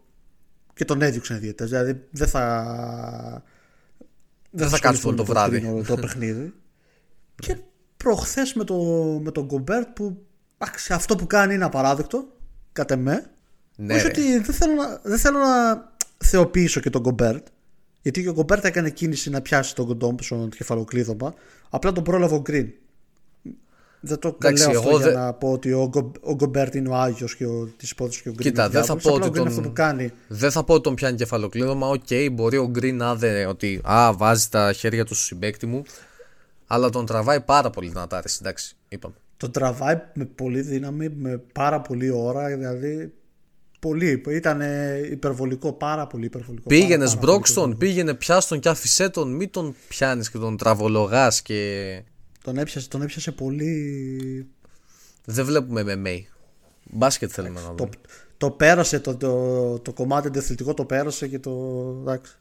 και 0.73 0.85
τον 0.85 1.01
έδιωξαν 1.01 1.37
οι 1.37 1.39
διαιτητές. 1.39 1.69
Δηλαδή 1.69 2.03
δεν 2.11 2.27
θα. 2.27 3.43
Δεν 4.49 4.69
θα 4.69 4.79
κάτσουν 4.79 5.15
το 5.15 5.25
βράδυ. 5.25 5.59
κρίνω 5.59 5.81
Το 5.83 5.95
παιχνίδι. 5.95 6.53
και 7.45 7.57
προχθές 7.97 8.53
με, 8.53 8.63
το, 8.63 8.75
με 9.23 9.31
τον 9.31 9.45
Γκομπέρτ 9.45 9.87
που 9.87 10.25
εντάξει, 10.57 10.93
αυτό 10.93 11.15
που 11.15 11.27
κάνει 11.27 11.53
είναι 11.53 11.65
απαράδεκτο. 11.65 12.27
Κατ' 12.71 12.91
εμέ. 12.91 13.31
Ναι, 13.75 13.93
Όχι 13.93 14.03
ρε. 14.03 14.09
ότι 14.09 14.39
δεν 14.39 14.55
θέλω, 14.55 14.73
να, 14.73 14.99
δεν 15.03 15.17
θέλω 15.17 15.37
να 15.37 15.91
θεοποιήσω 16.17 16.79
και 16.79 16.89
τον 16.89 17.01
Γκομπέρτ. 17.01 17.47
Γιατί 18.01 18.21
και 18.21 18.29
ο 18.29 18.33
Γκομπέρτ 18.33 18.65
έκανε 18.65 18.89
κίνηση 18.89 19.29
να 19.29 19.41
πιάσει 19.41 19.75
τον 19.75 19.85
Κοντόμπ 19.85 20.19
στον 20.21 20.49
κεφαλοκλείδωμα. 20.49 21.33
Απλά 21.69 21.91
τον 21.91 22.03
πρόλαβε 22.03 22.35
ο 22.35 22.41
Γκριν. 22.41 22.73
Δεν 24.05 24.19
το 24.19 24.37
Εντάξει, 24.41 24.69
λέω 24.69 24.79
αυτό 24.79 24.97
για 24.97 25.11
να 25.11 25.33
πω 25.33 25.51
ότι 25.51 25.71
ο, 25.71 25.87
Γκο, 25.89 26.11
ο 26.21 26.35
Γκομπέρτ 26.35 26.75
είναι 26.75 26.89
ο 26.89 26.95
Άγιος 26.95 27.35
και 27.35 27.45
ο, 27.45 27.69
της 27.77 27.91
υπόθεσης 27.91 28.21
και 28.21 28.29
ο 28.29 28.31
Γκριν. 28.31 28.51
Κοίτα, 28.51 28.69
δεν 28.69 28.83
θα 28.83 28.95
πω 28.95 29.13
ότι 29.13 29.29
τον, 29.29 29.47
αυτό 29.47 29.61
που 29.61 29.73
κάνει. 29.73 30.11
Δεν 30.27 30.51
θα 30.51 30.63
πω 30.63 30.73
ότι 30.73 30.83
τον 30.83 30.95
πιάνει 30.95 31.17
κεφαλοκλείδωμα. 31.17 31.87
OK, 31.87 32.03
okay, 32.09 32.29
μπορεί 32.31 32.57
ο 32.57 32.67
Γκριν 32.67 32.97
να 32.97 33.15
δει 33.15 33.45
ότι 33.49 33.81
α, 33.83 34.13
βάζει 34.13 34.49
τα 34.49 34.73
χέρια 34.73 35.05
του 35.05 35.15
στο 35.15 35.23
συμπαίκτη 35.23 35.65
μου. 35.65 35.83
Αλλά 36.67 36.89
τον 36.89 37.05
τραβάει 37.05 37.41
πάρα 37.41 37.69
πολύ 37.69 37.87
δυνατά. 37.87 38.23
Εντάξει, 38.41 38.75
είπαμε. 38.87 39.15
Τον 39.37 39.51
τραβάει 39.51 40.01
με 40.13 40.25
πολύ 40.25 40.61
δύναμη, 40.61 41.09
με 41.09 41.41
πάρα 41.53 41.81
πολύ 41.81 42.09
ώρα. 42.09 42.47
Δηλαδή 42.47 43.13
πολύ. 43.79 44.23
Ήταν 44.27 44.61
υπερβολικό, 45.11 45.73
πάρα 45.73 46.07
πολύ 46.07 46.25
υπερβολικό. 46.25 46.67
Πήγαινε 46.67 47.17
σπρώξ' 47.17 47.53
τον, 47.53 47.77
πήγαινε 47.77 48.13
πιάσ' 48.13 48.42
τον 48.42 48.59
και 48.59 48.69
άφησέ 48.69 49.09
τον. 49.09 49.31
Μην 49.35 49.49
τον 49.49 49.75
πιάνεις 49.87 50.31
και 50.31 50.37
τον 50.37 50.57
τραβολογάς 50.57 51.41
και. 51.41 52.01
Τον 52.43 52.57
έπιασε, 52.57 52.87
τον 52.87 53.01
έπιασε 53.01 53.31
πολύ. 53.31 54.47
Δεν 55.25 55.45
βλέπουμε 55.45 55.83
MMA. 55.87 56.19
Μπάσκετ 56.83 57.29
θέλουμε 57.33 57.61
να 57.61 57.65
δούμε. 57.65 57.75
Το, 57.75 57.89
το 58.37 58.51
πέρασε 58.51 58.99
το, 58.99 59.15
το, 59.15 59.79
το 59.79 59.93
κομμάτι 59.93 60.27
αντιαθλητικό, 60.27 60.73
το 60.73 60.85
πέρασε 60.85 61.27
και 61.27 61.39
το. 61.39 61.51
Εντάξει. 61.99 62.37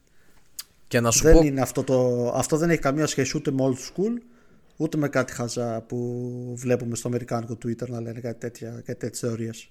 Και 0.87 0.99
να 0.99 1.11
σου 1.11 1.23
δεν 1.23 1.33
πω... 1.33 1.41
είναι 1.41 1.61
αυτό, 1.61 1.83
το, 1.83 2.27
αυτό 2.35 2.57
δεν 2.57 2.69
έχει 2.69 2.81
καμία 2.81 3.07
σχέση 3.07 3.37
ούτε 3.37 3.51
με 3.51 3.63
old 3.63 3.77
school 3.77 4.21
ούτε 4.77 4.97
με 4.97 5.09
κάτι 5.09 5.33
χαζά 5.33 5.81
που 5.81 6.53
βλέπουμε 6.57 6.95
στο 6.95 7.07
αμερικάνικο 7.07 7.53
Twitter 7.53 7.87
να 7.87 8.01
λένε 8.01 8.19
κάτι 8.19 8.39
τέτοια, 8.39 8.69
κάτι 8.69 8.99
τέτοιες 8.99 9.19
θεωρίες. 9.19 9.69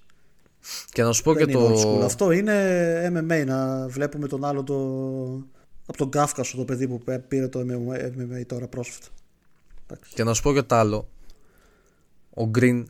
Και 0.91 1.03
να 1.03 1.11
σου 1.11 1.23
πω 1.23 1.33
δεν 1.33 1.47
και 1.47 1.53
το. 1.53 1.81
School. 1.81 2.01
Αυτό 2.03 2.31
είναι 2.31 3.25
MMA. 3.29 3.45
Να 3.45 3.87
βλέπουμε 3.87 4.27
τον 4.27 4.45
άλλο 4.45 4.63
το. 4.63 4.75
Από 5.85 5.97
τον 5.97 6.09
Κάφκασο 6.09 6.57
το 6.57 6.65
παιδί 6.65 6.87
που 6.87 7.03
πήρε 7.27 7.47
το 7.47 7.59
MMA 7.59 8.45
τώρα 8.45 8.67
πρόσφατα. 8.67 9.07
Και 10.13 10.23
να 10.23 10.33
σου 10.33 10.41
πω 10.41 10.53
και 10.53 10.61
το 10.61 10.75
άλλο. 10.75 11.07
Ο 12.35 12.51
Green, 12.57 12.83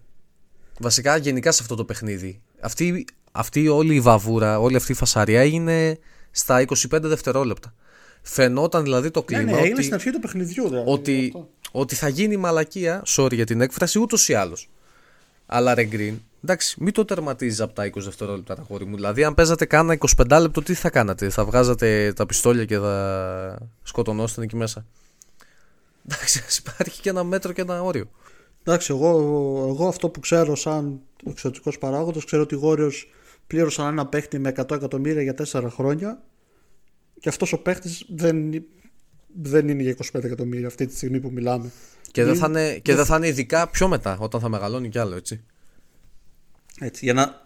βασικά 0.79 1.17
γενικά 1.17 1.51
σε 1.51 1.61
αυτό 1.61 1.75
το 1.75 1.85
παιχνίδι, 1.85 2.41
αυτή, 2.59 3.05
αυτή 3.31 3.67
όλη 3.67 3.95
η 3.95 3.99
βαβούρα, 3.99 4.59
όλη 4.59 4.75
αυτή 4.75 4.91
η 4.91 4.95
φασαρία 4.95 5.41
έγινε 5.41 5.97
στα 6.31 6.65
25 6.67 6.99
δευτερόλεπτα. 7.01 7.73
Φαινόταν 8.21 8.83
δηλαδή 8.83 9.11
το 9.11 9.23
κλίμα. 9.23 9.43
Ναι, 9.43 9.51
ναι, 9.51 9.59
έγινε 9.59 9.81
στην 9.81 9.93
αρχή 9.93 10.11
του 10.11 10.19
παιχνιδιού. 10.19 10.67
Δηλαδή, 10.67 10.91
ότι, 10.91 11.33
ότι 11.71 11.95
θα 11.95 12.07
γίνει 12.07 12.37
μαλακία, 12.37 13.03
sorry 13.07 13.33
για 13.33 13.45
την 13.45 13.61
έκφραση, 13.61 13.99
ούτως 13.99 14.29
ή 14.29 14.33
άλλως. 14.33 14.69
Αλλά 15.45 15.73
ρε 15.73 15.87
Green, 15.91 16.15
εντάξει, 16.43 16.75
μην 16.79 16.93
το 16.93 17.05
τερματίζεις 17.05 17.59
από 17.61 17.73
τα 17.73 17.85
20 17.85 17.91
δευτερόλεπτα, 17.95 18.55
τα 18.55 18.61
χώρι 18.61 18.85
μου. 18.85 18.95
Δηλαδή, 18.95 19.23
αν 19.23 19.33
παίζατε 19.33 19.65
κάνα 19.65 19.97
25 20.17 20.39
λεπτό, 20.41 20.61
τι 20.61 20.73
θα 20.73 20.89
κάνατε, 20.89 21.29
θα 21.29 21.45
βγάζατε 21.45 22.13
τα 22.15 22.25
πιστόλια 22.25 22.65
και 22.65 22.77
θα 22.77 23.57
σκοτωνόσασταν 23.83 24.43
εκεί 24.43 24.55
μέσα. 24.55 24.85
Εντάξει, 26.09 26.43
ας 26.47 26.57
υπάρχει 26.57 27.01
και 27.01 27.09
ένα 27.09 27.23
μέτρο 27.23 27.51
και 27.51 27.61
ένα 27.61 27.81
όριο. 27.81 28.09
Εντάξει, 28.63 28.93
εγώ, 28.93 29.09
εγώ 29.69 29.87
αυτό 29.87 30.09
που 30.09 30.19
ξέρω 30.19 30.55
σαν 30.55 31.01
εξωτικός 31.29 31.77
παράγοντας, 31.77 32.25
ξέρω 32.25 32.41
ότι 32.41 32.55
οι 32.55 32.57
Γόριος 32.57 33.09
πλήρωσαν 33.47 33.87
ένα 33.87 34.07
παίχτη 34.07 34.39
με 34.39 34.53
100 34.55 34.71
εκατομμύρια 34.71 35.21
για 35.21 35.35
4 35.51 35.67
χρόνια 35.69 36.23
και 37.19 37.29
αυτός 37.29 37.53
ο 37.53 37.61
παίχτης 37.61 38.05
δεν, 38.09 38.65
δεν 39.41 39.67
είναι 39.67 39.83
για 39.83 39.95
25 40.13 40.23
εκατομμύρια 40.23 40.67
αυτή 40.67 40.85
τη 40.85 40.95
στιγμή 40.95 41.19
που 41.19 41.31
μιλάμε. 41.31 41.71
Και, 42.11 42.23
δεν, 42.23 42.35
θα 42.35 42.47
είναι, 42.47 42.77
και 42.77 42.95
δεν 42.95 43.05
θα 43.05 43.15
είναι 43.15 43.27
ειδικά 43.27 43.69
πιο 43.69 43.87
μετά, 43.87 44.17
όταν 44.19 44.41
θα 44.41 44.49
μεγαλώνει 44.49 44.89
κι 44.89 44.99
άλλο, 44.99 45.15
έτσι. 45.15 45.43
Έτσι, 46.79 47.05
για 47.05 47.13
να. 47.13 47.41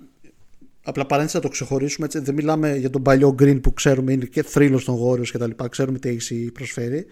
Απλά 0.83 1.05
παρένθεση 1.05 1.35
να 1.35 1.41
το 1.41 1.47
ξεχωρίσουμε 1.47 2.05
έτσι. 2.05 2.19
Δεν 2.19 2.33
μιλάμε 2.33 2.75
για 2.75 2.89
τον 2.89 3.01
παλιό 3.01 3.35
Green 3.39 3.61
που 3.61 3.73
ξέρουμε 3.73 4.11
είναι 4.11 4.25
και 4.25 4.43
θρύλος 4.43 4.85
των 4.85 4.95
Γόριο 4.95 5.23
και 5.23 5.37
τα 5.37 5.47
λοιπά. 5.47 5.67
Ξέρουμε 5.67 5.99
τι 5.99 6.09
έχει 6.09 6.51
προσφέρει. 6.53 7.05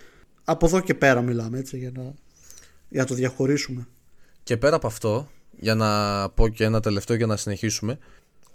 Από 0.45 0.65
εδώ 0.65 0.79
και 0.79 0.93
πέρα 0.93 1.21
μιλάμε 1.21 1.57
έτσι 1.57 1.77
για 1.77 1.91
να, 1.95 2.13
για 2.89 3.01
να 3.01 3.05
το 3.05 3.13
διαχωρίσουμε. 3.13 3.87
Και 4.43 4.57
πέρα 4.57 4.75
από 4.75 4.87
αυτό, 4.87 5.29
για 5.59 5.75
να 5.75 6.29
πω 6.29 6.47
και 6.47 6.63
ένα 6.63 6.79
τελευταίο 6.79 7.15
για 7.15 7.25
να 7.25 7.37
συνεχίσουμε. 7.37 7.97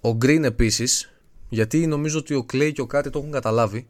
Ο 0.00 0.08
Green 0.08 0.42
επίσης, 0.42 1.12
γιατί 1.48 1.86
νομίζω 1.86 2.18
ότι 2.18 2.34
ο 2.34 2.46
Clay 2.52 2.72
και 2.72 2.80
ο 2.80 2.86
Κάτι 2.86 3.10
το 3.10 3.18
έχουν 3.18 3.30
καταλάβει. 3.30 3.88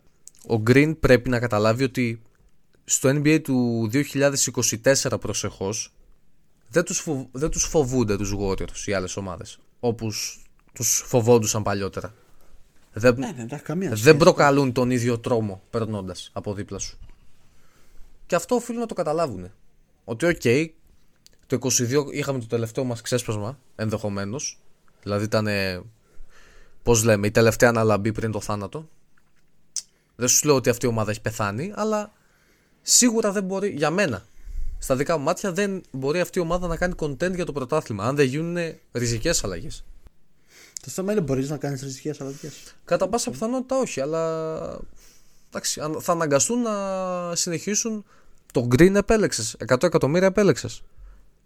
Ο 0.49 0.63
Green 0.67 0.95
πρέπει 1.01 1.29
να 1.29 1.39
καταλάβει 1.39 1.85
ότι 1.85 2.23
στο 2.85 3.09
NBA 3.09 3.41
του 3.43 3.91
2024 3.93 5.21
προσεχώς 5.21 5.93
δεν 6.69 6.85
τους, 6.85 7.07
δεν 7.33 7.51
τους 7.51 7.65
φοβούνται 7.65 8.17
τους 8.17 8.35
Warriors 8.39 8.87
οι 8.87 8.93
άλλες 8.93 9.17
ομάδες 9.17 9.59
όπως 9.81 10.45
τους 10.73 11.03
φοβόντουσαν 11.07 11.63
παλιότερα. 11.63 12.15
Δεν, 12.93 13.15
ναι, 13.19 13.45
ναι, 13.51 13.59
καμία 13.59 13.91
δεν 13.95 14.17
προκαλούν 14.17 14.73
τον 14.73 14.91
ίδιο 14.91 15.19
τρόμο 15.19 15.63
περνώντας 15.71 16.31
από 16.33 16.55
δίπλα 16.55 16.79
σου. 16.79 16.99
Και 18.31 18.37
αυτό 18.37 18.55
οφείλουν 18.55 18.81
να 18.81 18.87
το 18.87 18.95
καταλάβουν. 18.95 19.53
Ότι, 20.05 20.27
OK, 20.27 20.40
okay, 20.43 20.69
το 21.47 21.59
22 21.61 22.12
είχαμε 22.12 22.38
το 22.38 22.47
τελευταίο 22.47 22.85
μας 22.85 23.01
ξέσπασμα 23.01 23.59
ενδεχομένως. 23.77 24.61
Δηλαδή 25.03 25.25
ήταν. 25.25 25.49
Πώς 26.83 27.05
λέμε, 27.05 27.27
η 27.27 27.31
τελευταία 27.31 27.69
αναλαμπή 27.69 28.12
πριν 28.12 28.31
το 28.31 28.40
θάνατο. 28.40 28.88
Δεν 30.16 30.29
σου 30.29 30.47
λέω 30.47 30.55
ότι 30.55 30.71
αυτή 30.71 30.87
η 30.87 30.88
ομάδα 30.88 31.11
έχει 31.11 31.21
πεθάνει, 31.21 31.73
αλλά 31.75 32.12
σίγουρα 32.83 33.33
δεν 33.33 33.45
μπορεί, 33.45 33.69
για 33.69 33.90
μένα, 33.90 34.25
στα 34.79 34.97
δικά 34.97 35.19
μου 35.19 35.25
μάτια, 35.25 35.53
δεν 35.53 35.83
μπορεί 35.90 36.21
αυτή 36.21 36.38
η 36.38 36.43
ομάδα 36.43 36.66
να 36.66 36.77
κάνει 36.77 36.95
contend 36.99 37.35
για 37.35 37.45
το 37.45 37.53
πρωτάθλημα. 37.53 38.05
Αν 38.05 38.16
δεν 38.16 38.27
γίνουν 38.27 38.75
ριζικές 38.93 39.45
αλλαγές. 39.45 39.85
Το 40.83 40.90
θέμα 40.90 41.12
είναι 41.12 41.21
μπορείς 41.21 41.51
να 41.51 41.57
κάνεις 41.57 41.83
ριζικές 41.83 42.21
αλλαγές. 42.21 42.75
Κατά 42.85 43.09
πάσα 43.09 43.31
πιθανότητα 43.31 43.77
όχι, 43.79 44.01
αλλά. 44.01 44.79
Εντάξει, 45.49 45.81
θα 46.01 46.12
αναγκαστούν 46.12 46.62
να 46.62 47.35
συνεχίσουν. 47.35 48.05
Τον 48.53 48.68
Green 48.70 48.94
επέλεξες. 48.95 49.57
100 49.67 49.83
εκατομμύρια 49.83 50.27
επέλεξες. 50.27 50.83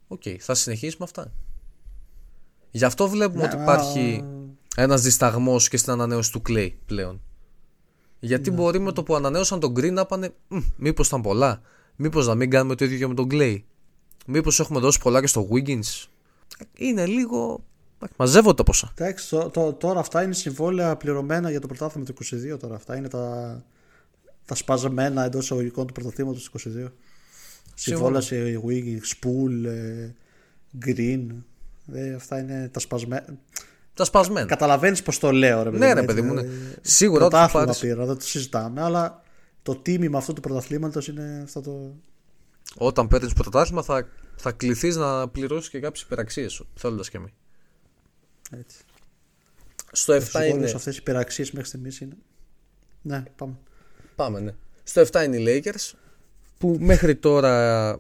OK, 0.09 0.23
okay, 0.25 0.37
θα 0.39 0.55
συνεχίσει 0.55 0.97
με 0.99 1.05
αυτά. 1.05 1.33
Γι' 2.71 2.85
αυτό 2.85 3.09
βλέπουμε 3.09 3.43
ναι, 3.43 3.49
ότι 3.53 3.63
υπάρχει 3.63 4.25
ένας 4.77 5.03
δισταγμός 5.03 5.69
και 5.69 5.77
στην 5.77 5.93
ανανέωση 5.93 6.33
του 6.33 6.43
Clay 6.49 6.71
πλέον. 6.87 7.21
Γιατί 8.21 8.51
ναι. 8.51 8.57
μπορεί 8.57 8.79
με 8.79 8.93
το 8.93 9.03
που 9.03 9.15
ανανέωσαν 9.15 9.61
τον 9.61 9.73
Green 9.77 9.93
να 9.93 10.07
πάνε, 10.07 10.35
μήπως 10.77 11.07
ήταν 11.07 11.21
πολλά. 11.23 11.61
Μήπως 11.97 12.27
να 12.27 12.35
μην 12.35 12.51
κάνουμε 12.51 12.75
το 12.75 12.85
ίδιο 12.85 12.99
και 12.99 13.07
με 13.07 13.15
τον 13.15 13.29
Clay. 13.31 13.63
Μήπως 14.27 14.61
έχουμε 14.61 14.81
δώσει 14.81 15.01
πολλά 15.01 15.21
και 15.21 15.27
στο 15.27 15.49
Wiggins. 15.51 16.07
Είναι 16.77 17.07
λίγο. 17.07 17.65
Μαζεύονται 18.17 18.55
τα 18.55 18.63
ποσά. 18.63 18.93
Εντάξει, 18.99 19.37
τώρα 19.79 20.01
αυτά 20.01 20.23
είναι 20.23 20.33
συμβόλαια 20.33 20.97
πληρωμένα 20.97 21.51
για 21.51 21.61
το 21.61 21.67
πρωτάθλημα 21.67 22.07
του 22.07 22.15
22. 22.55 22.59
Τώρα 22.61 22.75
αυτά 22.75 22.97
είναι 22.97 23.09
τα, 23.09 23.65
τα 24.45 24.55
σπαζεμένα 24.55 25.25
εντός 25.25 25.45
εισαγωγικών 25.45 25.87
του 25.87 25.93
πρωταθλήματο 25.93 26.39
του 26.39 26.61
22. 26.87 26.91
Συμβόλαια 27.75 28.21
σε 28.21 28.61
Wiggins, 28.67 29.01
Spool, 29.21 29.65
ε, 29.67 30.11
Green. 30.85 31.27
Ε, 31.93 32.15
αυτά 32.15 32.39
είναι 32.39 32.69
τα 32.73 32.81
σπασμένα. 32.81 33.39
Τα 33.95 34.05
σπασμένα. 34.05 34.47
Καταλαβαίνεις 34.47 35.03
πώς 35.03 35.19
το 35.19 35.31
λέω, 35.31 35.63
ρε 35.63 35.71
παιδί 35.71 35.85
Ναι, 35.85 35.93
ρε 35.93 36.03
παιδί 36.03 36.23
μου. 36.23 36.35
Ναι. 36.35 36.41
Ε, 36.41 36.49
Σίγουρα 36.81 37.29
το 37.29 37.49
πάρεις... 37.53 37.79
πήρα, 37.79 38.07
δεν 38.07 38.19
το 38.19 38.25
συζητάμε, 38.25 38.83
αλλά 38.83 39.23
το 39.63 39.77
τίμημα 39.77 40.19
αυτού 40.19 40.33
του 40.33 40.41
πρωταθλήματος 40.41 41.09
είναι 41.09 41.41
αυτό 41.45 41.61
το. 41.61 41.95
Όταν 42.77 43.09
παίρνεις 43.09 43.33
πρωτάθλημα 43.33 43.83
θα, 43.83 44.09
θα 44.37 44.53
κληθείς 44.53 44.97
να 44.97 45.29
πληρώσεις 45.29 45.71
και 45.71 45.81
κάποιες 45.81 46.03
υπεραξίες 46.03 46.53
σου, 46.53 46.67
θέλοντας 46.75 47.11
και 47.11 47.17
εμείς. 47.17 47.33
Έτσι. 48.51 48.79
Στο 49.93 50.15
7 50.15 50.49
είναι. 50.49 50.71
αυτές 50.71 50.95
οι 50.95 50.99
υπεραξίες 51.01 51.53
μέχρι 51.53 51.69
στιγμής 51.69 52.01
είναι. 52.01 52.17
Ναι, 53.03 53.23
πάμε. 53.37 53.55
Πάμε, 54.17 54.41
ναι. 54.41 54.55
Στο 54.83 55.03
7 55.13 55.25
είναι 55.25 55.37
οι 55.37 55.45
Lakers 55.47 55.93
που 56.59 56.77
μέχρι 56.81 57.17
τώρα 57.17 57.99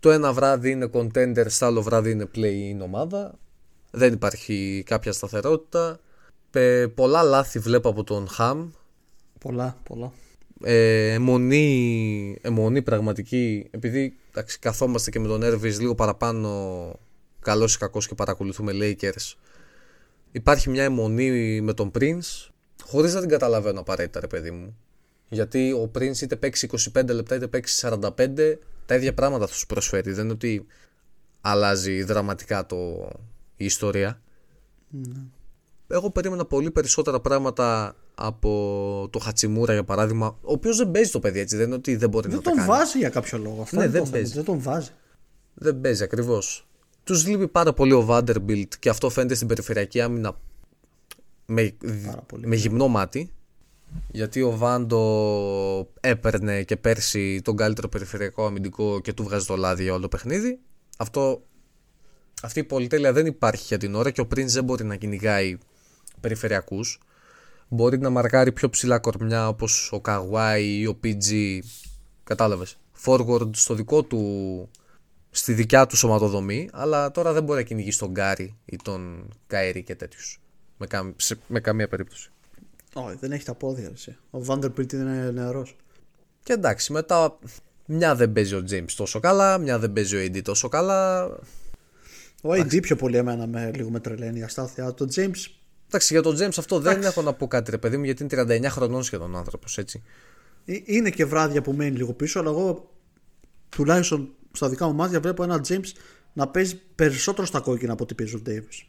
το 0.00 0.10
ένα 0.10 0.32
βράδυ 0.32 0.70
είναι 0.70 0.90
contender, 0.92 1.44
στο 1.48 1.66
άλλο 1.66 1.82
βράδυ 1.82 2.10
είναι 2.10 2.28
play-in 2.34 2.82
ομάδα. 2.82 3.34
Δεν 3.90 4.12
υπάρχει 4.12 4.82
κάποια 4.86 5.12
σταθερότητα. 5.12 5.98
Ε, 6.50 6.86
πολλά 6.94 7.22
λάθη 7.22 7.58
βλέπω 7.58 7.88
από 7.88 8.04
τον 8.04 8.28
Χαμ. 8.28 8.70
Πολλά, 9.40 9.76
πολλά. 9.82 10.12
Ε, 10.62 11.12
αιμονή, 11.12 12.38
αιμονή 12.42 12.82
πραγματική. 12.82 13.68
Επειδή 13.70 14.16
εντάξει, 14.30 14.58
καθόμαστε 14.58 15.10
και 15.10 15.20
με 15.20 15.26
τον 15.26 15.42
Έρβης 15.42 15.80
λίγο 15.80 15.94
παραπάνω 15.94 16.92
καλός 17.40 17.74
ή 17.74 17.78
κακός 17.78 18.08
και 18.08 18.14
παρακολουθούμε 18.14 18.72
Lakers. 18.74 19.34
Υπάρχει 20.32 20.70
μια 20.70 20.82
αιμονή 20.82 21.60
με 21.60 21.72
τον 21.72 21.90
Prince 21.98 22.48
χωρίς 22.84 23.14
να 23.14 23.20
την 23.20 23.28
καταλαβαίνω 23.28 23.80
απαραίτητα 23.80 24.20
ρε 24.20 24.26
παιδί 24.26 24.50
μου. 24.50 24.76
Γιατί 25.28 25.72
ο 25.72 25.90
Prince 25.94 26.20
είτε 26.20 26.36
παίξει 26.36 26.68
25 26.94 27.06
λεπτά 27.06 27.34
είτε 27.34 27.48
παίξει 27.48 27.88
45 27.90 28.10
τα 28.86 28.94
ίδια 28.94 29.14
πράγματα 29.14 29.46
θα 29.46 29.54
σου 29.54 29.66
προσφέρει. 29.66 30.12
Δεν 30.12 30.24
είναι 30.24 30.32
ότι 30.32 30.66
αλλάζει 31.40 32.02
δραματικά 32.02 32.66
το, 32.66 33.08
η 33.56 33.64
ιστορία. 33.64 34.20
Ναι. 34.90 35.20
Εγώ 35.88 36.10
περίμενα 36.10 36.44
πολύ 36.44 36.70
περισσότερα 36.70 37.20
πράγματα 37.20 37.96
από 38.14 39.08
το 39.12 39.18
Χατσιμούρα 39.18 39.72
για 39.72 39.84
παράδειγμα, 39.84 40.26
ο 40.26 40.52
οποίος 40.52 40.76
δεν 40.76 40.90
παίζει 40.90 41.10
το 41.10 41.20
παιδί 41.20 41.38
έτσι. 41.38 41.56
Δεν 41.56 41.66
είναι 41.66 41.74
ότι 41.74 41.96
δεν 41.96 42.08
μπορεί 42.08 42.28
δεν 42.28 42.36
να 42.36 42.42
το 42.42 42.50
κάνει. 42.50 42.60
Δεν 42.60 42.68
τον 42.68 42.76
βάζει 42.76 42.98
για 42.98 43.08
κάποιο 43.08 43.38
λόγο. 43.38 43.62
Αυτό 43.62 43.76
ναι, 43.76 43.88
δεν 43.88 44.10
παίζει. 44.10 44.32
Δεν 44.32 44.44
τον 44.44 44.60
βάζει. 44.60 44.90
Δεν 45.54 45.80
παίζει 45.80 46.02
ακριβώς. 46.02 46.66
Τους 47.04 47.26
λείπει 47.26 47.48
πάρα 47.48 47.72
πολύ 47.72 47.92
ο 47.92 48.06
Vanderbilt 48.08 48.68
και 48.78 48.88
αυτό 48.88 49.10
φαίνεται 49.10 49.34
στην 49.34 49.46
περιφερειακή 49.46 50.00
άμυνα 50.00 50.36
με, 51.46 51.74
με 52.36 52.56
γυμνό 52.56 52.88
μάτι. 52.88 53.32
Γιατί 54.10 54.42
ο 54.42 54.56
Βάντο 54.56 55.88
έπαιρνε 56.00 56.62
και 56.62 56.76
πέρσι 56.76 57.42
τον 57.42 57.56
καλύτερο 57.56 57.88
περιφερειακό 57.88 58.46
αμυντικό 58.46 59.00
και 59.00 59.12
του 59.12 59.22
βγάζει 59.22 59.46
το 59.46 59.56
λάδι 59.56 59.82
για 59.82 59.92
όλο 59.92 60.02
το 60.02 60.08
παιχνίδι. 60.08 60.58
Αυτό 60.96 61.42
αυτή 62.42 62.60
η 62.60 62.64
πολυτέλεια 62.64 63.12
δεν 63.12 63.26
υπάρχει 63.26 63.64
για 63.64 63.78
την 63.78 63.94
ώρα 63.94 64.10
και 64.10 64.20
ο 64.20 64.24
Prince 64.24 64.46
δεν 64.46 64.64
μπορεί 64.64 64.84
να 64.84 64.96
κυνηγάει 64.96 65.58
περιφερειακούς. 66.20 67.00
Μπορεί 67.68 67.98
να 67.98 68.10
μαρκάρει 68.10 68.52
πιο 68.52 68.70
ψηλά 68.70 68.98
κορμιά 68.98 69.48
όπως 69.48 69.92
ο 69.92 70.00
Kawhi 70.04 70.60
ή 70.60 70.86
ο 70.86 70.98
PG, 71.04 71.58
κατάλαβες, 72.24 72.78
forward 73.04 73.50
στο 73.56 73.74
δικό 73.74 74.02
του, 74.02 74.68
στη 75.30 75.52
δικιά 75.52 75.86
του 75.86 75.96
σωματοδομή, 75.96 76.68
αλλά 76.72 77.10
τώρα 77.10 77.32
δεν 77.32 77.42
μπορεί 77.42 77.58
να 77.58 77.64
κυνηγήσει 77.64 77.98
τον 77.98 78.10
Γκάρι 78.10 78.56
ή 78.64 78.76
τον 78.82 79.28
Καέρι 79.46 79.82
και 79.82 79.94
τέτοιους, 79.94 80.40
με, 80.76 80.86
κα, 80.86 81.14
με 81.46 81.60
καμία 81.60 81.88
περίπτωση. 81.88 82.30
Όχι, 82.96 83.16
δεν 83.20 83.32
έχει 83.32 83.44
τα 83.44 83.54
πόδια. 83.54 83.90
Εσύ. 83.94 84.16
Ο 84.30 84.38
Vanderbilt 84.46 84.92
είναι 84.92 85.30
νεαρός. 85.30 85.76
Και 86.42 86.52
εντάξει, 86.52 86.92
μετά 86.92 87.38
μια 87.86 88.14
δεν 88.14 88.32
παίζει 88.32 88.54
ο 88.54 88.64
James 88.70 88.90
τόσο 88.96 89.20
καλά, 89.20 89.58
μια 89.58 89.78
δεν 89.78 89.92
παίζει 89.92 90.16
ο 90.16 90.20
AD 90.20 90.42
τόσο 90.42 90.68
καλά. 90.68 91.24
Ο 92.42 92.50
AD 92.52 92.82
πιο 92.82 92.96
πολύ 92.96 93.16
εμένα 93.16 93.46
με 93.46 93.70
λίγο 93.74 93.90
με 93.90 94.00
τρελαίνει 94.00 94.38
η 94.38 94.42
αστάθεια. 94.42 94.94
Το 94.94 95.06
James. 95.14 95.46
Εντάξει, 95.86 96.12
για 96.12 96.22
τον 96.22 96.36
James 96.36 96.58
αυτό 96.58 96.78
δεν 96.78 97.02
έχω 97.02 97.22
να 97.22 97.32
πω 97.32 97.46
κάτι, 97.46 97.70
ρε 97.70 97.78
παιδί 97.78 97.96
μου, 97.96 98.04
γιατί 98.04 98.22
είναι 98.22 98.60
39 98.66 98.70
χρονών 98.70 99.02
σχεδόν 99.02 99.36
άνθρωπος, 99.36 99.78
έτσι. 99.78 100.02
Ε, 100.64 100.76
είναι 100.84 101.10
και 101.10 101.24
βράδια 101.24 101.62
που 101.62 101.72
μένει 101.72 101.96
λίγο 101.96 102.12
πίσω, 102.12 102.38
αλλά 102.38 102.50
εγώ 102.50 102.90
τουλάχιστον 103.68 104.28
στα 104.52 104.68
δικά 104.68 104.86
μου 104.86 104.94
μάτια 104.94 105.20
βλέπω 105.20 105.42
ένα 105.42 105.64
James 105.68 105.92
να 106.32 106.48
παίζει 106.48 106.80
περισσότερο 106.94 107.46
στα 107.46 107.60
κόκκινα 107.60 107.92
από 107.92 108.02
ό,τι 108.02 108.14
παίζει 108.14 108.34
ο 108.34 108.42
Davis. 108.46 108.86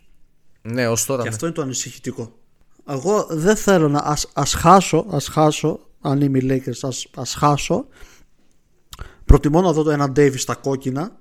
Ναι, 0.62 0.88
ως 0.88 1.06
τώρα. 1.06 1.22
Και 1.22 1.28
ναι. 1.28 1.34
αυτό 1.34 1.46
είναι 1.46 1.56
το 1.56 1.62
ανησυχητικό. 1.62 2.40
Εγώ 2.88 3.28
δεν 3.30 3.56
θέλω 3.56 3.90
να 3.90 4.00
ας, 4.00 4.30
ας 4.34 4.54
χάσω, 4.54 5.06
ας 5.10 5.28
χάσω, 5.28 5.80
αν 6.02 6.22
είμαι 6.22 6.38
οι 6.38 6.46
Lakers, 6.50 6.80
ας, 6.82 7.08
ας 7.16 7.34
χάσω. 7.34 7.88
Προτιμώ 9.26 9.62
να 9.62 9.74
δω 9.74 9.84
το 9.84 9.90
έναν 9.92 10.14
Davis 10.16 10.38
στα 10.40 10.56
κόκκινα 10.56 11.20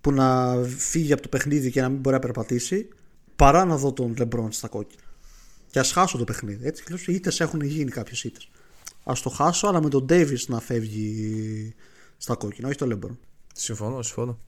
που 0.00 0.12
να 0.12 0.56
φύγει 0.76 1.12
από 1.12 1.22
το 1.22 1.28
παιχνίδι 1.28 1.70
και 1.70 1.80
να 1.80 1.88
μην 1.88 2.00
μπορεί 2.00 2.14
να 2.14 2.20
περπατήσει 2.20 2.88
παρά 3.36 3.64
να 3.64 3.76
δω 3.76 3.92
τον 3.92 4.14
LeBron 4.18 4.48
στα 4.50 4.68
κόκκινα. 4.68 5.02
Και 5.70 5.78
ας 5.78 5.92
χάσω 5.92 6.18
το 6.18 6.24
παιχνίδι. 6.24 6.66
Έτσι, 6.66 6.84
οι 7.06 7.14
ήττες 7.14 7.40
έχουν 7.40 7.60
γίνει 7.60 7.90
κάποιες 7.90 8.24
ήττες. 8.24 8.48
Ας 9.04 9.22
το 9.22 9.28
χάσω 9.30 9.66
αλλά 9.66 9.82
με 9.82 9.88
τον 9.88 10.06
Davis 10.08 10.46
να 10.46 10.60
φεύγει 10.60 11.74
στα 12.16 12.34
κόκκινα, 12.34 12.68
όχι 12.68 12.76
το 12.76 12.88
LeBron. 12.90 13.16
Συμφωνώ, 13.54 14.02
συμφωνώ. 14.02 14.38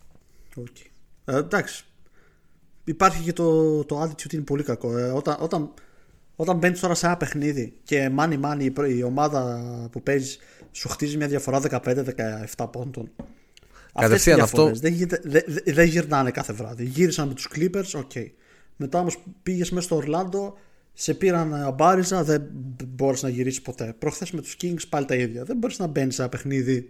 Okay. 0.57 0.90
Ε, 1.24 1.36
εντάξει. 1.36 1.84
Υπάρχει 2.84 3.22
και 3.22 3.32
το, 3.32 3.84
το 3.84 4.03
attitude 4.03 4.32
είναι 4.32 4.42
πολύ 4.42 4.62
κακό. 4.62 4.98
Ε, 4.98 5.11
όταν, 5.11 5.36
όταν, 5.40 5.70
όταν 6.41 6.57
μπαίνει 6.57 6.78
τώρα 6.78 6.95
σε 6.95 7.07
ένα 7.07 7.16
παιχνίδι 7.16 7.72
και 7.82 8.09
μάνι 8.09 8.36
μάνι 8.36 8.72
η 8.88 9.03
ομάδα 9.03 9.62
που 9.93 10.03
παίζεις 10.03 10.38
σου 10.70 10.88
χτίζει 10.88 11.16
μια 11.16 11.26
διαφορά 11.26 11.61
15-17 12.57 12.66
πόντων. 12.72 13.11
Κατευθείαν 13.95 14.41
αυτό. 14.41 14.70
Δεν, 14.74 15.09
δεν, 15.22 15.43
δεν 15.64 15.86
γυρνάνε 15.86 16.30
κάθε 16.30 16.53
βράδυ. 16.53 16.84
Γύρισαν 16.84 17.28
με 17.28 17.34
τους 17.34 17.49
Clippers, 17.55 17.91
OK. 17.95 18.11
Okay. 18.14 18.26
Μετά 18.76 18.99
όμως 18.99 19.22
πήγες 19.43 19.70
μέσα 19.70 19.86
στο 19.86 19.97
Ορλάντο, 19.97 20.57
σε 20.93 21.14
πήραν 21.14 21.55
αμπάριζα, 21.55 22.24
δεν 22.24 22.49
μπόρεσε 22.86 23.26
να 23.26 23.32
γυρίσει 23.32 23.62
ποτέ. 23.62 23.95
Προχθές 23.99 24.30
με 24.30 24.41
τους 24.41 24.57
Kings 24.62 24.88
πάλι 24.88 25.07
τα 25.07 25.14
ίδια. 25.14 25.45
Δεν 25.45 25.57
μπορείς 25.57 25.78
να 25.78 25.86
μπαίνεις 25.86 26.14
σε 26.14 26.22
ένα 26.22 26.30
παιχνίδι 26.30 26.88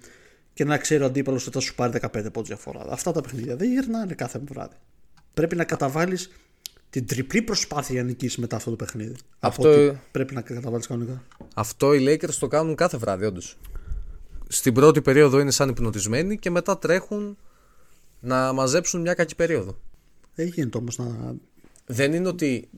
και 0.53 0.64
να 0.64 0.78
ξέρει 0.78 1.03
ο 1.03 1.07
αντίπαλος 1.07 1.46
ότι 1.46 1.55
θα 1.55 1.61
σου 1.61 1.74
πάρει 1.74 1.98
15 2.01 2.09
πόντους 2.32 2.48
διαφορά. 2.48 2.84
Αυτά 2.88 3.12
τα 3.12 3.20
παιχνίδια 3.20 3.57
δεν 3.57 3.72
γυρνάνε 3.72 4.14
κάθε 4.14 4.40
βράδυ. 4.44 4.76
Πρέπει 5.34 5.57
να 5.57 5.64
καταβάλεις 5.64 6.30
την 6.91 7.07
τριπλή 7.07 7.43
προσπάθεια 7.43 7.95
για 7.95 8.05
νικήσεις 8.05 8.38
μετά 8.38 8.57
αυτό 8.57 8.70
το 8.70 8.76
παιχνίδι. 8.76 9.14
Αυτό 9.38 9.97
πρέπει 10.11 10.34
να 10.34 10.41
καταβάλει 10.41 10.82
κανονικά. 10.82 11.24
Αυτό 11.55 11.95
οι 11.95 12.05
Lakers 12.09 12.34
το 12.34 12.49
κάνουν 12.49 12.74
κάθε 12.74 12.97
βράδυ, 12.97 13.24
όντως. 13.24 13.59
Στην 14.49 14.74
πρώτη 14.74 15.03
περίοδο 15.03 15.41
είναι 15.41 15.51
σαν 15.51 15.68
υπνοτισμένοι 15.68 16.38
και 16.38 16.51
μετά 16.51 16.78
τρέχουν 16.78 17.36
να 18.20 18.53
μαζέψουν 18.53 19.01
μια 19.01 19.14
κακή 19.14 19.34
περίοδο. 19.34 19.78
Δεν 20.34 20.47
γίνεται 20.47 20.78
όμως 20.78 20.99
να. 20.99 21.34
Δεν 21.86 22.12
είναι 22.12 22.28
ότι. 22.28 22.68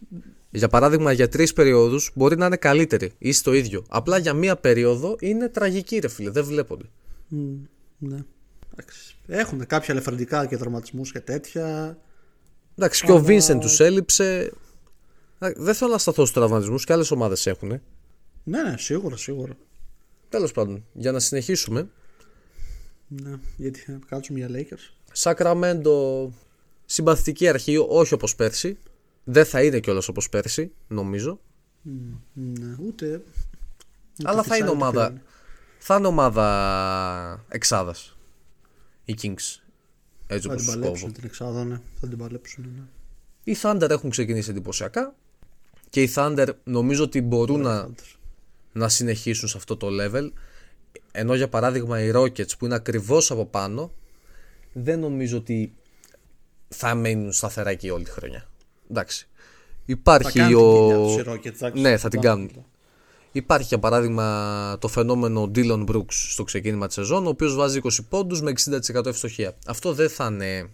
Για 0.50 0.68
παράδειγμα, 0.68 1.12
για 1.12 1.28
τρεις 1.28 1.52
περιόδους 1.52 2.10
μπορεί 2.14 2.36
να 2.36 2.46
είναι 2.46 2.56
καλύτεροι 2.56 3.12
ή 3.18 3.32
στο 3.32 3.52
ίδιο. 3.52 3.84
Απλά 3.88 4.18
για 4.18 4.32
μία 4.32 4.56
περίοδο 4.56 5.16
είναι 5.20 5.48
τραγική, 5.48 5.98
ρε 5.98 6.08
φίλε. 6.08 6.30
Δεν 6.30 6.44
βλέπονται. 6.44 6.84
Mm, 7.32 7.36
ναι. 7.98 8.18
Έχουν 9.26 9.66
κάποια 9.66 9.94
ελεφαντικά 9.94 10.46
και 10.46 10.56
τραυματισμούς 10.56 11.12
και 11.12 11.20
τέτοια. 11.20 11.98
Εντάξει, 12.76 13.04
και 13.04 13.12
ο 13.12 13.18
Βίνσεν 13.22 13.60
τους 13.60 13.80
έλειψε. 13.80 14.52
Δεν 15.38 15.74
θέλω 15.74 15.90
να 15.90 15.98
σταθώ 15.98 16.26
στους 16.26 16.32
τραυματισμούς 16.32 16.84
και 16.84 16.92
άλλες 16.92 17.10
ομάδες 17.10 17.46
έχουν. 17.46 17.80
Ναι, 18.44 18.62
ναι, 18.62 18.74
σίγουρα, 18.78 19.16
σίγουρα. 19.16 19.56
Τέλος 20.28 20.52
πάντων, 20.52 20.84
για 20.92 21.12
να 21.12 21.20
συνεχίσουμε. 21.20 21.88
Ναι, 23.08 23.38
γιατί 23.56 23.80
θα 23.80 23.98
κάτσουμε 24.06 24.38
για 24.38 24.48
Lakers. 24.50 24.92
Σακραμέντο, 25.12 26.32
συμπαθητική 26.84 27.48
αρχή, 27.48 27.76
όχι 27.88 28.14
όπως 28.14 28.36
πέρσι. 28.36 28.78
Δεν 29.24 29.44
θα 29.44 29.62
είναι 29.62 29.80
κιόλας 29.80 30.08
όπως 30.08 30.28
πέρσι, 30.28 30.72
νομίζω. 30.88 31.40
Mm, 31.86 31.90
ναι, 32.32 32.76
ούτε. 32.86 33.22
Αλλά 34.24 34.42
θα 34.42 34.56
είναι 34.56 34.68
ομάδα. 34.68 35.12
Θα 35.78 35.96
είναι 35.96 36.06
ομάδα 36.06 37.44
εξάδας. 37.48 38.16
Οι 39.04 39.14
Kings. 39.22 39.61
Έτσι 40.32 40.48
θα 40.48 40.54
την 40.54 40.66
παλέψουν 40.66 41.12
την 41.12 41.22
εξάδα, 41.24 41.64
ναι. 41.64 41.80
Θα 42.00 42.08
την 42.08 42.18
παλέψουν, 42.18 42.64
ναι. 42.76 42.82
Οι 43.44 43.56
Thunder 43.62 43.90
έχουν 43.90 44.10
ξεκινήσει 44.10 44.50
εντυπωσιακά 44.50 45.14
και 45.90 46.02
οι 46.02 46.12
Thunder 46.14 46.48
νομίζω 46.64 47.04
ότι 47.04 47.22
μπορούν 47.22 47.60
να, 47.60 47.88
να 48.72 48.88
συνεχίσουν 48.88 49.48
σε 49.48 49.56
αυτό 49.56 49.76
το 49.76 49.88
level. 50.00 50.30
Ενώ 51.12 51.34
για 51.34 51.48
παράδειγμα 51.48 52.02
οι 52.02 52.10
Rockets 52.14 52.58
που 52.58 52.64
είναι 52.64 52.74
ακριβώς 52.74 53.30
από 53.30 53.46
πάνω 53.46 53.92
δεν 54.72 54.98
νομίζω 54.98 55.36
ότι 55.36 55.74
θα 56.68 56.94
μένουν 56.94 57.32
σταθερά 57.32 57.70
εκεί 57.70 57.90
όλη 57.90 58.04
τη 58.04 58.10
χρονιά. 58.10 58.48
Εντάξει. 58.90 59.28
Υπάρχει 59.84 60.38
θα 60.38 60.58
ο. 60.58 61.14
Rockets, 61.14 61.72
ναι, 61.72 61.96
θα 61.96 62.08
την 62.08 62.20
κάνουν. 62.20 62.50
Υπάρχει 63.32 63.66
για 63.66 63.78
παράδειγμα 63.78 64.76
το 64.80 64.88
φαινόμενο 64.88 65.50
Dylan 65.54 65.86
Brooks 65.86 66.12
στο 66.12 66.44
ξεκίνημα 66.44 66.86
της 66.86 66.94
σεζόν, 66.94 67.26
ο 67.26 67.28
οποίος 67.28 67.54
βάζει 67.54 67.80
20 67.82 67.88
πόντους 68.08 68.42
με 68.42 68.52
60% 68.94 69.06
ευστοχία. 69.06 69.54
Αυτό 69.66 69.92
δεν 69.92 70.08
θα 70.08 70.26
είναι 70.26 70.70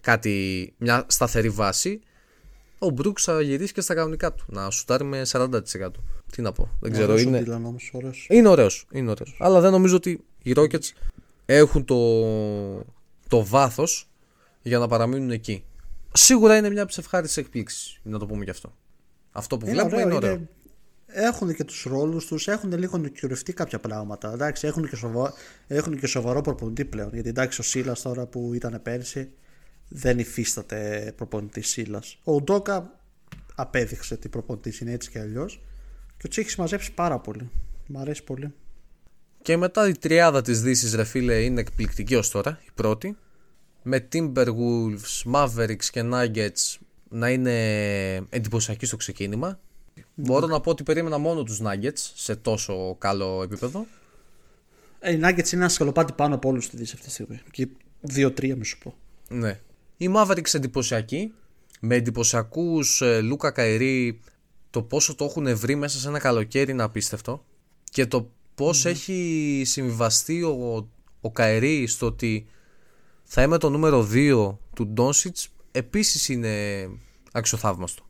κάτι, 0.00 0.74
μια 0.78 1.04
σταθερή 1.06 1.48
βάση. 1.48 2.00
Ο 2.78 2.86
Brooks 2.98 3.18
θα 3.20 3.40
γυρίσει 3.40 3.72
και 3.72 3.80
στα 3.80 3.94
κανονικά 3.94 4.32
του, 4.32 4.44
να 4.48 4.70
σουτάρει 4.70 5.04
με 5.04 5.22
40%. 5.32 5.50
Τι 6.32 6.42
να 6.42 6.52
πω, 6.52 6.68
δεν 6.80 6.92
ξέρω. 6.92 7.18
είναι... 7.18 7.38
Είναι, 7.38 7.54
όμως, 7.54 7.90
ωραίος. 7.92 8.26
είναι 8.30 8.48
ωραίος, 8.48 8.86
είναι 8.92 9.10
ωραίος. 9.10 9.36
Αλλά 9.38 9.60
δεν 9.60 9.70
νομίζω 9.70 9.96
ότι 9.96 10.24
οι 10.42 10.52
Rockets 10.56 10.90
έχουν 11.46 11.84
το, 11.84 11.98
το 13.28 13.44
βάθος 13.44 14.08
για 14.62 14.78
να 14.78 14.88
παραμείνουν 14.88 15.30
εκεί. 15.30 15.64
Σίγουρα 16.12 16.56
είναι 16.56 16.70
μια 16.70 16.82
από 16.82 16.92
τι 16.92 16.96
ευχάριστε 17.00 17.40
εκπλήξει, 17.40 18.00
να 18.02 18.18
το 18.18 18.26
πούμε 18.26 18.44
γι' 18.44 18.50
αυτό. 18.50 18.72
Αυτό 19.32 19.56
που 19.56 19.66
είναι 19.66 19.74
βλέπουμε 19.74 19.96
ωραίο, 19.96 20.06
είναι 20.06 20.16
ωραίο. 20.16 20.32
Είναι 20.32 20.48
έχουν 21.14 21.54
και 21.54 21.64
τους 21.64 21.82
ρόλους 21.82 22.26
τους, 22.26 22.48
έχουν 22.48 22.78
λίγο 22.78 22.98
νοικιουρευτεί 22.98 23.52
κάποια 23.52 23.78
πράγματα. 23.78 24.32
Εντάξει, 24.32 24.66
έχουν, 24.66 24.88
και 24.88 24.96
σοβα... 24.96 25.32
έχουν 25.66 25.98
και 25.98 26.06
σοβαρό 26.06 26.40
προπονητή 26.40 26.84
πλέον. 26.84 27.10
Γιατί 27.12 27.28
εντάξει, 27.28 27.60
ο 27.60 27.64
Σίλας 27.64 28.02
τώρα 28.02 28.26
που 28.26 28.54
ήταν 28.54 28.80
πέρσι 28.82 29.30
δεν 29.88 30.18
υφίσταται 30.18 31.12
προπονητή 31.16 31.60
Σίλας. 31.60 32.18
Ο 32.24 32.40
Ντόκα 32.40 33.00
απέδειξε 33.54 34.14
ότι 34.14 34.28
προπονητής 34.28 34.80
είναι 34.80 34.92
έτσι 34.92 35.10
και 35.10 35.18
αλλιώς. 35.18 35.62
Και 36.16 36.28
του 36.28 36.40
έχει 36.40 36.60
μαζέψει 36.60 36.92
πάρα 36.92 37.18
πολύ. 37.18 37.50
Μ' 37.86 37.98
αρέσει 37.98 38.24
πολύ. 38.24 38.52
Και 39.42 39.56
μετά 39.56 39.88
η 39.88 39.92
τριάδα 39.92 40.42
της 40.42 40.62
δύσης 40.62 40.94
ρε 40.94 41.04
φίλε 41.04 41.42
είναι 41.42 41.60
εκπληκτική 41.60 42.14
ως 42.14 42.30
τώρα, 42.30 42.60
η 42.66 42.70
πρώτη. 42.74 43.16
Με 43.82 44.08
Timberwolves, 44.12 45.32
Mavericks 45.32 45.84
και 45.90 46.02
Nuggets 46.12 46.78
να 47.08 47.30
είναι 47.30 47.56
εντυπωσιακοί 48.28 48.86
στο 48.86 48.96
ξεκίνημα. 48.96 49.60
Μπορώ 50.14 50.46
να 50.46 50.60
πω 50.60 50.70
ότι 50.70 50.82
περίμενα 50.82 51.18
μόνο 51.18 51.42
τους 51.42 51.60
Nuggets 51.62 52.10
σε 52.14 52.36
τόσο 52.36 52.96
καλό 52.98 53.42
επίπεδο. 53.42 53.86
Ε, 55.00 55.12
οι 55.12 55.20
Nuggets 55.22 55.52
είναι 55.52 55.62
ένα 55.62 55.68
σκαλοπάτι 55.68 56.12
πάνω 56.12 56.34
από 56.34 56.48
όλους 56.48 56.64
στη 56.64 56.76
Δύση 56.76 56.92
αυτή 56.94 57.06
τη 57.06 57.12
στιγμή. 57.12 57.40
Και 57.50 57.68
2-3 58.14 58.54
με 58.56 58.64
σου 58.64 58.78
πω. 58.78 58.94
Ναι. 59.28 59.60
Οι 59.96 60.10
Mavericks 60.16 60.54
εντυπωσιακοί. 60.54 61.32
Με 61.80 61.94
εντυπωσιακούς 61.94 63.00
ε, 63.00 63.20
Λούκα 63.20 63.50
Καηρή 63.50 64.20
το 64.70 64.82
πόσο 64.82 65.14
το 65.14 65.24
έχουν 65.24 65.56
βρει 65.56 65.74
μέσα 65.74 65.98
σε 65.98 66.08
ένα 66.08 66.18
καλοκαίρι 66.18 66.70
είναι 66.70 66.82
απίστευτο. 66.82 67.44
Και 67.90 68.06
το 68.06 68.30
πώς 68.54 68.84
έχει 68.84 69.62
συμβιβαστεί 69.66 70.42
ο, 70.42 70.88
ο 71.20 71.30
Καηρή 71.30 71.86
στο 71.86 72.06
ότι 72.06 72.46
θα 73.24 73.42
είμαι 73.42 73.58
το 73.58 73.70
νούμερο 73.70 74.08
2 74.12 74.56
του 74.74 74.86
Ντόνσιτς 74.86 75.48
επίσης 75.72 76.28
είναι 76.28 76.88
αξιοθαύμαστο. 77.32 78.03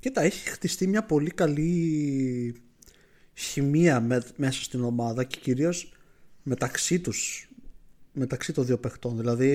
Κοίτα, 0.00 0.22
έχει 0.22 0.48
χτιστεί 0.48 0.86
μια 0.86 1.02
πολύ 1.04 1.30
καλή 1.30 2.54
χημεία 3.34 4.00
με, 4.00 4.22
μέσα 4.36 4.62
στην 4.62 4.84
ομάδα 4.84 5.24
και 5.24 5.38
κυρίως 5.40 5.92
μεταξύ 6.42 7.00
τους 7.00 7.50
μεταξύ 8.12 8.52
των 8.52 8.64
δύο 8.64 8.78
παιχτών. 8.78 9.16
Δηλαδή 9.16 9.50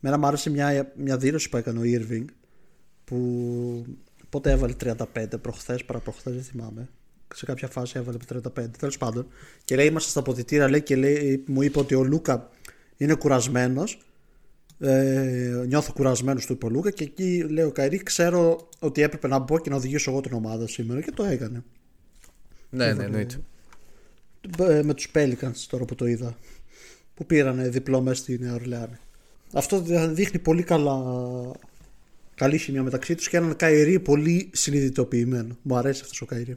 μένα 0.00 0.18
μου 0.18 0.26
άρεσε 0.26 0.50
μια, 0.50 0.92
μια 0.96 1.16
δήλωση 1.16 1.48
που 1.48 1.56
έκανε 1.56 1.78
ο 1.78 1.82
Irving 1.84 2.24
που 3.04 3.86
πότε 4.28 4.50
έβαλε 4.50 4.74
35 4.84 4.96
προχθές 5.42 5.84
παραπροχθές 5.84 6.34
δεν 6.34 6.42
θυμάμαι. 6.42 6.88
Σε 7.34 7.44
κάποια 7.44 7.68
φάση 7.68 7.98
έβαλε 7.98 8.18
35 8.32 8.70
τέλος 8.78 8.98
πάντων. 8.98 9.26
Και 9.64 9.76
λέει 9.76 9.86
είμαστε 9.86 10.10
στα 10.10 10.20
αποδητήρα 10.20 10.68
λέει, 10.68 10.82
και 10.82 10.96
λέει, 10.96 11.44
μου 11.46 11.62
είπε 11.62 11.78
ότι 11.78 11.94
ο 11.94 12.04
Λούκα 12.04 12.50
είναι 12.96 13.14
κουρασμένος 13.14 13.98
Ε, 14.80 15.64
νιώθω 15.66 15.92
κουρασμένος 15.92 16.46
του 16.46 16.52
υπολούκα 16.52 16.90
και 16.90 17.04
εκεί 17.04 17.46
λέει 17.48 17.64
ο 17.64 17.70
Καϊρή 17.70 18.02
ξέρω 18.02 18.68
ότι 18.78 19.02
έπρεπε 19.02 19.28
να 19.28 19.38
μπω 19.38 19.58
και 19.58 19.70
να 19.70 19.76
οδηγήσω 19.76 20.10
εγώ 20.10 20.20
την 20.20 20.32
ομάδα 20.32 20.68
σήμερα 20.68 21.00
και 21.00 21.10
το 21.10 21.24
έκανε. 21.24 21.62
Ναι, 22.70 22.92
ναι, 22.92 23.04
εννοείται. 23.04 23.40
Ε, 24.58 24.82
με 24.82 24.94
τους 24.94 25.10
Pelicans 25.14 25.66
τώρα 25.68 25.84
που 25.84 25.94
το 25.94 26.06
είδα 26.06 26.36
που 27.14 27.26
πήραν 27.26 27.70
διπλό 27.72 28.00
μέσα 28.00 28.22
στη 28.22 28.38
Νέα 28.38 28.54
Ορλεάνη. 28.54 28.98
Αυτό 29.52 29.82
δείχνει 30.12 30.38
πολύ 30.38 30.62
καλά 30.62 31.02
καλή 32.34 32.58
χημία 32.58 32.82
μεταξύ 32.82 33.14
τους 33.14 33.28
και 33.28 33.36
έναν 33.36 33.56
Καϊρή 33.56 34.00
πολύ 34.00 34.50
συνειδητοποιημένο. 34.52 35.56
Μου 35.62 35.76
αρέσει 35.76 36.00
αυτός 36.02 36.20
ο 36.20 36.26
Καϊρή. 36.26 36.56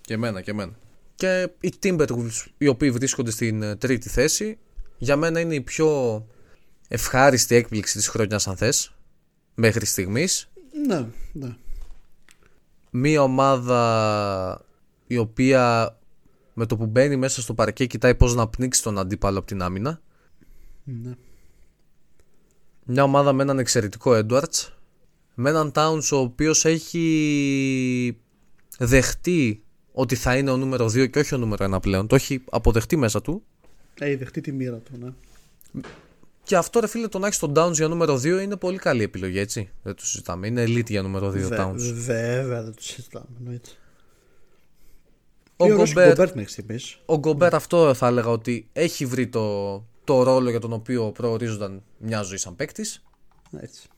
Και 0.00 0.14
εμένα, 0.14 0.40
και 0.40 0.50
εμένα. 0.50 0.72
Και 1.14 1.48
οι 1.60 1.72
Timberwolves 1.82 2.46
οι 2.58 2.66
οποίοι 2.66 2.90
βρίσκονται 2.90 3.30
στην 3.30 3.62
ε, 3.62 3.76
τρίτη 3.76 4.08
θέση 4.08 4.58
για 4.98 5.16
μένα 5.16 5.40
είναι 5.40 5.54
η 5.54 5.60
πιο 5.60 6.26
ευχάριστη 6.88 7.54
έκπληξη 7.54 7.96
της 7.96 8.08
χρονιάς 8.08 8.48
αν 8.48 8.56
θες 8.56 8.94
μέχρι 9.54 9.86
στιγμής. 9.86 10.50
Ναι, 10.86 11.06
ναι. 11.32 11.56
Μία 12.90 13.22
ομάδα 13.22 14.64
η 15.06 15.16
οποία 15.16 15.92
με 16.54 16.66
το 16.66 16.76
που 16.76 16.86
μπαίνει 16.86 17.16
μέσα 17.16 17.40
στο 17.42 17.54
παρκέ 17.54 17.86
κοιτάει 17.86 18.14
πώς 18.14 18.34
να 18.34 18.48
πνίξει 18.48 18.82
τον 18.82 18.98
αντίπαλο 18.98 19.38
από 19.38 19.46
την 19.46 19.62
άμυνα. 19.62 20.00
ναι. 20.84 21.14
Μια 22.90 23.02
ομάδα 23.02 23.32
με 23.32 23.42
έναν 23.42 23.58
εξαιρετικό 23.58 24.12
Edwards. 24.14 24.68
Με 25.34 25.50
έναν 25.50 25.72
Towns 25.74 26.08
ο 26.12 26.16
οποίος 26.16 26.64
έχει 26.64 28.18
δεχτεί 28.78 29.62
ότι 29.92 30.14
θα 30.14 30.36
είναι 30.36 30.50
ο 30.50 30.56
νούμερο 30.56 30.86
2 30.86 31.10
και 31.10 31.18
όχι 31.18 31.34
ο 31.34 31.38
νούμερο 31.38 31.76
1 31.76 31.80
πλέον. 31.82 32.06
Το 32.06 32.14
έχει 32.14 32.44
αποδεχτεί 32.50 32.96
μέσα 32.96 33.20
του. 33.20 33.42
Έχει 33.98 34.14
δεχτεί 34.14 34.40
τη 34.40 34.52
μοίρα 34.52 34.76
του, 34.76 34.92
ναι. 34.98 35.12
Και 36.48 36.56
αυτό 36.56 36.80
ρε 36.80 36.86
φίλε 36.86 37.08
το 37.08 37.18
να 37.18 37.26
έχεις 37.26 37.38
τον 37.38 37.52
Downs 37.56 37.72
για 37.72 37.88
νούμερο 37.88 38.14
2 38.14 38.24
είναι 38.24 38.56
πολύ 38.56 38.78
καλή 38.78 39.02
επιλογή 39.02 39.38
έτσι. 39.38 39.70
Δεν 39.82 39.94
το 39.94 40.06
συζητάμε. 40.06 40.46
Είναι 40.46 40.64
elite 40.64 40.88
για 40.90 41.02
νούμερο 41.02 41.28
2 41.28 41.32
Βε- 41.32 41.60
Towns. 41.60 41.92
Βέβαια, 41.94 42.62
δεν 42.62 42.74
το 42.74 42.82
συζητάμε. 42.82 43.26
εννοείται. 43.38 43.68
Ο 45.56 45.64
Τι 45.66 45.72
ωραίος 45.72 45.88
Γκομπέρ, 45.88 46.08
Γκομπέρ 46.08 46.34
μέχρι 46.36 46.50
στιγμής. 46.52 46.98
ο 47.06 47.18
Γκομπέρ 47.18 47.54
αυτό 47.54 47.94
θα 47.94 48.06
έλεγα 48.06 48.28
ότι 48.28 48.68
έχει 48.72 49.06
βρει 49.06 49.26
το, 49.28 49.74
το 50.04 50.22
ρόλο 50.22 50.50
για 50.50 50.60
τον 50.60 50.72
οποίο 50.72 51.10
προορίζονταν 51.12 51.82
μια 51.98 52.22
ζωή 52.22 52.36
σαν 52.36 52.56
παίκτης. 52.56 53.04
Έτσι. 53.60 53.88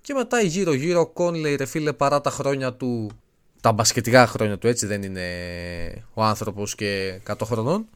Και 0.00 0.14
μετά 0.14 0.40
γύρω 0.40 0.72
γύρω 0.72 1.00
ο 1.00 1.06
Κόνλεϊ 1.06 1.54
ρε 1.56 1.64
φίλε 1.64 1.92
παρά 1.92 2.20
τα 2.20 2.30
χρόνια 2.30 2.72
του 2.74 3.10
τα 3.60 3.72
μπασκετικά 3.72 4.26
χρόνια 4.26 4.58
του 4.58 4.66
έτσι 4.66 4.86
δεν 4.86 5.02
είναι 5.02 5.24
ο 6.14 6.22
άνθρωπος 6.22 6.74
και 6.74 7.20
100 7.26 7.34
χρονών 7.44 7.86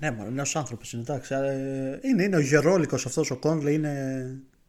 Ναι, 0.00 0.10
μωρέ, 0.10 0.30
νέος 0.30 0.56
άνθρωπος 0.56 0.92
είναι 0.92 1.02
εντάξει. 1.02 1.34
Ε, 1.34 1.98
Είναι, 2.08 2.22
είναι 2.22 2.36
ο 2.36 2.40
γερόλικος 2.40 3.06
αυτός 3.06 3.30
ο 3.30 3.36
Κόνλε. 3.36 3.70
Είναι... 3.72 4.24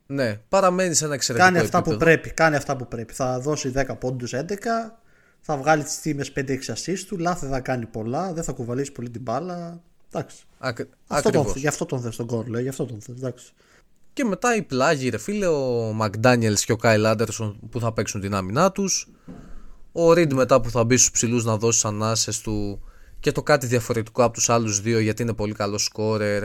ναι 0.07 0.35
παραμένει 0.49 0.93
σε 0.93 1.05
ένα 1.05 1.13
εξαιρετικό 1.13 1.49
Κάνει 1.49 1.63
αυτά 1.65 1.81
που 1.81 1.89
επίπεδο. 1.91 2.11
πρέπει. 2.11 2.33
Κάνει 2.33 2.55
αυτά 2.55 2.75
που 2.75 2.87
πρέπει. 2.87 3.13
Θα 3.13 3.39
δώσει 3.39 3.71
10 3.75 3.83
πόντους 3.99 4.33
11. 4.35 4.43
Θα 5.41 5.57
βγάλει 5.57 5.83
τις 5.83 5.99
τιμε 5.99 6.25
5-6 6.35 6.41
assist 6.49 6.99
του. 7.07 7.17
Λάθη 7.17 7.45
θα 7.47 7.59
κάνει 7.59 7.85
πολλά. 7.85 8.33
Δεν 8.33 8.43
θα 8.43 8.51
κουβαλήσει 8.51 8.91
πολύ 8.91 9.09
την 9.09 9.21
μπάλα. 9.21 9.81
Εντάξει. 10.11 10.37
Ακ- 10.57 10.79
Αυτό 11.07 11.29
τον, 11.29 11.39
ακριβώς. 11.41 11.61
γι' 11.61 11.67
αυτό 11.67 11.85
τον 11.85 12.01
θες 12.01 12.15
τον 12.15 12.25
Κόνλε. 12.25 12.61
Γι' 12.61 12.67
αυτό 12.69 12.85
τον 12.85 13.01
θες. 13.01 13.15
Εντάξει. 13.17 13.51
Και 14.13 14.23
μετά 14.23 14.55
οι 14.55 14.61
πλάγοι, 14.61 15.09
ρε 15.09 15.17
φίλε, 15.17 15.47
ο 15.47 15.91
Μακδάνιελς 15.93 16.65
και 16.65 16.71
ο 16.71 16.75
Κάιλ 16.75 17.05
Άντερσον 17.05 17.59
που 17.71 17.79
θα 17.79 17.93
παίξουν 17.93 18.21
την 18.21 18.33
άμυνά 18.33 18.71
τους. 18.71 19.11
Ο 19.91 20.13
Ριντ 20.13 20.33
μετά 20.33 20.61
που 20.61 20.69
θα 20.69 20.83
μπει 20.83 20.97
στους 20.97 21.11
ψηλούς 21.11 21.43
να 21.45 21.57
δώσει 21.57 21.87
ανάσε 21.87 22.41
του 22.43 22.81
και 23.25 23.31
το 23.31 23.43
κάτι 23.43 23.67
διαφορετικό 23.67 24.23
από 24.23 24.33
τους 24.33 24.49
άλλους 24.49 24.81
δύο 24.81 24.99
γιατί 24.99 25.21
είναι 25.21 25.33
πολύ 25.33 25.53
καλό 25.53 25.77
σκόρερ. 25.77 26.43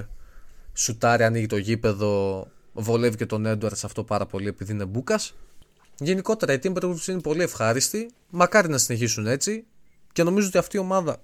Σουτάρει, 0.72 1.22
ανοίγει 1.22 1.46
το 1.46 1.56
γήπεδο. 1.56 2.46
Βολεύει 2.72 3.16
και 3.16 3.26
τον 3.26 3.46
Έντουαρτ 3.46 3.84
αυτό 3.84 4.04
πάρα 4.04 4.26
πολύ 4.26 4.48
επειδή 4.48 4.72
είναι 4.72 4.84
μπούκα. 4.84 5.20
Γενικότερα 5.98 6.52
οι 6.52 6.58
Timberwolves 6.62 7.06
είναι 7.06 7.20
πολύ 7.20 7.42
ευχάριστοι. 7.42 8.10
Μακάρι 8.30 8.68
να 8.68 8.78
συνεχίσουν 8.78 9.26
έτσι. 9.26 9.64
Και 10.12 10.22
νομίζω 10.22 10.46
ότι 10.46 10.58
αυτή 10.58 10.76
η 10.76 10.78
ομάδα, 10.80 11.16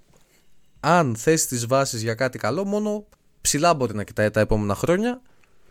αν 0.81 1.17
θέσει 1.17 1.49
τις 1.49 1.67
βάσεις 1.67 2.03
για 2.03 2.15
κάτι 2.15 2.39
καλό, 2.39 2.65
μόνο 2.65 3.07
ψηλά 3.41 3.75
μπορεί 3.75 3.95
να 3.95 4.05
κοιτάει 4.05 4.31
τα 4.31 4.41
επόμενα 4.41 4.75
χρόνια. 4.75 5.23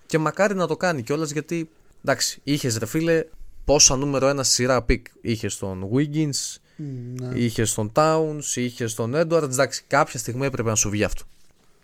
Και 0.05 0.17
μακάρι 0.17 0.55
να 0.55 0.67
το 0.67 0.77
κάνει 0.77 1.03
κιόλας 1.03 1.31
γιατί 1.31 1.69
εντάξει, 2.03 2.41
είχες 2.43 2.77
ρε 2.77 2.85
φίλε 2.85 3.25
πόσα 3.65 3.95
νούμερο 3.95 4.27
ένα 4.27 4.43
σειρά 4.43 4.83
pick. 4.83 5.05
Είχες 5.21 5.57
τον 5.57 5.89
Wiggins, 5.93 6.55
Ναι. 6.75 7.37
είχε 7.39 7.65
τον 7.75 7.91
Towns, 7.93 8.55
είχε 8.55 8.85
τον 8.85 9.13
Edwards. 9.15 9.41
Εντάξει, 9.43 9.83
κάποια 9.87 10.19
στιγμή 10.19 10.45
έπρεπε 10.45 10.69
να 10.69 10.75
σου 10.75 10.89
βγει 10.89 11.03
αυτό. 11.03 11.23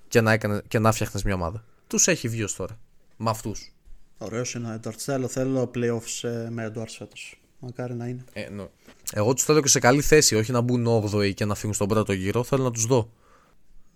Και 0.08 0.22
να, 0.22 0.32
έκανε, 0.32 0.62
και 0.68 0.80
να 0.80 0.92
φτιάχνεις 0.92 1.24
μια 1.24 1.34
ομάδα. 1.34 1.64
Τους 1.88 2.08
έχει 2.08 2.28
βγει 2.28 2.44
ως 2.44 2.56
τώρα. 2.56 2.80
Με 3.18 3.30
αυτούς. 3.30 3.72
Ωραίος 4.18 4.54
είναι 4.54 4.68
ο 4.68 4.72
Έντουαρτ. 4.72 5.00
Θέλω, 5.02 5.28
θέλω 5.28 5.72
playoffs 5.76 6.30
ε, 6.30 6.50
με 6.50 6.64
Έντουαρτ 6.64 6.90
φέτος. 6.90 7.42
Μακάρι 7.60 7.94
να 7.94 8.08
είναι. 8.08 8.24
Ε, 8.34 8.50
ναι. 8.50 8.68
Εγώ 9.14 9.34
τους 9.34 9.44
θέλω 9.44 9.62
και 9.62 9.68
σε 9.68 9.80
καλή 9.80 10.02
θέση, 10.02 10.36
όχι 10.36 10.52
να 10.52 10.62
μπουν 10.62 10.88
8η 10.88 11.34
και 11.34 11.46
να 11.46 11.56
φύγουν 11.56 11.74
στον 11.76 11.88
πρώτο 11.88 12.14
γύρο. 12.14 12.44
Θέλω 12.44 12.64
να 12.64 12.72
τους 12.72 12.86
δω. 12.86 13.12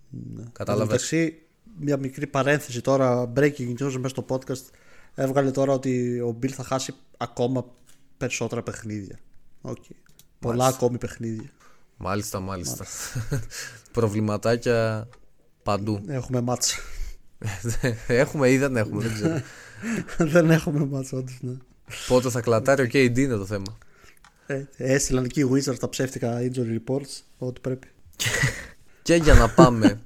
Ναι. 0.10 0.44
Κατάλαβες. 0.52 0.88
Εντάξει, 0.88 1.42
μια 1.80 1.98
μικρή 1.98 2.28
παρένθεση 2.28 2.82
τώρα, 2.82 3.32
breaking 3.36 3.74
news 3.80 3.92
μέσα 3.96 4.08
στο 4.08 4.26
podcast. 4.30 4.64
Έβγαλε 5.16 5.52
τώρα 5.52 5.74
ότι 5.74 6.20
ο 6.20 6.38
Bill 6.42 6.50
θα 6.50 6.64
χάσει 6.64 6.94
ακόμα 7.18 7.66
περισσότερα 8.18 8.64
παιχνίδια. 8.64 9.20
Okay. 9.62 9.96
Πολλά 10.46 10.66
ακόμη 10.66 10.98
παιχνίδια. 10.98 11.50
Μάλιστα, 11.98 12.40
μάλιστα. 12.40 12.86
Προβληματάκια 13.92 15.08
παντού. 15.64 16.04
Έχουμε 16.08 16.42
μάτς. 16.42 16.80
έχουμε 18.08 18.52
ή 18.52 18.58
δεν 18.58 18.76
έχουμε, 18.76 19.04
δεν 19.04 19.14
ξέρω. 19.14 19.42
Δεν 20.32 20.52
έχουμε 20.52 20.86
μάτς 20.86 21.14
όντως, 21.14 21.38
ναι. 21.42 21.58
Πότε 22.08 22.30
θα 22.30 22.42
κλατάρει 22.42 22.82
ο 22.82 22.86
KD 22.86 23.18
είναι 23.18 23.36
το 23.36 23.46
θέμα. 23.46 23.78
Ε, 24.46 24.64
έστειλαν 24.78 25.24
εκεί 25.24 25.40
οι 25.40 25.50
Wizards 25.52 25.80
τα 25.80 25.90
ψεύτικα 25.90 26.40
injury 26.40 26.78
reports, 26.80 27.22
ό,τι 27.38 27.60
πρέπει. 27.60 27.88
Και 29.02 29.16
για 29.16 29.34
να 29.34 29.50
πάμε 29.50 30.02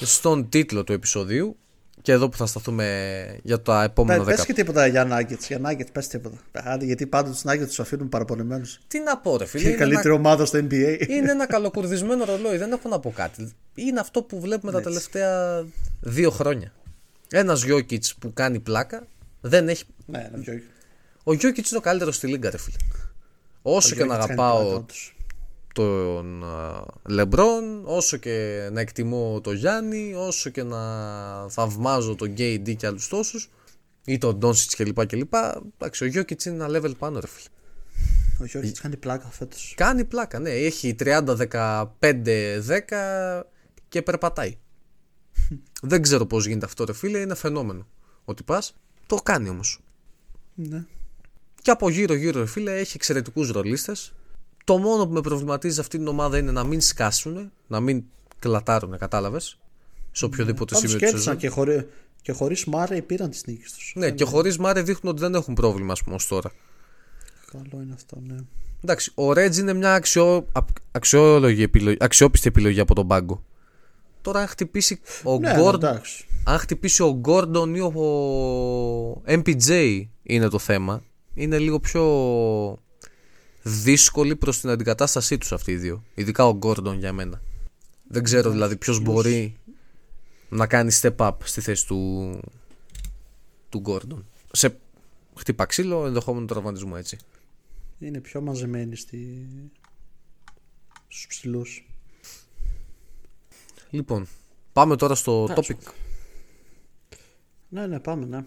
στον 0.00 0.48
τίτλο 0.48 0.84
του 0.84 0.92
επεισοδίου 0.92 1.56
και 2.04 2.12
εδώ 2.12 2.28
που 2.28 2.36
θα 2.36 2.46
σταθούμε 2.46 3.38
για 3.42 3.62
τα 3.62 3.82
επόμενα 3.82 4.24
Πες 4.24 4.26
δέκα. 4.26 4.44
και 4.44 4.52
τίποτα 4.52 4.86
για 4.86 5.08
Nuggets, 5.10 5.46
για 5.46 5.60
Nuggets 5.64 5.92
πες 5.92 6.06
τίποτα. 6.06 6.36
Άντε, 6.52 6.84
γιατί 6.84 7.06
πάντα 7.06 7.30
τους 7.30 7.42
Nuggets 7.46 7.66
τους 7.66 7.80
αφήνουν 7.80 8.08
παραπονεμένους. 8.08 8.80
Τι 8.88 9.00
να 9.00 9.18
πω 9.18 9.36
ρε 9.36 9.44
φίλε, 9.44 9.62
Και 9.62 9.68
η 9.68 9.72
είναι 9.72 9.80
καλύτερη 9.84 10.08
ένα, 10.08 10.18
ομάδα 10.18 10.44
στο 10.44 10.58
NBA. 10.58 11.08
είναι 11.08 11.30
ένα 11.30 11.46
καλοκουρδισμένο 11.46 12.24
ρολόι, 12.24 12.56
δεν 12.56 12.72
έχω 12.72 12.88
να 12.88 13.00
πω 13.00 13.12
κάτι. 13.16 13.52
Είναι 13.74 14.00
αυτό 14.00 14.22
που 14.22 14.40
βλέπουμε 14.40 14.72
τα 14.72 14.80
τελευταία 14.80 15.64
δύο 16.00 16.30
χρόνια. 16.30 16.72
Ένας 17.30 17.64
Γιώκητς 17.64 18.14
που 18.14 18.32
κάνει 18.32 18.60
πλάκα, 18.60 19.06
δεν 19.40 19.68
έχει... 19.68 19.84
ναι, 20.06 20.30
ναι, 20.32 20.40
πιο... 20.42 20.60
Ο 21.24 21.32
Γιώκητς 21.32 21.70
είναι 21.70 21.78
ο 21.78 21.82
καλύτερος 21.82 22.16
στη 22.16 22.26
λίγκα 22.26 22.50
ρε 22.50 22.58
φίλε. 22.58 22.76
Όσο 23.62 23.94
και 23.94 24.04
να 24.04 24.14
αγαπάω 24.14 24.84
τον 25.74 26.44
Λεμπρόν, 27.08 27.82
όσο 27.84 28.16
και 28.16 28.68
να 28.72 28.80
εκτιμώ 28.80 29.40
τον 29.42 29.54
Γιάννη, 29.54 30.14
όσο 30.14 30.50
και 30.50 30.62
να 30.62 30.78
θαυμάζω 31.48 32.14
τον 32.14 32.34
KD 32.38 32.74
και 32.76 32.86
άλλους 32.86 33.08
τόσους 33.08 33.50
ή 34.04 34.18
τον 34.18 34.38
Ντόνσιτς 34.38 34.74
κλπ. 34.74 35.06
κλπ. 35.06 35.34
Εντάξει, 35.74 36.04
ο 36.04 36.06
Γιώκητς 36.06 36.44
είναι 36.44 36.64
ένα 36.64 36.78
level 36.78 36.96
πάνω 36.98 37.20
ρε 37.20 37.26
φίλε. 37.26 37.48
Ο 38.40 38.44
Γιώργης 38.44 38.80
κάνει 38.80 38.96
πλάκα 38.96 39.30
φέτος. 39.30 39.74
Κάνει 39.76 40.04
πλάκα, 40.04 40.38
ναι. 40.38 40.50
Έχει 40.50 40.96
30-15-10 40.98 41.84
και 43.88 44.02
περπατάει. 44.02 44.56
Δεν 45.82 46.02
ξέρω 46.02 46.26
πώς 46.26 46.46
γίνεται 46.46 46.66
αυτό 46.66 46.84
ρε 46.84 46.92
φίλε, 46.92 47.18
είναι 47.18 47.34
φαινόμενο. 47.34 47.86
Ότι 48.24 48.42
πας, 48.42 48.74
το 49.06 49.16
κάνει 49.16 49.48
όμως. 49.48 49.80
Ναι. 50.54 50.84
Και 51.62 51.70
από 51.70 51.90
γύρω 51.90 52.14
γύρω 52.14 52.40
ρε 52.40 52.46
φίλε 52.46 52.78
έχει 52.78 52.92
εξαιρετικούς 52.94 53.50
ρολίστες. 53.50 54.14
Το 54.64 54.78
μόνο 54.78 55.06
που 55.06 55.12
με 55.12 55.20
προβληματίζει 55.20 55.80
αυτή 55.80 55.98
την 55.98 56.06
ομάδα 56.08 56.38
είναι 56.38 56.50
να 56.52 56.64
μην 56.64 56.80
σκάσουν, 56.80 57.52
να 57.66 57.80
μην 57.80 58.02
κλατάρουν, 58.38 58.98
κατάλαβες. 58.98 59.58
Σε 60.12 60.24
οποιοδήποτε 60.24 60.74
Πάντως 60.74 60.90
σημείο 60.90 60.98
της 60.98 61.08
κέρδισαν 61.10 61.40
σεζόν. 61.40 61.40
και, 61.40 61.48
χωρί... 61.48 61.88
και 62.22 62.32
χωρίς 62.32 62.64
Μάρε 62.64 63.02
πήραν 63.02 63.30
τις 63.30 63.46
νίκες 63.46 63.72
τους. 63.72 63.92
Ναι, 63.96 64.10
και 64.10 64.24
χωρίς 64.24 64.58
Μάρε 64.58 64.82
δείχνουν 64.82 65.12
ότι 65.12 65.20
δεν 65.22 65.34
έχουν 65.34 65.54
πρόβλημα, 65.54 65.92
ας 65.92 66.02
πούμε, 66.02 66.14
ως 66.14 66.26
τώρα. 66.26 66.52
Καλό 67.52 67.82
είναι 67.82 67.92
αυτό, 67.94 68.16
ναι. 68.26 68.36
Εντάξει, 68.84 69.12
ο 69.14 69.32
Ρέτζ 69.32 69.58
είναι 69.58 69.72
μια 69.72 69.94
αξιό, 69.94 70.46
α- 70.52 70.60
αξιόλογη 70.92 71.62
επιλογή, 71.62 71.96
αξιόπιστη 72.00 72.48
επιλογή 72.48 72.80
από 72.80 72.94
τον 72.94 73.06
πάγκο. 73.06 73.42
Τώρα 74.22 74.40
αν 74.40 74.46
χτυπήσει 74.46 75.00
ο 75.24 75.38
Ναι, 75.38 75.54
Gordon, 75.58 75.74
εντάξει. 75.74 76.26
αν 76.44 76.58
χτυπήσει 76.58 77.02
ο 77.02 77.20
Gordon 77.24 77.68
ή 77.74 77.80
ο 77.80 77.92
MPJ 79.26 80.02
είναι 80.22 80.48
το 80.48 80.58
θέμα, 80.58 81.02
είναι 81.34 81.58
λίγο 81.58 81.80
πιο 81.80 82.02
δύσκολη 83.66 84.36
προς 84.36 84.60
την 84.60 84.70
αντικατάστασή 84.70 85.38
τους 85.38 85.52
αυτοί 85.52 85.72
οι 85.72 85.76
δύο. 85.76 86.04
Ειδικά 86.14 86.46
ο 86.46 86.58
Gordon 86.62 86.96
για 86.98 87.12
μένα. 87.12 87.42
Δεν 88.08 88.22
ξέρω 88.22 88.50
δηλαδή 88.50 88.76
ποιος 88.76 89.00
μπορεί 89.00 89.56
να 90.48 90.66
κάνει 90.66 90.90
step 91.00 91.16
up 91.16 91.32
στη 91.42 91.60
θέση 91.60 91.86
του, 91.86 92.40
του 93.68 93.82
Gordon. 93.86 94.22
Σε 94.52 94.78
χτύπα 95.36 95.64
ξύλο, 95.64 96.06
ενδεχόμενο 96.06 96.46
τραυματισμό 96.46 96.94
έτσι. 96.96 97.18
Είναι 97.98 98.20
πιο 98.20 98.40
μαζεμένοι 98.40 98.96
στη... 98.96 99.48
στους 101.08 101.26
ψηλούς. 101.26 101.88
Λοιπόν, 103.90 104.26
πάμε 104.72 104.96
τώρα 104.96 105.14
στο 105.14 105.46
Ναι, 105.48 105.54
topic. 105.56 105.92
Ναι, 107.68 107.86
ναι, 107.86 108.00
πάμε, 108.00 108.26
ναι. 108.26 108.44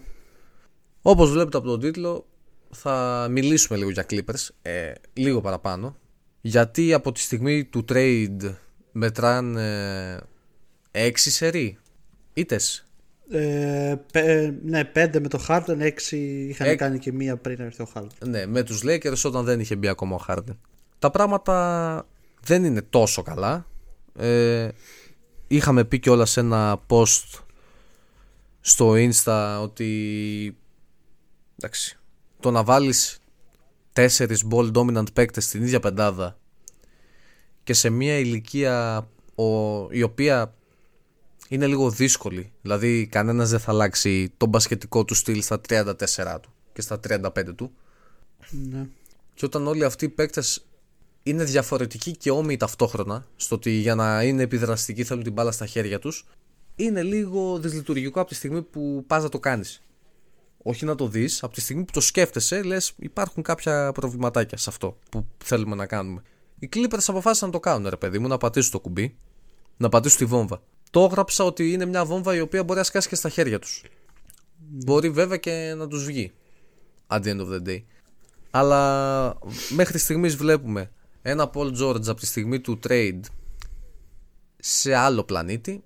Όπως 1.02 1.30
βλέπετε 1.30 1.56
από 1.56 1.66
τον 1.66 1.80
τίτλο 1.80 2.26
θα 2.70 3.26
μιλήσουμε 3.30 3.78
λίγο 3.78 3.90
για 3.90 4.06
Clippers, 4.10 4.48
ε, 4.62 4.92
λίγο 5.12 5.40
παραπάνω. 5.40 5.96
Γιατί 6.40 6.92
από 6.92 7.12
τη 7.12 7.20
στιγμή 7.20 7.64
του 7.64 7.84
trade 7.88 8.54
μετράνε 8.92 10.20
6 10.92 11.10
σερί 11.14 11.78
ήτες; 12.32 12.88
Ε, 13.30 13.94
πε, 14.12 14.54
ναι, 14.62 14.84
5 14.84 15.20
με 15.20 15.28
το 15.28 15.44
Harden, 15.48 15.80
6 15.80 16.16
είχαν 16.48 16.68
Ε- 16.68 16.74
κάνει 16.74 16.98
και 16.98 17.12
μία 17.12 17.36
πριν 17.36 17.60
έρθει 17.60 17.82
ο 17.82 17.88
Harden. 17.94 18.26
Ναι, 18.26 18.46
με 18.46 18.62
τους 18.62 18.82
Lakers 18.84 19.22
όταν 19.24 19.44
δεν 19.44 19.60
είχε 19.60 19.76
μπει 19.76 19.88
ακόμα 19.88 20.14
ο 20.16 20.24
Harden. 20.28 20.56
Τα 20.98 21.10
πράγματα 21.10 22.06
δεν 22.40 22.64
είναι 22.64 22.82
τόσο 22.82 23.22
καλά. 23.22 23.66
Ε, 24.16 24.68
είχαμε 25.46 25.84
πει 25.84 25.98
κιόλας 25.98 26.30
σε 26.30 26.40
ένα 26.40 26.82
post 26.88 27.40
στο 28.60 28.92
Insta 28.96 29.58
ότι 29.62 30.56
εντάξει, 31.56 31.97
το 32.40 32.50
να 32.50 32.64
βάλεις 32.64 33.18
τέσσερις 33.92 34.44
ball 34.50 34.72
dominant 34.72 35.12
παίκτες 35.12 35.44
στην 35.44 35.62
ίδια 35.62 35.80
πεντάδα 35.80 36.38
και 37.64 37.72
σε 37.72 37.90
μια 37.90 38.18
ηλικία 38.18 39.08
ο, 39.34 39.44
η 39.90 40.02
οποία 40.02 40.54
είναι 41.48 41.66
λίγο 41.66 41.90
δύσκολη. 41.90 42.52
Δηλαδή 42.62 43.06
κανένας 43.06 43.50
δεν 43.50 43.60
θα 43.60 43.70
αλλάξει 43.70 44.32
τον 44.36 44.48
μπασκετικό 44.48 45.04
του 45.04 45.14
στυλ 45.14 45.42
στα 45.42 45.60
34 45.68 45.94
του 46.40 46.52
και 46.72 46.80
στα 46.80 47.00
35 47.08 47.54
του. 47.56 47.72
Ναι. 48.50 48.86
Και 49.34 49.44
όταν 49.44 49.66
όλοι 49.66 49.84
αυτοί 49.84 50.04
οι 50.04 50.08
παίκτες 50.08 50.66
είναι 51.22 51.44
διαφορετικοί 51.44 52.16
και 52.16 52.30
όμοιοι 52.30 52.56
ταυτόχρονα, 52.56 53.26
στο 53.36 53.54
ότι 53.54 53.70
για 53.70 53.94
να 53.94 54.22
είναι 54.22 54.42
επιδραστικοί 54.42 55.04
θέλουν 55.04 55.22
την 55.22 55.32
μπάλα 55.32 55.52
στα 55.52 55.66
χέρια 55.66 55.98
τους, 55.98 56.26
είναι 56.76 57.02
λίγο 57.02 57.58
δυσλειτουργικό 57.58 58.20
από 58.20 58.28
τη 58.28 58.34
στιγμή 58.34 58.62
που 58.62 59.04
πας 59.06 59.22
να 59.22 59.28
το 59.28 59.38
κάνεις. 59.38 59.82
Όχι 60.68 60.84
να 60.84 60.94
το 60.94 61.08
δεις, 61.08 61.42
από 61.42 61.54
τη 61.54 61.60
στιγμή 61.60 61.84
που 61.84 61.92
το 61.92 62.00
σκέφτεσαι, 62.00 62.62
λες 62.62 62.92
υπάρχουν 62.96 63.42
κάποια 63.42 63.92
προβληματάκια 63.92 64.58
σε 64.58 64.70
αυτό 64.70 64.98
που 65.10 65.26
θέλουμε 65.44 65.76
να 65.76 65.86
κάνουμε. 65.86 66.22
Οι 66.58 66.68
Clippers 66.72 67.04
αποφάσισαν 67.06 67.48
να 67.48 67.54
το 67.54 67.60
κάνουν, 67.60 67.88
ρε 67.88 67.96
παιδί 67.96 68.18
μου, 68.18 68.28
να 68.28 68.36
πατήσουν 68.36 68.70
το 68.70 68.80
κουμπί, 68.80 69.16
να 69.76 69.88
πατήσουν 69.88 70.18
τη 70.18 70.24
βόμβα. 70.24 70.62
Το 70.90 71.00
έγραψα 71.04 71.44
ότι 71.44 71.72
είναι 71.72 71.84
μια 71.84 72.04
βόμβα 72.04 72.34
η 72.34 72.40
οποία 72.40 72.64
μπορεί 72.64 72.78
να 72.78 72.84
σκάσει 72.84 73.08
και 73.08 73.14
στα 73.14 73.28
χέρια 73.28 73.58
τους. 73.58 73.84
Μπορεί 74.58 75.10
βέβαια 75.10 75.36
και 75.36 75.74
να 75.76 75.88
τους 75.88 76.04
βγει. 76.04 76.32
At 77.06 77.22
the 77.22 77.26
end 77.26 77.40
of 77.40 77.48
the 77.52 77.68
day. 77.68 77.82
Αλλά 78.50 79.38
μέχρι 79.68 79.98
στιγμής 79.98 80.36
βλέπουμε 80.36 80.90
ένα 81.22 81.50
Paul 81.54 81.72
George 81.82 82.08
από 82.08 82.20
τη 82.20 82.26
στιγμή 82.26 82.60
του 82.60 82.78
trade 82.88 83.20
σε 84.58 84.94
άλλο 84.94 85.24
πλανήτη, 85.24 85.84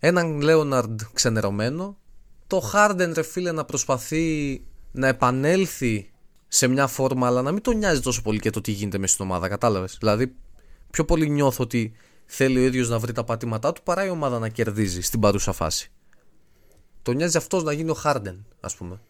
έναν 0.00 0.40
Leonard 0.42 0.96
ξενερωμένο, 1.12 1.98
το 2.46 2.70
Harden 2.74 3.10
ρε 3.14 3.22
φίλε 3.22 3.52
να 3.52 3.64
προσπαθεί 3.64 4.64
να 4.92 5.06
επανέλθει 5.06 6.10
σε 6.48 6.66
μια 6.66 6.86
φόρμα 6.86 7.26
αλλά 7.26 7.42
να 7.42 7.52
μην 7.52 7.62
τον 7.62 7.76
νοιάζει 7.76 8.00
τόσο 8.00 8.22
πολύ 8.22 8.38
και 8.38 8.50
το 8.50 8.60
τι 8.60 8.70
γίνεται 8.70 8.98
μέσα 8.98 9.12
στην 9.12 9.24
ομάδα, 9.24 9.48
κατάλαβες; 9.48 9.96
Δηλαδή 9.98 10.34
πιο 10.90 11.04
πολύ 11.04 11.30
νιώθω 11.30 11.62
ότι 11.62 11.92
θέλει 12.26 12.58
ο 12.58 12.62
ίδιος 12.62 12.88
να 12.88 12.98
βρει 12.98 13.12
τα 13.12 13.24
πατήματά 13.24 13.72
του 13.72 13.82
παρά 13.82 14.04
η 14.04 14.08
ομάδα 14.08 14.38
να 14.38 14.48
κερδίζει 14.48 15.00
στην 15.00 15.20
παρούσα 15.20 15.52
φάση. 15.52 15.90
Τον 17.02 17.16
νοιάζει 17.16 17.36
αυτός 17.36 17.62
να 17.62 17.72
γίνει 17.72 17.90
ο 17.90 17.96
Harden 18.04 18.36
ας 18.60 18.74
πούμε. 18.76 19.00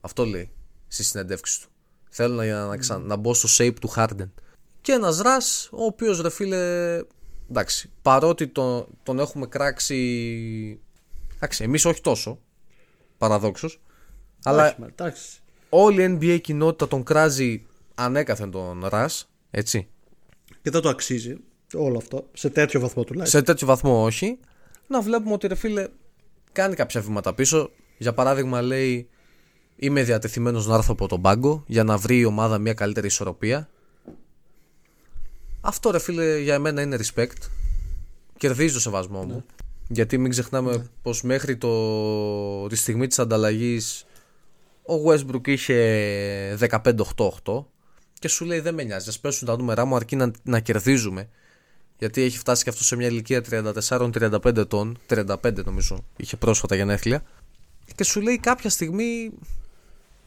Αυτό 0.00 0.24
λέει 0.24 0.50
στη 0.88 1.04
συνεντεύξη 1.04 1.60
του. 1.60 1.68
Θέλω 2.08 2.34
να, 2.34 2.66
να, 2.66 2.76
ξα- 2.76 2.98
να 2.98 3.16
μπω 3.16 3.34
στο 3.34 3.48
shape 3.56 3.74
του 3.80 3.92
Harden. 3.96 4.28
Και 4.80 4.92
ένας 4.92 5.18
Ρα, 5.18 5.36
ο 5.70 5.84
οποίος 5.84 6.20
ρε 6.20 6.30
φίλε. 6.30 7.00
Εντάξει, 7.50 7.90
παρότι 8.02 8.48
τον, 8.48 8.86
τον 9.02 9.18
έχουμε 9.18 9.46
κράξει. 9.46 10.80
Εντάξει, 11.34 11.64
εμείς 11.64 11.84
όχι 11.84 12.00
τόσο. 12.00 12.38
Παραδόξως. 13.18 13.80
Αλλά 14.44 14.66
Όχι, 14.66 14.74
μα, 14.78 14.86
εντάξει. 14.86 15.38
όλη 15.68 16.02
η 16.02 16.18
NBA 16.20 16.40
κοινότητα 16.40 16.88
τον 16.88 17.02
κράζει 17.02 17.66
ανέκαθεν 17.94 18.50
τον 18.50 18.86
Ρα. 18.86 19.08
Έτσι. 19.50 19.88
Και 20.62 20.70
δεν 20.70 20.80
το 20.80 20.88
αξίζει 20.88 21.36
όλο 21.74 21.96
αυτό. 21.98 22.28
Σε 22.32 22.50
τέτοιο 22.50 22.80
βαθμό 22.80 23.04
τουλάχιστον. 23.04 23.40
Σε 23.40 23.46
τέτοιο 23.46 23.66
βαθμό 23.66 24.04
όχι. 24.04 24.38
Να 24.86 25.00
βλέπουμε 25.00 25.32
ότι 25.32 25.46
ρε 25.46 25.54
φίλε 25.54 25.88
κάνει 26.52 26.74
κάποια 26.74 27.00
βήματα 27.00 27.34
πίσω. 27.34 27.70
Για 27.98 28.12
παράδειγμα 28.12 28.62
λέει 28.62 29.08
είμαι 29.76 30.02
διατεθειμένος 30.02 30.66
να 30.66 30.74
έρθω 30.74 30.92
από 30.92 31.08
τον 31.08 31.22
πάγκο 31.22 31.64
για 31.66 31.84
να 31.84 31.96
βρει 31.96 32.18
η 32.18 32.24
ομάδα 32.24 32.58
μια 32.58 32.74
καλύτερη 32.74 33.06
ισορροπία. 33.06 33.68
Αυτό 35.60 35.90
ρε 35.90 35.98
φίλε 35.98 36.38
για 36.38 36.58
μένα 36.58 36.82
είναι 36.82 36.98
respect. 37.00 37.48
Κερδίζει 38.36 38.72
το 38.72 38.80
σεβασμό 38.80 39.22
μου. 39.22 39.44
Γιατί 39.88 40.18
μην 40.18 40.30
ξεχνάμε 40.30 40.90
πως 41.02 41.22
μέχρι 41.22 41.56
το, 41.56 42.66
τη 42.66 42.76
στιγμή 42.76 43.06
της 43.06 43.18
ανταλλαγής 43.18 44.06
ο 44.82 44.94
Westbrook 45.06 45.48
είχε 45.48 46.68
15-8-8 46.70 47.64
και 48.18 48.28
σου 48.28 48.44
λέει 48.44 48.60
δεν 48.60 48.74
με 48.74 48.82
νοιάζει, 48.82 49.08
ας 49.08 49.20
πέσουν 49.20 49.46
τα 49.46 49.56
νούμερά 49.56 49.84
μου 49.84 49.96
αρκεί 49.96 50.16
να, 50.16 50.30
να 50.42 50.60
κερδίζουμε. 50.60 51.28
Γιατί 51.98 52.22
έχει 52.22 52.38
φτάσει 52.38 52.64
και 52.64 52.70
αυτό 52.70 52.84
σε 52.84 52.96
μια 52.96 53.06
ηλικία 53.06 53.44
34-35 53.50 54.56
ετών, 54.56 54.98
35 55.08 55.64
νομίζω, 55.64 56.04
είχε 56.16 56.36
πρόσφατα 56.36 56.74
γενέθλια. 56.74 57.22
Και 57.94 58.04
σου 58.04 58.20
λέει 58.20 58.38
κάποια 58.38 58.70
στιγμή 58.70 59.32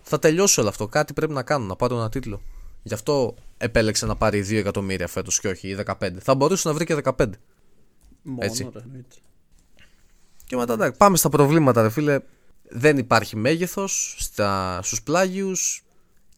θα 0.02 0.20
τελειώσει 0.20 0.60
όλο 0.60 0.70
αυτό. 0.70 0.88
Κάτι 0.88 1.14
πρέπει 1.14 1.34
να 1.34 1.44
κάνω, 1.44 1.66
να 1.66 1.76
πάρω 1.76 1.96
ένα 1.96 2.10
τίτλο. 2.10 2.42
Γι' 2.84 2.94
αυτό 2.94 3.36
επέλεξε 3.58 4.06
να 4.06 4.16
πάρει 4.16 4.46
2 4.50 4.54
εκατομμύρια 4.54 5.08
φέτος 5.08 5.40
και 5.40 5.48
όχι 5.48 5.76
15. 5.86 6.10
Θα 6.20 6.36
μπορούσε 6.36 6.68
να 6.68 6.74
βρει 6.74 6.86
και 6.86 6.98
15. 7.04 7.12
Μόνο, 8.24 8.46
έτσι. 8.46 8.70
ρε, 8.74 8.80
εννοείται. 8.80 9.16
Και 10.52 10.58
μετά 10.58 10.74
εντάξει, 10.74 10.98
πάμε 10.98 11.18
στα 11.18 11.30
προβλήματα, 11.30 11.82
ρε 11.82 11.90
φίλε. 11.90 12.20
Δεν 12.70 12.98
υπάρχει 12.98 13.36
μέγεθος 13.36 14.16
στους 14.82 15.04
πλάγιους. 15.04 15.84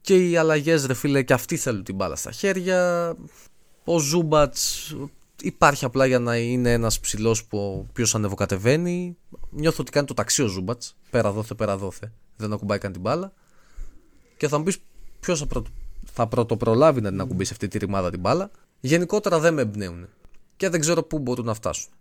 Και 0.02 0.30
οι 0.30 0.38
αλλαγές, 0.38 0.86
ρε 0.86 0.94
φίλε, 0.94 1.24
και 1.24 1.34
αυτοί 1.34 1.58
θέλουν 1.58 1.84
την 1.84 1.96
μπάλα 1.96 2.16
στα 2.16 2.32
χέρια. 2.32 3.14
Ο 3.84 4.00
Ζούμπατς 4.00 4.96
υπάρχει 5.42 5.86
απλά 5.86 6.06
για 6.06 6.20
να 6.20 6.38
είναι 6.38 6.72
ένας 6.72 7.00
ψηλός 7.00 7.46
που 7.46 7.58
ο 7.58 7.86
οποίος 7.90 8.16
ανεβοκατεβαίνει. 8.16 9.18
Νιώθω 9.50 9.78
ότι 9.80 9.92
κάνει 9.92 10.08
το 10.08 10.14
ταξί 10.14 10.44
ο 10.44 10.48
Ζούμπατς. 10.48 10.96
Πέρα 11.10 11.32
δόθε, 11.32 11.54
πέρα 11.54 11.78
δόθε. 11.78 12.12
Δεν 12.36 12.54
ακουμπάει 12.54 12.78
καν 12.78 12.92
την 12.92 13.02
μπάλα. 13.02 13.34
Και 14.38 14.48
θα 14.48 14.58
μου 14.58 14.64
πεις 14.64 14.78
ποιος 15.20 15.40
θα, 15.40 15.46
πρωτο, 15.46 15.70
θα 16.14 16.28
πρωτοπρολάβει 16.28 17.02
να 17.02 17.10
την 17.10 17.22
ακουμπήσει 17.22 17.52
αυτή 17.54 17.68
τη 17.68 17.78
ρημάδα 17.78 18.10
την 18.10 18.20
μπάλα. 18.20 18.52
Γενικότερα 18.80 19.40
δεν 19.40 19.54
με 19.54 19.62
εμπνέουν. 19.62 20.08
Και 20.58 20.70
δεν 20.70 20.80
ξέρω 20.80 21.04
πού 21.04 21.20
μπορούν 21.20 21.46
να 21.46 21.54
φτάσουν. 21.54 21.92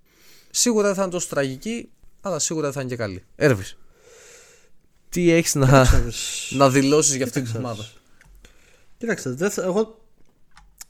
Σίγουρα 0.50 0.86
δεν 0.86 0.94
θα 0.94 1.02
είναι 1.02 1.10
τόσο 1.10 1.28
τραγική, 1.28 1.88
αλλά 2.22 2.38
σίγουρα 2.38 2.64
δεν 2.64 2.74
θα 2.74 2.80
είναι 2.80 2.90
και 2.90 2.96
καλή. 2.96 3.24
Έρβης. 3.36 3.76
Τι 5.08 5.30
έχεις 5.30 5.54
να, 5.54 5.86
να 6.50 6.70
δηλώσεις 6.70 7.14
για 7.14 7.24
αυτή 7.24 7.42
την 7.42 7.56
ομάδα. 7.56 7.86
Κοίταξε, 8.98 9.30
δεν 9.30 9.50
θε- 9.50 9.64
εγώ 9.64 10.00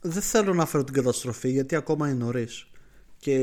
δεν 0.01 0.23
θέλω 0.23 0.55
να 0.55 0.67
φέρω 0.67 0.85
την 0.85 0.95
καταστροφή 0.95 1.51
γιατί 1.51 1.77
ακόμα 1.77 2.09
είναι 2.09 2.25
νωρίς. 2.25 2.67
Και 3.19 3.35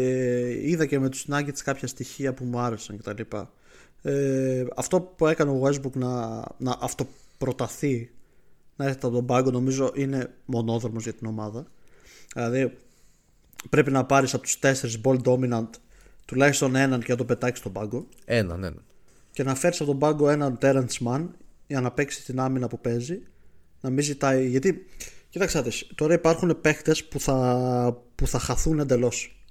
είδα 0.62 0.86
και 0.86 1.00
με 1.00 1.10
τους 1.10 1.26
Nuggets 1.32 1.60
κάποια 1.64 1.88
στοιχεία 1.88 2.34
που 2.34 2.44
μου 2.44 2.60
άρεσαν 2.60 2.98
κτλ. 2.98 3.22
Ε, 4.02 4.66
αυτό 4.76 5.02
που 5.02 5.28
έκανε 5.28 5.52
ο 5.52 5.62
Westbrook 5.64 5.92
να, 5.94 6.44
να 6.58 6.78
αυτοπροταθεί 6.80 8.12
να 8.76 8.86
έρθει 8.86 8.98
από 9.02 9.10
τον 9.16 9.26
πάγκο 9.26 9.52
νομίζω 9.52 9.92
είναι 9.96 10.34
μονόδρομος 10.46 11.04
για 11.04 11.14
την 11.14 11.28
ομάδα. 11.28 11.66
Δηλαδή 12.34 12.78
πρέπει 13.70 13.92
να 13.92 14.06
πάρεις 14.06 14.34
από 14.34 14.44
τους 14.44 14.60
τέσσερις 14.60 15.00
ball 15.04 15.22
dominant 15.24 15.70
τουλάχιστον 16.30 16.76
έναν 16.76 17.02
και 17.02 17.12
να 17.12 17.18
το 17.18 17.26
πετάξεις 17.26 17.60
στον 17.60 17.72
πάγκο. 17.72 18.08
Έναν, 18.26 18.64
έναν. 18.64 18.84
και 19.32 19.44
να 19.44 19.56
φέρεις 19.56 19.82
από 19.82 19.90
τον 19.90 20.00
πάγκο 20.00 20.30
έναν 20.30 20.58
Terrence 20.62 21.08
Mann 21.08 21.28
για 21.68 21.82
να 21.82 21.92
παίξει 21.92 22.24
την 22.24 22.40
άμυνα 22.40 22.68
που 22.68 22.80
παίζει 22.80 23.22
να 23.82 23.90
μην 23.90 24.04
ζητάει 24.04 24.48
γιατί 24.48 24.86
κοίταξε 25.30 25.62
δεις, 25.62 25.92
τώρα 25.96 26.14
υπάρχουν 26.14 26.62
παίχτες 26.62 27.06
που 27.06 27.20
θα, 27.20 28.02
που 28.16 28.28
θα 28.28 28.40
χαθούν 28.40 28.80
εντελώς 28.80 29.44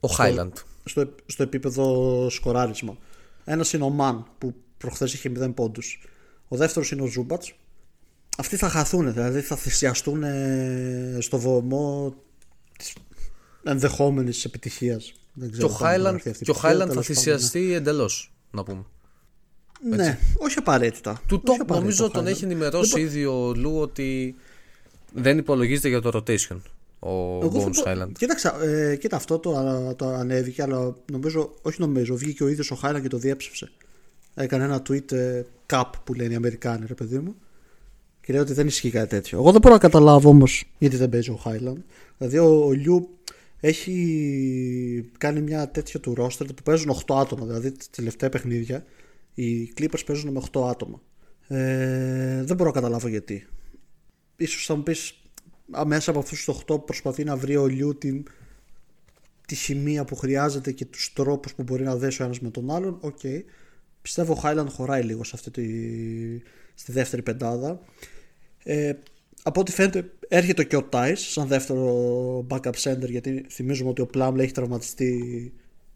Ο 0.00 0.08
Highland. 0.18 0.52
στο, 0.84 1.14
στο 1.26 1.42
επίπεδο 1.42 2.26
σκοράρισμα. 2.30 2.96
Ένας 3.44 3.72
είναι 3.72 3.84
ο 3.84 3.90
Μαν 3.90 4.26
που 4.38 4.54
προχθές 4.78 5.14
είχε 5.14 5.32
0 5.38 5.54
πόντους. 5.54 6.08
Ο 6.48 6.56
δεύτερος 6.56 6.90
είναι 6.90 7.02
ο 7.02 7.06
Ζούμπατς. 7.06 7.54
Αυτοί 8.38 8.56
θα 8.56 8.68
χαθούν 8.68 9.12
δηλαδή 9.12 9.40
θα 9.40 9.56
θυσιαστούν 9.56 10.22
ε, 10.22 11.18
στο 11.20 11.38
βωμό 11.38 12.14
της 12.78 12.94
ενδεχόμενης 13.62 14.44
επιτυχίας 14.44 15.12
Δεν 15.38 15.48
Και 15.50 15.52
ξέρω 15.56 15.66
ο 15.68 15.70
πώς 15.70 15.80
να 15.80 15.88
Highland, 15.94 16.00
γραφτεί 16.10 16.28
αυτή 16.28 16.42
η 16.42 16.46
και 16.46 16.50
ο 16.50 16.54
επιτυχία, 16.54 16.70
Highland 16.70 16.78
θα 16.78 16.86
τέλος 16.86 16.88
πάντων, 16.88 17.02
θυσιαστεί 17.04 17.72
εντελώς. 17.72 18.32
Να 18.50 18.64
πούμε. 18.64 18.84
ναι. 19.88 19.96
ναι, 19.96 20.18
όχι 20.38 20.58
απαραίτητα 20.58 21.12
Του 21.26 21.34
Όχι 21.34 21.44
το, 21.44 21.52
απαραίτητα 21.52 21.78
νομίζω 21.80 22.04
ο 22.04 22.10
τον 22.10 22.24
Highland. 22.24 22.26
έχει 22.26 22.44
ενημερώσει 22.44 23.00
ήδη 23.00 23.24
ο 23.24 23.52
Λου 23.56 23.78
ότι 23.80 24.34
δεν 25.12 25.38
υπολογίζεται 25.38 25.88
για 25.88 26.00
το 26.00 26.10
rotation 26.14 26.56
ο 26.98 27.10
Εγώ 27.42 27.60
θα 27.60 27.68
Bones 27.68 27.72
πω- 27.74 27.84
Highland. 27.86 28.12
Κοίταξα, 28.18 28.62
ε, 28.64 28.96
κοίτα 28.96 29.16
αυτό 29.16 29.38
το, 29.38 29.52
το 29.96 30.08
ανέβηκε, 30.08 30.62
αλλά 30.62 30.96
νομίζω, 31.12 31.54
όχι 31.62 31.80
νομίζω, 31.80 32.16
βγήκε 32.16 32.44
ο 32.44 32.48
ίδιος 32.48 32.70
ο 32.70 32.74
Χάιλαν 32.74 33.02
και 33.02 33.08
το 33.08 33.16
διέψευσε. 33.16 33.70
Έκανε 34.34 34.64
ένα 34.64 34.82
tweet 34.88 35.12
ε, 35.12 35.42
cap 35.72 35.84
που 36.04 36.14
λένε 36.14 36.32
οι 36.32 36.36
Αμερικάνοι, 36.36 36.84
ρε 36.86 36.94
παιδί 36.94 37.18
μου. 37.18 37.34
Και 38.20 38.32
λέει 38.32 38.42
ότι 38.42 38.52
δεν 38.52 38.66
ισχύει 38.66 38.90
κάτι 38.90 39.08
τέτοιο. 39.08 39.38
Εγώ 39.38 39.50
δεν 39.52 39.60
μπορώ 39.60 39.74
να 39.74 39.80
καταλάβω 39.80 40.28
όμως 40.28 40.64
γιατί 40.78 40.96
δεν 40.96 41.08
παίζει 41.08 41.30
ο 41.30 41.34
Χάιλαν. 41.36 41.84
Δηλαδή 42.18 42.38
ο, 42.38 42.64
ο 42.66 42.72
Λιου 42.72 43.08
έχει 43.60 45.10
κάνει 45.18 45.40
μια 45.40 45.70
τέτοια 45.70 46.00
του 46.00 46.14
roster 46.18 46.46
που 46.56 46.62
παίζουν 46.62 46.96
8 47.06 47.16
άτομα. 47.20 47.46
Δηλαδή 47.46 47.72
τα 47.72 47.84
τελευταία 47.90 48.28
παιχνίδια 48.28 48.84
οι 49.34 49.72
Clippers 49.78 50.04
παίζουν 50.06 50.32
με 50.32 50.42
8 50.52 50.68
άτομα. 50.68 51.02
Ε, 51.48 52.42
δεν 52.44 52.56
μπορώ 52.56 52.68
να 52.68 52.74
καταλάβω 52.74 53.08
γιατί. 53.08 53.46
Ίσως 54.36 54.66
θα 54.66 54.74
μου 54.74 54.82
πεις 54.82 55.20
μέσα 55.86 56.10
από 56.10 56.18
αυτούς 56.18 56.44
τους 56.44 56.62
8 56.68 56.84
προσπαθεί 56.84 57.24
να 57.24 57.36
βρει 57.36 57.56
ο 57.56 57.66
Lue 57.66 57.98
την, 57.98 58.24
τη 59.46 59.54
χημεία 59.54 60.04
που 60.04 60.16
χρειάζεται 60.16 60.72
και 60.72 60.84
τους 60.84 61.12
τρόπους 61.12 61.54
που 61.54 61.62
μπορεί 61.62 61.82
να 61.82 61.96
δέσει 61.96 62.22
ο 62.22 62.24
ένας 62.24 62.40
με 62.40 62.50
τον 62.50 62.70
άλλον. 62.70 62.98
OK. 63.00 63.18
Okay. 63.22 63.42
Πιστεύω 64.02 64.32
ο 64.32 64.40
Highland 64.42 64.66
χωράει 64.68 65.02
λίγο 65.02 65.24
σε 65.24 65.32
αυτή 65.34 65.50
τη, 65.50 65.66
στη 66.74 66.92
δεύτερη 66.92 67.22
πεντάδα. 67.22 67.80
Ε, 68.62 68.92
από 69.42 69.60
ό,τι 69.60 69.72
φαίνεται 69.72 70.12
έρχεται 70.28 70.64
και 70.64 70.76
ο 70.76 70.82
Theis 70.82 71.20
σαν 71.20 71.46
δεύτερο 71.46 72.46
backup 72.48 72.72
center 72.82 73.08
γιατί 73.08 73.46
θυμίζουμε 73.48 73.90
ότι 73.90 74.00
ο 74.00 74.06
Plumlee 74.06 74.42
έχει 74.42 74.52
τραυματιστεί 74.52 75.52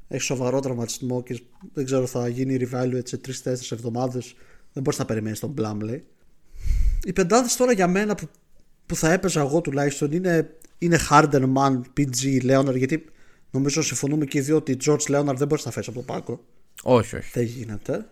έχει 0.09 0.23
σοβαρό 0.23 0.61
τραυματισμό 0.61 1.23
και 1.23 1.43
δεν 1.73 1.85
ξέρω 1.85 2.07
θα 2.07 2.29
γίνει 2.29 2.57
revalue 2.61 3.01
σε 3.05 3.21
3-4 3.45 3.53
εβδομάδες 3.71 4.35
δεν 4.73 4.83
μπορείς 4.83 4.99
να 4.99 5.05
περιμένεις 5.05 5.41
τον 5.41 5.55
Πλάμλε. 5.55 6.03
Οι 7.05 7.13
πεντάδες 7.13 7.57
τώρα 7.57 7.73
για 7.73 7.89
μένα 7.89 8.15
που, 8.15 8.29
που 8.87 8.97
θα 8.97 9.13
έπαιζα 9.13 9.41
εγώ 9.41 9.61
τουλάχιστον 9.61 10.13
είναι, 10.13 10.57
είναι 10.79 10.99
Harden, 11.11 11.53
Man, 11.55 11.81
PG, 11.97 12.43
Leonard 12.43 12.77
γιατί 12.77 13.05
νομίζω 13.51 13.83
συμφωνούμε 13.83 14.25
και 14.25 14.39
οι 14.39 14.41
δύο 14.41 14.57
ότι 14.57 14.77
George 14.85 15.07
Leonard 15.09 15.35
δεν 15.37 15.47
μπορείς 15.49 15.65
να 15.65 15.71
φέσει 15.71 15.91
από 15.91 15.99
το 15.99 16.13
πάκο. 16.13 16.45
Όχι, 16.83 17.17
όχι. 17.17 17.31
Δεν 17.33 17.45
γίνεται. 17.45 18.07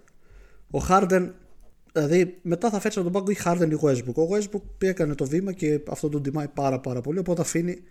Ο 0.71 0.79
Harden 0.89 1.31
Δηλαδή 1.93 2.38
μετά 2.43 2.70
θα 2.70 2.80
φέτσει 2.80 2.99
από 2.99 3.11
τον 3.11 3.24
πάγκο 3.24 3.30
ή 3.30 3.36
Harden 3.45 3.70
ή 3.72 3.78
Westbrook. 3.82 4.14
Ο 4.14 4.36
Westbrook 4.36 4.62
έκανε 4.78 5.14
το 5.14 5.26
βήμα 5.26 5.53
και 5.53 5.80
αυτό 5.88 6.09
τον 6.09 6.22
τιμάει 6.22 6.49
πάρα 6.49 6.80
πάρα 6.80 7.01
πολύ. 7.01 7.18
Οπότε 7.18 7.41
αφήνει 7.41 7.82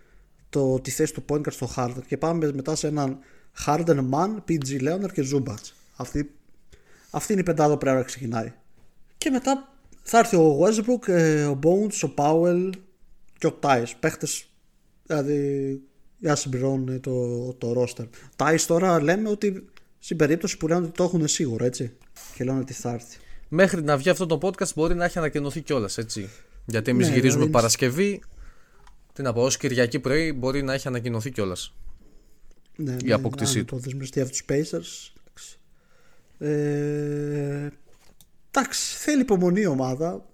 το, 0.50 0.80
τη 0.80 0.92
θέση 0.92 1.14
του 1.14 1.26
point 1.30 1.38
guard 1.38 1.52
στο 1.52 1.70
Harden. 1.76 2.02
Και 2.08 2.18
πάμε 2.18 2.52
μετά 2.54 2.76
σε 2.76 2.88
έναν 2.88 3.18
Harden 3.66 4.10
Man, 4.12 4.36
PG 4.48 4.82
Leonard 4.82 5.12
και 5.14 5.28
Zubac. 5.34 5.72
Αυτή, 5.96 6.32
αυτή 7.10 7.32
είναι 7.32 7.42
η 7.42 7.46
πεντάδα 7.46 7.72
που 7.72 7.78
πρέπει 7.78 7.98
να 7.98 8.04
ξεκινάει. 8.04 8.54
Και 9.18 9.30
μετά 9.30 9.74
θα 10.02 10.18
έρθει 10.18 10.36
ο 10.36 10.60
Westbrook, 10.60 11.08
ε, 11.08 11.46
ο 11.46 11.60
Bones, 11.64 12.10
ο 12.10 12.14
Powell 12.16 12.70
και 13.38 13.48
ο 13.48 13.60
Tice. 13.62 13.92
Παίχτες 14.00 14.50
δηλαδή 15.06 15.70
για 16.18 16.30
να 16.30 16.36
συμπληρώνουν 16.36 17.00
το, 17.00 17.54
το 17.54 17.84
roster. 17.84 18.06
Tice 18.36 18.64
τώρα 18.68 19.02
λέμε 19.02 19.30
ότι 19.30 19.66
στην 20.00 20.18
περίπτωση 20.18 20.58
που 20.58 20.68
λένε 20.68 20.86
ότι 20.86 20.98
το 20.98 21.04
έχουν 21.04 21.28
σίγουρο 21.28 21.66
έτσι. 21.66 21.98
Και 22.36 22.44
λένε 22.44 22.60
ότι 22.60 22.74
θα 22.74 22.92
έρθει 22.92 23.18
μέχρι 23.50 23.84
να 23.84 23.98
βγει 23.98 24.10
αυτό 24.10 24.26
το 24.26 24.40
podcast 24.42 24.74
μπορεί 24.76 24.96
να 24.96 25.06
έχει 25.06 25.18
ανακοινωθεί 25.18 25.62
κιόλας, 25.62 25.98
έτσι. 25.98 26.30
Γιατί 26.66 26.92
εμείς 26.92 27.08
ναι, 27.08 27.14
γυρίζουμε 27.14 27.46
ναι, 27.46 27.52
Παρασκευή. 27.52 28.22
Τι 29.14 29.22
να 29.22 29.34
πω, 29.34 29.44
ως 29.44 29.58
Κυριακή 29.58 30.00
πρωί 30.00 30.34
μπορεί 30.34 30.62
να 30.62 30.74
έχει 30.74 30.88
ανακοινωθεί 30.88 31.32
κιόλας. 31.32 31.76
Ναι, 32.76 32.96
η 33.04 33.06
ναι, 33.06 33.14
αποκτήσή 33.14 33.58
ναι, 33.58 33.64
του. 33.64 33.76
Το 33.76 33.82
δεσμευτεί 33.82 34.22
από 34.22 34.30
τους 34.30 34.46
Pacers. 34.50 35.14
Ε, 36.40 37.68
εντάξει, 38.52 38.98
θέλει 38.98 39.22
υπομονή 39.22 39.62
η 39.62 39.66
ομάδα. 39.66 40.26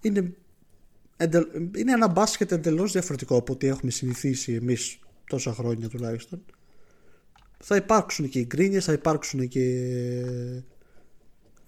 Είναι, 0.00 0.34
είναι 1.76 1.92
ένα 1.92 2.08
μπάσκετ 2.08 2.52
εντελώς 2.52 2.92
διαφορετικό 2.92 3.36
από 3.36 3.52
ό,τι 3.52 3.66
έχουμε 3.66 3.90
συνηθίσει 3.90 4.52
εμείς 4.52 4.98
τόσα 5.26 5.52
χρόνια 5.52 5.88
τουλάχιστον. 5.88 6.44
Θα 7.58 7.76
υπάρξουν 7.76 8.28
και 8.28 8.38
οι 8.38 8.44
γκρίνιες, 8.46 8.84
θα 8.84 8.92
υπάρξουν 8.92 9.48
και 9.48 9.62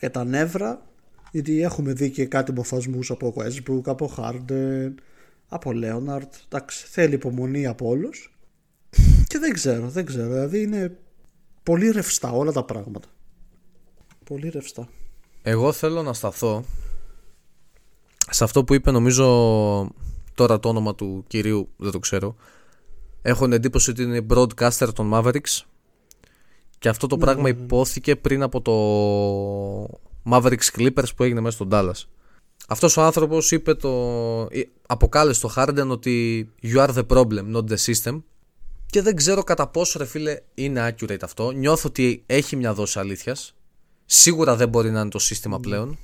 και 0.00 0.10
τα 0.10 0.24
νεύρα 0.24 0.82
γιατί 1.30 1.62
έχουμε 1.62 1.92
δει 1.92 2.10
και 2.10 2.26
κάτι 2.26 2.52
μοφασμούς 2.52 3.10
από 3.10 3.34
Westbrook, 3.36 3.82
από 3.84 4.14
Harden, 4.16 4.94
από 5.48 5.70
Leonard. 5.74 6.28
Εντάξει, 6.48 6.86
θέλει 6.86 7.14
υπομονή 7.14 7.66
από 7.66 7.88
όλους. 7.88 8.38
Και 9.26 9.38
δεν 9.38 9.52
ξέρω, 9.52 9.88
δεν 9.88 10.04
ξέρω. 10.04 10.28
Δηλαδή 10.28 10.62
είναι 10.62 10.96
πολύ 11.62 11.90
ρευστά 11.90 12.30
όλα 12.30 12.52
τα 12.52 12.64
πράγματα. 12.64 13.08
Πολύ 14.24 14.48
ρευστά. 14.48 14.88
Εγώ 15.42 15.72
θέλω 15.72 16.02
να 16.02 16.12
σταθώ 16.12 16.64
σε 18.30 18.44
αυτό 18.44 18.64
που 18.64 18.74
είπε 18.74 18.90
νομίζω 18.90 19.26
τώρα 20.34 20.60
το 20.60 20.68
όνομα 20.68 20.94
του 20.94 21.24
κυρίου, 21.26 21.68
δεν 21.76 21.90
το 21.90 21.98
ξέρω. 21.98 22.36
Έχω 23.22 23.44
εντύπωση 23.52 23.90
ότι 23.90 24.02
είναι 24.02 24.26
broadcaster 24.30 24.88
των 24.94 25.10
Mavericks 25.14 25.62
και 26.80 26.88
αυτό 26.88 27.06
το 27.06 27.16
ναι, 27.16 27.22
πράγμα 27.22 27.42
ναι, 27.42 27.50
ναι. 27.50 27.62
υπόθηκε 27.62 28.16
πριν 28.16 28.42
από 28.42 28.60
το 28.60 28.74
Mavericks 30.30 30.78
Clippers 30.78 31.14
που 31.16 31.22
έγινε 31.22 31.40
μέσα 31.40 31.54
στον 31.54 31.68
Dallas. 31.72 32.06
Αυτός 32.68 32.96
ο 32.96 33.02
άνθρωπος 33.02 33.50
είπε 33.50 33.74
το... 33.74 34.48
αποκάλεσε 34.86 35.40
το 35.40 35.52
Harden 35.56 35.88
ότι 35.88 36.48
you 36.62 36.86
are 36.86 36.94
the 36.94 37.06
problem, 37.06 37.54
not 37.54 37.64
the 37.64 37.76
system 37.76 38.22
και 38.86 39.02
δεν 39.02 39.16
ξέρω 39.16 39.42
κατά 39.42 39.66
πόσο 39.66 39.98
ρε 39.98 40.04
φίλε 40.04 40.40
είναι 40.54 40.88
accurate 40.88 41.22
αυτό. 41.22 41.50
Νιώθω 41.50 41.88
ότι 41.88 42.22
έχει 42.26 42.56
μια 42.56 42.74
δόση 42.74 42.98
αλήθειας. 42.98 43.54
Σίγουρα 44.04 44.56
δεν 44.56 44.68
μπορεί 44.68 44.90
να 44.90 45.00
είναι 45.00 45.10
το 45.10 45.18
σύστημα 45.18 45.60
πλέον. 45.60 45.98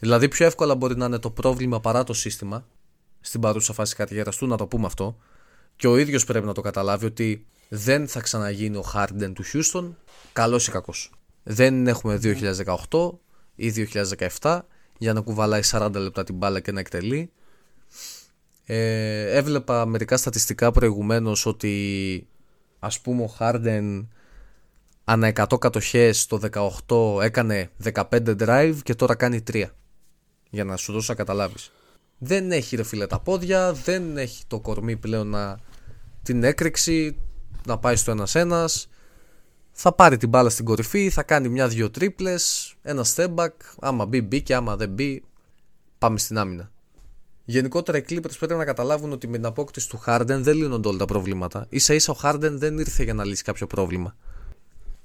Δηλαδή 0.00 0.28
πιο 0.28 0.46
εύκολα 0.46 0.74
μπορεί 0.74 0.96
να 0.96 1.04
είναι 1.04 1.18
το 1.18 1.30
πρόβλημα 1.30 1.80
παρά 1.80 2.04
το 2.04 2.12
σύστημα 2.12 2.66
στην 3.20 3.40
παρούσα 3.40 3.72
φάση 3.72 3.94
καριέρας 3.94 4.36
του, 4.36 4.46
να 4.46 4.56
το 4.56 4.66
πούμε 4.66 4.86
αυτό. 4.86 5.16
Και 5.76 5.86
ο 5.86 5.96
ίδιος 5.96 6.24
πρέπει 6.24 6.46
να 6.46 6.52
το 6.52 6.60
καταλάβει 6.60 7.06
ότι 7.06 7.46
δεν 7.72 8.08
θα 8.08 8.20
ξαναγίνει 8.20 8.76
ο 8.76 8.84
Harden 8.94 9.32
του 9.34 9.44
Houston, 9.52 9.90
καλός 10.32 10.68
ή 10.68 10.70
κακός. 10.70 11.10
Δεν 11.42 11.86
έχουμε 11.86 12.20
2018 12.90 13.10
ή 13.54 13.88
2017 14.40 14.60
για 14.98 15.12
να 15.12 15.20
κουβαλάει 15.20 15.60
40 15.64 15.90
λεπτά 15.94 16.24
την 16.24 16.34
μπάλα 16.34 16.60
και 16.60 16.72
να 16.72 16.80
εκτελεί. 16.80 17.30
Ε, 18.64 19.36
έβλεπα 19.36 19.86
μερικά 19.86 20.16
στατιστικά 20.16 20.70
προηγουμένως 20.70 21.46
ότι 21.46 22.26
ας 22.78 23.00
πούμε 23.00 23.22
ο 23.22 23.34
Harden 23.38 24.06
ανά 25.04 25.32
100 25.34 25.58
κατοχές 25.58 26.26
το 26.26 26.40
18 26.86 27.22
έκανε 27.22 27.70
15 27.92 28.02
drive 28.38 28.76
και 28.82 28.94
τώρα 28.94 29.14
κάνει 29.14 29.42
3 29.52 29.64
για 30.50 30.64
να 30.64 30.76
σου 30.76 30.92
δώσω 30.92 31.12
να 31.12 31.18
καταλάβεις 31.18 31.72
δεν 32.18 32.52
έχει 32.52 32.76
ρε 32.76 32.82
φίλε 32.82 33.06
τα 33.06 33.20
πόδια 33.20 33.72
δεν 33.72 34.16
έχει 34.16 34.44
το 34.46 34.60
κορμί 34.60 34.96
πλέον 34.96 35.26
να 35.26 35.58
την 36.22 36.44
έκρηξη 36.44 37.16
να 37.66 37.78
πάει 37.78 37.96
στο 37.96 38.10
ένα-ένα. 38.10 38.68
Θα 39.72 39.92
πάρει 39.92 40.16
την 40.16 40.28
μπάλα 40.28 40.50
στην 40.50 40.64
κορυφή, 40.64 41.10
θα 41.10 41.22
κάνει 41.22 41.48
μια-δυο 41.48 41.90
τρίπλες, 41.90 42.74
ένα 42.82 43.04
step 43.14 43.34
back. 43.34 43.50
Άμα 43.80 44.06
μπει, 44.06 44.22
μπει 44.22 44.44
άμα 44.48 44.76
δεν 44.76 44.88
μπει, 44.88 45.22
πάμε 45.98 46.18
στην 46.18 46.38
άμυνα. 46.38 46.70
Γενικότερα 47.44 47.98
οι 47.98 48.04
Clippers 48.08 48.38
πρέπει 48.38 48.54
να 48.54 48.64
καταλάβουν 48.64 49.12
ότι 49.12 49.28
με 49.28 49.36
την 49.36 49.46
απόκτηση 49.46 49.88
του 49.88 50.00
Harden 50.06 50.24
δεν 50.26 50.56
λύνονται 50.56 50.88
όλα 50.88 50.98
τα 50.98 51.04
προβλήματα. 51.04 51.66
σα 51.74 51.94
ίσα 51.94 52.12
ο 52.12 52.16
Harden 52.22 52.50
δεν 52.52 52.78
ήρθε 52.78 53.04
για 53.04 53.14
να 53.14 53.24
λύσει 53.24 53.42
κάποιο 53.42 53.66
πρόβλημα. 53.66 54.16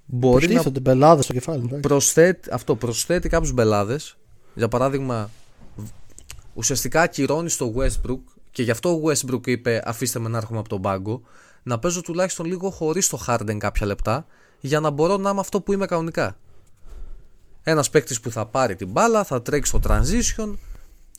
Μπορεί 0.05 0.53
να 0.53 0.63
μπελάδες 0.81 1.23
στο 1.23 1.33
κεφάλι. 1.33 1.79
Προσθέτει, 1.81 2.49
αυτό 2.51 2.75
προσθέτει 2.75 3.29
κάποιους 3.29 3.53
μπελάδες. 3.53 4.17
Για 4.53 4.67
παράδειγμα, 4.67 5.29
ουσιαστικά 6.53 7.01
ακυρώνει 7.01 7.49
στο 7.49 7.73
Westbrook 7.77 8.19
και 8.51 8.63
γι' 8.63 8.71
αυτό 8.71 8.89
ο 8.89 9.01
Westbrook 9.03 9.47
είπε 9.47 9.81
αφήστε 9.85 10.19
με 10.19 10.29
να 10.29 10.37
έρχομαι 10.37 10.59
από 10.59 10.69
τον 10.69 10.81
πάγκο 10.81 11.21
να 11.65 11.79
παίζω 11.79 12.01
τουλάχιστον 12.01 12.45
λίγο 12.45 12.69
χωρίς 12.69 13.07
το 13.07 13.25
Harden 13.27 13.57
κάποια 13.57 13.85
λεπτά 13.85 14.25
για 14.59 14.79
να 14.79 14.89
μπορώ 14.89 15.17
να 15.17 15.29
είμαι 15.29 15.39
αυτό 15.39 15.61
που 15.61 15.73
είμαι 15.73 15.85
κανονικά. 15.85 16.37
Ένας 17.63 17.89
παίκτης 17.89 18.19
που 18.19 18.31
θα 18.31 18.45
πάρει 18.45 18.75
την 18.75 18.87
μπάλα, 18.87 19.23
θα 19.23 19.41
τρέξει 19.41 19.69
στο 19.69 19.79
transition, 19.83 20.53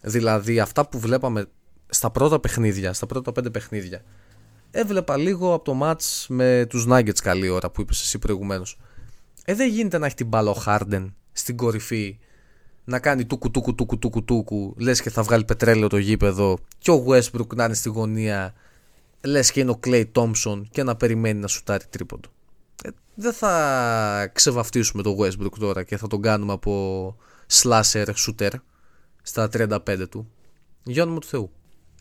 δηλαδή 0.02 0.60
αυτά 0.60 0.88
που 0.88 0.98
βλέπαμε 0.98 1.46
στα 1.88 2.10
πρώτα 2.10 2.40
παιχνίδια, 2.40 2.92
στα 2.92 3.06
πρώτα 3.06 3.32
πέντε 3.32 3.50
παιχνίδια. 3.50 4.02
Έβλεπα 4.70 5.16
λίγο 5.16 5.54
από 5.54 5.64
το 5.64 5.78
match 5.82 6.24
με 6.28 6.66
τους 6.68 6.86
Nuggets 6.88 7.20
καλή 7.22 7.48
ώρα 7.48 7.70
που 7.70 7.80
είπες 7.80 8.00
εσύ 8.00 8.18
προηγουμένως. 8.18 8.78
Ε, 9.44 9.54
δεν 9.54 9.68
γίνεται 9.68 9.98
να 9.98 10.06
έχει 10.06 10.14
την 10.14 10.26
μπάλα 10.26 10.50
ο 10.50 10.62
Harden 10.66 11.12
στην 11.32 11.56
κορυφή 11.56 12.18
να 12.84 12.98
κάνει 12.98 13.24
τούκου 13.24 13.50
τούκου 13.50 13.74
τούκου 13.74 13.98
τούκου 13.98 14.24
τούκου 14.24 14.74
λες 14.78 15.02
και 15.02 15.10
θα 15.10 15.22
βγάλει 15.22 15.44
πετρέλαιο 15.44 15.88
το 15.88 15.96
γήπεδο 15.96 16.58
και 16.78 16.90
ο 16.90 17.04
Westbrook 17.08 17.54
να 17.54 17.64
είναι 17.64 17.74
στη 17.74 17.88
γωνία 17.88 18.54
λες 19.26 19.52
και 19.52 19.60
είναι 19.60 19.70
ο 19.70 19.78
Clay 19.84 20.04
Thompson 20.12 20.62
και 20.70 20.82
να 20.82 20.96
περιμένει 20.96 21.40
να 21.40 21.46
σουτάρει 21.46 21.84
τρίποντο. 21.90 22.28
Ε, 22.84 22.88
δεν 23.14 23.32
θα 23.32 24.30
ξεβαφτίσουμε 24.32 25.02
το 25.02 25.16
Westbrook 25.18 25.58
τώρα 25.58 25.82
και 25.82 25.96
θα 25.96 26.06
τον 26.06 26.22
κάνουμε 26.22 26.52
από 26.52 27.16
slasher 27.52 28.06
shooter 28.26 28.50
στα 29.22 29.48
35 29.52 30.08
του. 30.10 30.30
Για 30.82 31.02
όνομα 31.02 31.18
του 31.18 31.26
Θεού. 31.26 31.50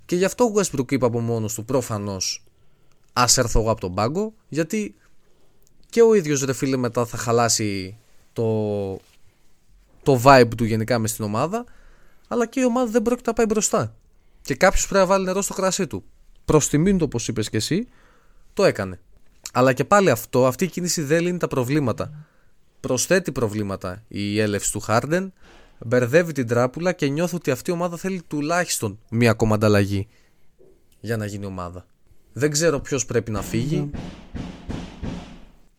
Και 0.05 0.15
γι' 0.15 0.25
αυτό 0.25 0.43
ο 0.43 0.51
Westbrook 0.55 0.91
είπε 0.91 1.05
από 1.05 1.19
μόνος 1.19 1.53
του 1.53 1.65
προφανώς 1.65 2.43
ας 3.13 3.37
έρθω 3.37 3.59
εγώ 3.59 3.71
από 3.71 3.81
τον 3.81 3.93
πάγκο, 3.93 4.33
γιατί 4.47 4.95
και 5.89 6.01
ο 6.01 6.13
ίδιος 6.13 6.43
ρε 6.43 6.53
φίλε 6.53 6.77
μετά 6.77 7.05
θα 7.05 7.17
χαλάσει 7.17 7.97
το, 8.33 8.99
το 10.03 10.21
vibe 10.23 10.49
του 10.57 10.63
γενικά 10.63 10.99
μες 10.99 11.11
στην 11.11 11.25
ομάδα, 11.25 11.63
αλλά 12.27 12.45
και 12.45 12.59
η 12.59 12.65
ομάδα 12.65 12.91
δεν 12.91 13.01
πρόκειται 13.01 13.29
να 13.29 13.35
πάει 13.35 13.45
μπροστά. 13.45 13.95
Και 14.41 14.55
κάποιος 14.55 14.87
πρέπει 14.87 14.99
να 14.99 15.09
βάλει 15.09 15.25
νερό 15.25 15.41
στο 15.41 15.53
κρασί 15.53 15.87
του 15.87 16.03
προς 16.45 16.69
τιμήν 16.69 16.97
του, 16.97 17.05
όπως 17.07 17.27
είπες 17.27 17.49
και 17.49 17.57
εσύ, 17.57 17.87
το 18.53 18.63
έκανε. 18.63 18.99
Αλλά 19.53 19.73
και 19.73 19.85
πάλι 19.85 20.09
αυτό, 20.09 20.45
αυτή 20.45 20.63
η 20.63 20.67
κίνηση 20.67 21.01
δεν 21.01 21.21
λύνει 21.21 21.37
τα 21.37 21.47
προβλήματα. 21.47 22.25
Προσθέτει 22.79 23.31
προβλήματα 23.31 24.03
η 24.07 24.39
έλευση 24.39 24.71
του 24.71 24.79
Χάρντεν, 24.79 25.33
μπερδεύει 25.79 26.31
την 26.31 26.47
τράπουλα 26.47 26.91
και 26.91 27.07
νιώθω 27.07 27.35
ότι 27.35 27.51
αυτή 27.51 27.69
η 27.69 27.73
ομάδα 27.73 27.97
θέλει 27.97 28.21
τουλάχιστον 28.27 28.99
μία 29.09 29.31
ακόμα 29.31 29.55
ανταλλαγή 29.55 30.07
για 30.99 31.17
να 31.17 31.25
γίνει 31.25 31.45
ομάδα. 31.45 31.85
Δεν 32.33 32.51
ξέρω 32.51 32.79
ποιος 32.79 33.05
πρέπει 33.05 33.31
να 33.31 33.41
φύγει. 33.41 33.89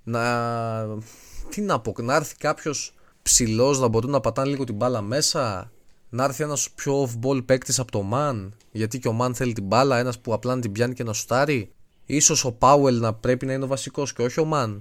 Ναι. 0.04 0.18
Να. 0.18 1.02
Τι 1.48 1.60
να 1.60 1.80
πω, 1.80 1.94
να 2.02 2.14
έρθει 2.14 2.36
κάποιος 2.36 2.94
ψηλός 3.22 3.80
να 3.80 3.88
μπορούν 3.88 4.10
να 4.10 4.20
πατάνε 4.20 4.48
λίγο 4.48 4.64
την 4.64 4.74
μπάλα 4.74 5.00
μέσα. 5.00 5.70
Να 6.08 6.24
έρθει 6.24 6.42
ένας 6.42 6.70
πιο 6.74 7.02
off-ball 7.08 7.46
παίκτης 7.46 7.78
από 7.78 7.90
το 7.92 8.04
man. 8.12 8.48
Γιατί 8.72 8.98
και 8.98 9.08
ο 9.08 9.18
man 9.20 9.30
θέλει 9.34 9.52
την 9.52 9.64
μπάλα. 9.64 9.98
Ένας 9.98 10.18
που 10.18 10.32
απλά 10.32 10.54
να 10.54 10.60
την 10.60 10.72
πιάνει 10.72 10.94
και 10.94 11.04
να 11.04 11.12
σουτάρει. 11.12 11.70
Ίσως 12.06 12.44
ο 12.44 12.52
Πάουελ 12.52 13.00
να 13.00 13.12
πρέπει 13.14 13.46
να 13.46 13.52
είναι 13.52 13.64
ο 13.64 13.66
βασικός 13.66 14.12
και 14.12 14.22
όχι 14.22 14.40
ο 14.40 14.48
man. 14.52 14.76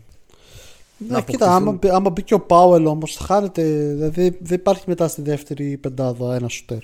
Ναι, 0.97 1.21
κοίτα, 1.21 1.55
άμα, 1.55 1.71
μπει- 1.71 1.91
άμα 1.91 2.09
μπει 2.09 2.23
και 2.23 2.33
ο 2.33 2.39
Πάουελ 2.39 2.85
όμως, 2.85 3.15
χάνεται. 3.25 3.63
Δηλαδή 3.93 4.37
δεν 4.41 4.57
υπάρχει 4.57 4.83
μετά 4.87 5.07
στη 5.07 5.21
δεύτερη 5.21 5.77
πεντάδα 5.77 6.35
ένα 6.35 6.47
σουτέρ. 6.49 6.77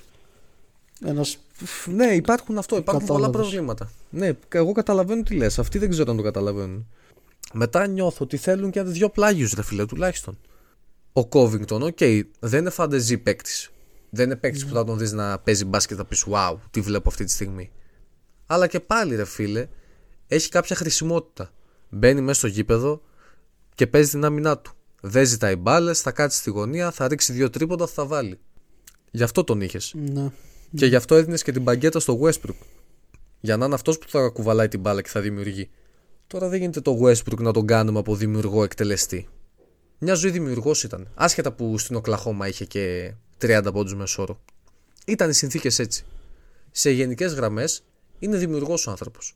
Ένα. 1.06 1.26
Ναι, 1.86 2.06
υπάρχουν 2.06 2.58
αυτό, 2.58 2.78
υπάρχουν 2.78 3.06
πολλά 3.06 3.20
Κατάλαβες. 3.20 3.50
προβλήματα. 3.50 3.92
Ναι, 4.10 4.32
εγώ 4.50 4.72
καταλαβαίνω 4.72 5.24
τι 5.24 5.36
λες. 5.36 5.60
Αυτοί 5.60 5.78
δεν 5.78 5.90
ξέρω 5.90 6.12
αν 6.12 6.18
το 6.18 6.24
καταλαβαίνουν. 6.24 6.88
Μετά 7.54 7.88
νιώθω 7.88 8.18
ότι 8.24 8.38
θέλουν 8.38 8.72
και 8.72 8.82
δύο 8.82 9.10
πλάγιους, 9.10 9.54
ρε 9.54 9.64
φίλε, 9.64 9.86
τουλάχιστον. 9.86 10.38
Ο 11.14 11.26
Κόβινγκτον, 11.28 11.82
οκ, 11.82 11.98
δεν 12.40 12.60
είναι 12.60 12.70
φαντεζί 12.70 13.18
παίκτης. 13.18 13.71
Δεν 14.14 14.26
είναι 14.26 14.36
παίκτης 14.36 14.66
που 14.66 14.74
θα 14.74 14.84
τον 14.84 14.98
δεις 14.98 15.12
να 15.12 15.40
παίζει 15.40 15.66
μπάσκετ 15.66 15.98
θα 15.98 16.06
πεις 16.06 16.26
Wow, 16.30 16.56
τι 16.72 16.82
βλέπω 16.82 17.10
αυτή 17.10 17.24
τη 17.24 17.32
στιγμή. 17.32 17.72
Αλλά 18.46 18.68
και 18.68 18.80
πάλι, 18.80 19.16
ρε 19.16 19.26
φίλε, 19.26 19.68
έχει 20.28 20.50
κάποια 20.50 20.76
χρησιμότητα. 20.76 21.54
Μπαίνει 21.90 22.22
μέσα 22.22 22.40
στο 22.40 22.48
γήπεδο 22.48 23.02
και 23.76 23.88
παίζει 23.88 24.10
την 24.10 24.26
άμυνά 24.26 24.58
του. 24.58 24.74
Δεν 25.02 25.26
ζητάει 25.26 25.56
μπάλες, 25.56 26.02
θα 26.02 26.12
κάτσει 26.12 26.38
στη 26.38 26.50
γωνία, 26.50 26.92
θα 26.92 27.08
ρίξει 27.08 27.34
δύο 27.34 27.50
τρίποντα, 27.50 27.88
θα 27.88 28.06
βάλει. 28.06 28.40
Γι' 29.12 29.24
αυτό 29.24 29.44
τον 29.44 29.62
είχες. 29.62 29.94
Ναι. 29.96 30.32
Και 30.76 30.86
γι' 30.86 30.96
αυτό 30.96 31.16
έδινες 31.16 31.44
και 31.44 31.52
την 31.52 31.62
μπαγκέτα 31.62 32.00
στο 32.00 32.20
Westbrook. 32.22 32.56
Για 33.40 33.58
να 33.58 33.66
είναι 33.66 33.74
αυτός 33.74 33.98
που 33.98 34.10
θα 34.10 34.28
κουβαλάει 34.28 34.68
την 34.68 34.80
μπάλα 34.80 35.02
και 35.02 35.10
θα 35.10 35.22
δημιουργεί. 35.22 35.70
Τώρα 36.28 36.48
δεν 36.48 36.60
γίνεται 36.60 36.82
το 36.82 37.00
Westbrook 37.02 37.40
να 37.40 37.52
τον 37.52 37.66
κάνουμε 37.66 38.00
από 38.00 38.16
δημιουργό 38.16 38.64
εκτελεστή. 38.64 39.28
Μια 39.98 40.14
ζωή 40.14 40.32
δημιουργός 40.32 40.84
ήταν. 40.84 41.12
Άσχετα 41.16 41.52
που 41.52 41.78
στην 41.78 41.96
Οκλαχώμα 41.96 42.48
είχε 42.48 42.66
και 42.66 43.14
30 43.42 43.70
πόντους 43.74 43.96
μεσόρο. 43.96 44.40
Ήταν 45.06 45.30
οι 45.30 45.34
συνθήκες 45.34 45.80
έτσι. 45.80 46.06
Σε 46.72 46.92
γενικές 46.92 47.34
γραμμές 47.34 47.84
είναι 48.20 48.38
δημιουργός 48.38 48.88
ο 48.88 48.90
άνθρωπος. 48.92 49.36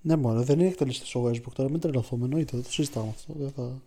Ναι, 0.00 0.16
μόνο 0.16 0.42
δεν 0.42 0.58
είναι 0.58 0.68
εκτελεστής 0.68 1.14
ο 1.14 1.24
Westbrook 1.30 1.52
τώρα. 1.54 1.70
Μην 1.70 1.80
τρελαθούμε, 1.80 2.24
εννοείται. 2.24 2.50
Δεν 2.56 2.64
το 2.64 2.72
συζητάμε 2.72 3.08
αυτό. 3.08 3.32
Δεν 3.38 3.50
θα... 3.56 3.82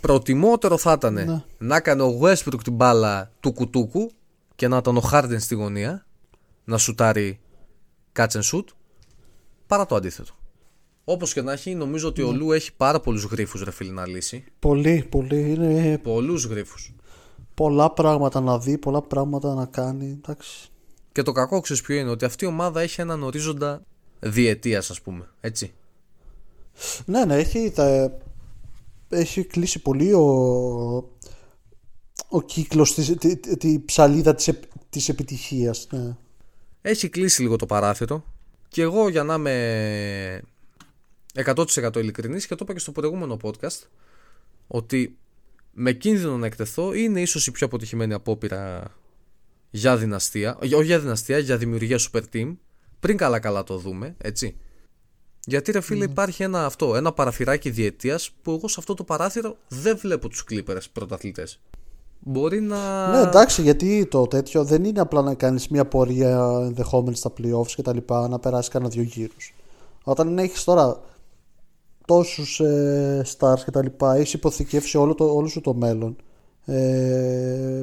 Προτιμότερο 0.00 0.78
θα 0.78 0.92
ήταν 0.92 1.12
Ναι. 1.14 1.42
να 1.58 1.76
έκανε 1.76 2.02
ο 2.02 2.18
Westbrook 2.22 2.62
την 2.62 2.72
μπάλα 2.72 3.32
του 3.40 3.52
κουτούκου 3.52 4.10
και 4.54 4.68
να 4.68 4.76
ήταν 4.76 4.96
ο 4.96 5.02
Harden 5.12 5.36
στη 5.38 5.54
γωνία 5.54 6.06
να 6.64 6.78
σουτάρει 6.78 7.40
catch 8.16 8.28
and 8.28 8.42
shoot 8.52 8.64
παρά 9.66 9.86
το 9.86 9.94
αντίθετο. 9.94 10.32
Όπως 11.04 11.32
και 11.32 11.42
να 11.42 11.52
έχει, 11.52 11.74
νομίζω 11.74 12.08
ότι 12.08 12.22
ο 12.22 12.32
Λου 12.32 12.52
έχει 12.52 12.74
πάρα 12.76 13.00
πολλούς 13.00 13.24
γρήφου 13.24 13.64
ρε 13.64 13.70
φίλε 13.70 13.92
να 13.92 14.06
λύσει. 14.06 14.44
Πολύ, 14.58 15.06
πολύ. 15.10 15.50
Είναι 15.50 15.98
Πολλούς 16.02 16.44
γρήφου. 16.44 16.76
Πολλά 17.58 17.90
πράγματα 17.90 18.40
να 18.40 18.58
δει, 18.58 18.78
πολλά 18.78 19.02
πράγματα 19.02 19.54
να 19.54 19.66
κάνει. 19.66 20.06
Εντάξει. 20.10 20.68
Και 21.12 21.22
το 21.22 21.32
κακό 21.32 21.60
ξέρεις 21.60 21.82
ποιο 21.82 21.96
είναι, 21.96 22.10
ότι 22.10 22.24
αυτή 22.24 22.44
η 22.44 22.48
ομάδα 22.48 22.80
έχει 22.80 23.00
έναν 23.00 23.22
ορίζοντα 23.22 23.82
διετίας, 24.20 24.90
ας 24.90 25.00
πούμε. 25.00 25.28
Έτσι. 25.40 25.72
Ναι, 27.04 27.24
ναι, 27.24 27.36
έχει, 27.36 27.70
τα... 27.74 28.16
έχει 29.08 29.44
κλείσει 29.44 29.82
πολύ 29.82 30.12
ο, 30.12 30.26
ο 32.28 32.42
κύκλος, 32.46 32.94
της, 32.94 33.16
τη, 33.16 33.36
τη, 33.36 33.56
τη 33.56 33.80
ψαλίδα 33.84 34.34
της, 34.34 34.48
επ- 34.48 34.64
της 34.90 35.08
επιτυχίας. 35.08 35.86
Ναι. 35.90 36.16
Έχει 36.82 37.08
κλείσει 37.08 37.42
λίγο 37.42 37.56
το 37.56 37.66
παράθυρο. 37.66 38.24
Και 38.68 38.82
εγώ 38.82 39.08
για 39.08 39.22
να 39.22 39.34
είμαι 39.34 40.42
100% 41.34 41.96
ειλικρινής 41.96 42.46
και 42.46 42.54
το 42.54 42.60
είπα 42.64 42.72
και 42.72 42.78
στο 42.78 42.92
προηγούμενο 42.92 43.36
podcast 43.42 43.86
ότι 44.66 45.18
με 45.80 45.92
κίνδυνο 45.92 46.36
να 46.36 46.46
εκτεθώ 46.46 46.92
είναι 46.92 47.20
ίσως 47.20 47.46
η 47.46 47.50
πιο 47.50 47.66
αποτυχημένη 47.66 48.14
απόπειρα 48.14 48.82
για 49.70 49.96
δυναστεία, 49.96 50.58
όχι 50.62 50.84
για 50.84 50.98
δυναστεία, 50.98 51.38
για 51.38 51.56
δημιουργία 51.56 51.98
super 51.98 52.22
team 52.32 52.56
πριν 53.00 53.16
καλά 53.16 53.38
καλά 53.38 53.64
το 53.64 53.78
δούμε, 53.78 54.14
έτσι. 54.18 54.56
Γιατί 55.46 55.72
ρε 55.72 55.80
φίλε 55.80 56.04
υπάρχει 56.04 56.42
ένα 56.42 56.64
αυτό, 56.64 56.96
ένα 56.96 57.12
παραθυράκι 57.12 57.70
διετίας 57.70 58.30
που 58.42 58.50
εγώ 58.50 58.68
σε 58.68 58.76
αυτό 58.78 58.94
το 58.94 59.04
παράθυρο 59.04 59.56
δεν 59.68 59.96
βλέπω 59.96 60.28
τους 60.28 60.44
Clippers 60.50 60.84
πρωταθλητές. 60.92 61.60
Μπορεί 62.20 62.60
να... 62.60 63.10
ναι, 63.10 63.28
εντάξει, 63.28 63.62
γιατί 63.62 64.06
το 64.06 64.26
τέτοιο 64.26 64.64
δεν 64.64 64.84
είναι 64.84 65.00
απλά 65.00 65.22
να 65.22 65.34
κάνεις 65.34 65.68
μια 65.68 65.84
πορεία 65.84 66.60
ενδεχόμενη 66.62 67.16
στα 67.16 67.32
playoffs 67.38 67.70
και 67.74 67.82
τα 67.82 67.94
λοιπά, 67.94 68.28
να 68.28 68.38
περάσεις 68.38 68.70
κανένα 68.70 68.90
δύο 68.90 69.02
γύρους. 69.02 69.54
Όταν 70.04 70.38
έχεις 70.38 70.64
τώρα 70.64 71.00
τόσους 72.08 72.60
ε, 72.60 73.22
stars 73.38 73.60
και 73.64 73.70
τα 73.70 73.82
λοιπά, 73.82 74.14
έχεις 74.14 74.32
υποθηκεύσει 74.32 74.96
όλο, 74.96 75.14
το, 75.14 75.34
όλο 75.34 75.46
σου 75.46 75.60
το 75.60 75.74
μέλλον. 75.74 76.16
Ε, 76.64 77.82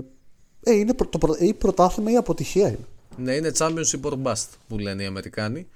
ε, 0.64 0.72
είναι 0.74 0.94
προ- 0.94 1.10
το, 1.10 1.18
προ- 1.18 1.40
ή 1.40 1.54
πρωτάθλημα 1.54 2.12
ή 2.12 2.16
αποτυχία 2.16 2.68
είναι. 2.68 2.86
Ναι, 3.18 3.34
είναι 3.34 3.52
championship 3.58 4.02
or 4.10 4.14
bust 4.24 4.48
που 4.68 4.78
λένε 4.78 5.04
οι 5.04 5.06
Αμερικάνοι. 5.06 5.68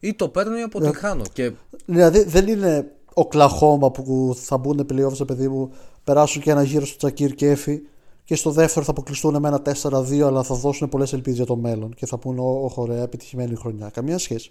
Ή 0.00 0.14
το 0.14 0.28
παίρνω 0.28 0.58
ή 0.58 0.62
αποτυχάνω. 0.62 1.22
Και 1.32 1.52
Δηλαδή 1.86 2.22
δεν 2.22 2.46
είναι 2.48 2.90
ο 3.14 3.26
Κλαχώμα 3.26 3.90
που 3.90 4.36
θα 4.36 4.56
μπουν 4.58 4.86
playoffs, 4.92 5.26
παιδί 5.26 5.48
μου, 5.48 5.70
περάσουν 6.04 6.42
και 6.42 6.50
ένα 6.50 6.62
γύρο 6.62 6.86
στο 6.86 6.96
Τσακίρ 6.96 7.34
και 7.34 7.50
Έφη 7.50 7.82
και 8.24 8.34
στο 8.34 8.50
δεύτερο 8.50 8.84
θα 8.84 8.90
αποκλειστούν 8.90 9.40
με 9.40 9.48
ένα 9.48 9.62
4-2, 9.82 10.20
αλλά 10.20 10.42
θα 10.42 10.54
δώσουν 10.54 10.88
πολλές 10.88 11.12
ελπίδες 11.12 11.36
για 11.36 11.46
το 11.46 11.56
μέλλον 11.56 11.94
και 11.94 12.06
θα 12.06 12.18
πούνε: 12.18 12.40
Ω, 12.40 12.72
ωραία, 12.74 13.02
επιτυχημένη 13.02 13.54
χρονιά. 13.54 13.88
Καμία 13.88 14.18
σχέση. 14.18 14.50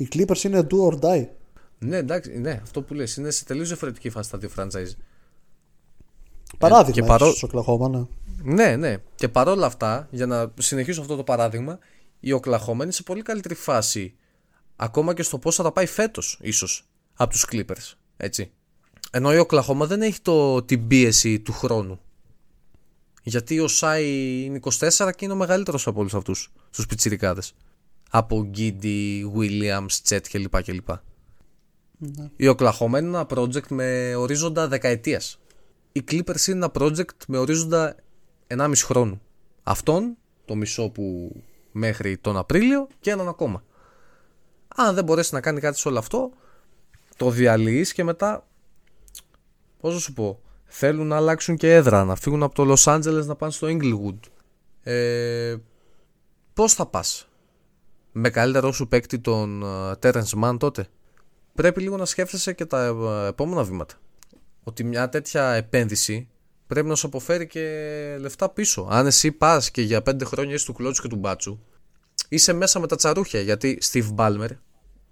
Οι 0.00 0.08
Clippers 0.12 0.42
είναι 0.42 0.66
do 0.70 0.76
or 0.90 0.98
die. 1.00 1.26
ναι, 1.78 1.96
εντάξει, 1.96 2.38
ναι, 2.38 2.60
αυτό 2.62 2.82
που 2.82 2.94
λες 2.94 3.16
είναι 3.16 3.30
σε 3.30 3.44
τελείως 3.44 3.68
διαφορετική 3.68 4.10
φάση 4.10 4.30
τα 4.30 4.38
δύο 4.38 4.50
franchise. 4.56 4.92
Παράδειγμα, 6.58 6.92
και 6.92 7.00
και 7.00 7.06
παρό- 7.06 7.36
στο 7.36 7.46
Οκλαχώμα, 7.46 7.88
ναι. 7.88 8.04
Ναι, 8.54 8.76
ναι. 8.76 8.96
Και 9.14 9.28
παρόλα 9.28 9.66
αυτά, 9.66 10.08
για 10.10 10.26
να 10.26 10.52
συνεχίσω 10.58 11.00
αυτό 11.00 11.16
το 11.16 11.24
παράδειγμα, 11.24 11.78
η 12.20 12.32
Οκλαχώμα 12.32 12.82
είναι 12.84 12.92
σε 12.92 13.02
πολύ 13.02 13.22
καλύτερη 13.22 13.54
φάση. 13.54 14.14
Ακόμα 14.76 15.14
και 15.14 15.22
στο 15.22 15.38
πώς 15.38 15.54
θα 15.54 15.62
τα 15.62 15.72
πάει 15.72 15.86
φέτος, 15.86 16.38
ίσως, 16.42 16.84
από 17.14 17.30
τους 17.30 17.46
Clippers. 17.50 17.92
Έτσι. 18.16 18.50
Ενώ 19.10 19.34
η 19.34 19.38
Οκλαχώμα 19.38 19.86
δεν 19.86 20.02
έχει 20.02 20.20
το, 20.20 20.62
την 20.62 20.86
πίεση 20.86 21.40
του 21.40 21.52
χρόνου. 21.52 22.00
Γιατί 23.22 23.58
ο 23.60 23.68
Σάι 23.68 24.42
είναι 24.44 24.60
24 24.62 25.10
και 25.16 25.24
είναι 25.24 25.32
ο 25.32 25.36
μεγαλύτερος 25.36 25.86
από 25.86 26.00
όλους 26.00 26.14
αυτούς 26.14 26.52
του 26.70 26.86
πιτσιρικάδες. 26.86 27.54
Από 28.08 28.44
Γκίντι, 28.44 29.32
Williams, 29.36 29.92
Τσέτ 30.02 30.26
κλπ. 30.30 30.62
κλπ. 30.62 30.88
Η 32.36 32.48
Οκλαχώμα 32.48 32.98
είναι 32.98 33.08
ένα 33.08 33.26
project 33.30 33.68
με 33.68 34.14
ορίζοντα 34.14 34.68
δεκαετίας. 34.68 35.40
Οι 35.92 36.04
Clippers 36.10 36.46
είναι 36.46 36.56
ένα 36.56 36.70
project 36.74 37.24
με 37.28 37.38
ορίζοντα 37.38 37.96
1,5 38.46 38.72
χρόνου. 38.84 39.20
Αυτόν, 39.62 40.16
το 40.44 40.54
μισό 40.54 40.88
που 40.90 41.32
μέχρι 41.72 42.16
τον 42.16 42.36
Απρίλιο 42.36 42.88
και 43.00 43.10
έναν 43.10 43.28
ακόμα. 43.28 43.62
Αν 44.76 44.94
δεν 44.94 45.04
μπορέσει 45.04 45.34
να 45.34 45.40
κάνει 45.40 45.60
κάτι 45.60 45.78
σε 45.78 45.88
όλο 45.88 45.98
αυτό, 45.98 46.30
το 47.16 47.30
διαλύεις 47.30 47.92
και 47.92 48.04
μετά, 48.04 48.46
πώς 49.80 49.94
να 49.94 50.00
σου 50.00 50.12
πω, 50.12 50.40
θέλουν 50.64 51.06
να 51.06 51.16
αλλάξουν 51.16 51.56
και 51.56 51.74
έδρα, 51.74 52.04
να 52.04 52.14
φύγουν 52.14 52.42
από 52.42 52.54
το 52.54 52.72
Los 52.72 52.94
Angeles 52.94 53.24
να 53.24 53.36
πάνε 53.36 53.52
στο 53.52 53.66
Inglewood. 53.70 54.18
Ε, 54.82 55.56
πώς 56.54 56.74
θα 56.74 56.86
πας, 56.86 57.27
με 58.12 58.30
καλύτερο 58.30 58.72
σου 58.72 58.88
παίκτη 58.88 59.18
τον 59.18 59.62
ε, 59.62 59.92
Terrence 60.02 60.42
Mann 60.44 60.56
τότε. 60.58 60.86
Πρέπει 61.54 61.80
λίγο 61.80 61.96
να 61.96 62.04
σκέφτεσαι 62.04 62.52
και 62.52 62.64
τα 62.64 62.84
ε, 62.84 63.26
επόμενα 63.26 63.62
βήματα 63.64 63.94
ότι 64.68 64.84
μια 64.84 65.08
τέτοια 65.08 65.52
επένδυση 65.52 66.28
πρέπει 66.66 66.88
να 66.88 66.94
σου 66.94 67.06
αποφέρει 67.06 67.46
και 67.46 67.62
λεφτά 68.20 68.48
πίσω. 68.48 68.86
Αν 68.90 69.06
εσύ 69.06 69.32
πας 69.32 69.70
και 69.70 69.82
για 69.82 70.02
πέντε 70.02 70.24
χρόνια 70.24 70.54
είσαι 70.54 70.66
του 70.66 70.72
κλότσου 70.72 71.02
και 71.02 71.08
του 71.08 71.16
μπάτσου, 71.16 71.58
είσαι 72.28 72.52
μέσα 72.52 72.80
με 72.80 72.86
τα 72.86 72.96
τσαρούχια. 72.96 73.40
Γιατί 73.40 73.78
Steve 73.82 74.14
Ballmer, 74.14 74.48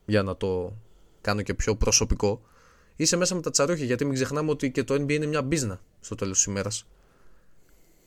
για 0.06 0.22
να 0.22 0.36
το 0.36 0.76
κάνω 1.20 1.42
και 1.42 1.54
πιο 1.54 1.76
προσωπικό, 1.76 2.40
είσαι 2.96 3.16
μέσα 3.16 3.34
με 3.34 3.40
τα 3.40 3.50
τσαρούχια. 3.50 3.84
Γιατί 3.84 4.04
μην 4.04 4.14
ξεχνάμε 4.14 4.50
ότι 4.50 4.70
και 4.70 4.84
το 4.84 4.94
NBA 4.94 5.10
είναι 5.10 5.26
μια 5.26 5.42
μπίζνα 5.42 5.80
στο 6.00 6.14
τέλος 6.14 6.36
της 6.36 6.46
ημέρας. 6.46 6.86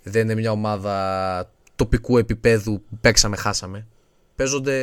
Δεν 0.03 0.23
είναι 0.23 0.35
μια 0.35 0.51
ομάδα 0.51 1.51
τοπικού 1.75 2.17
επίπεδου 2.17 2.83
παίξαμε, 3.01 3.35
χάσαμε. 3.35 3.87
Παίζονται 4.39 4.75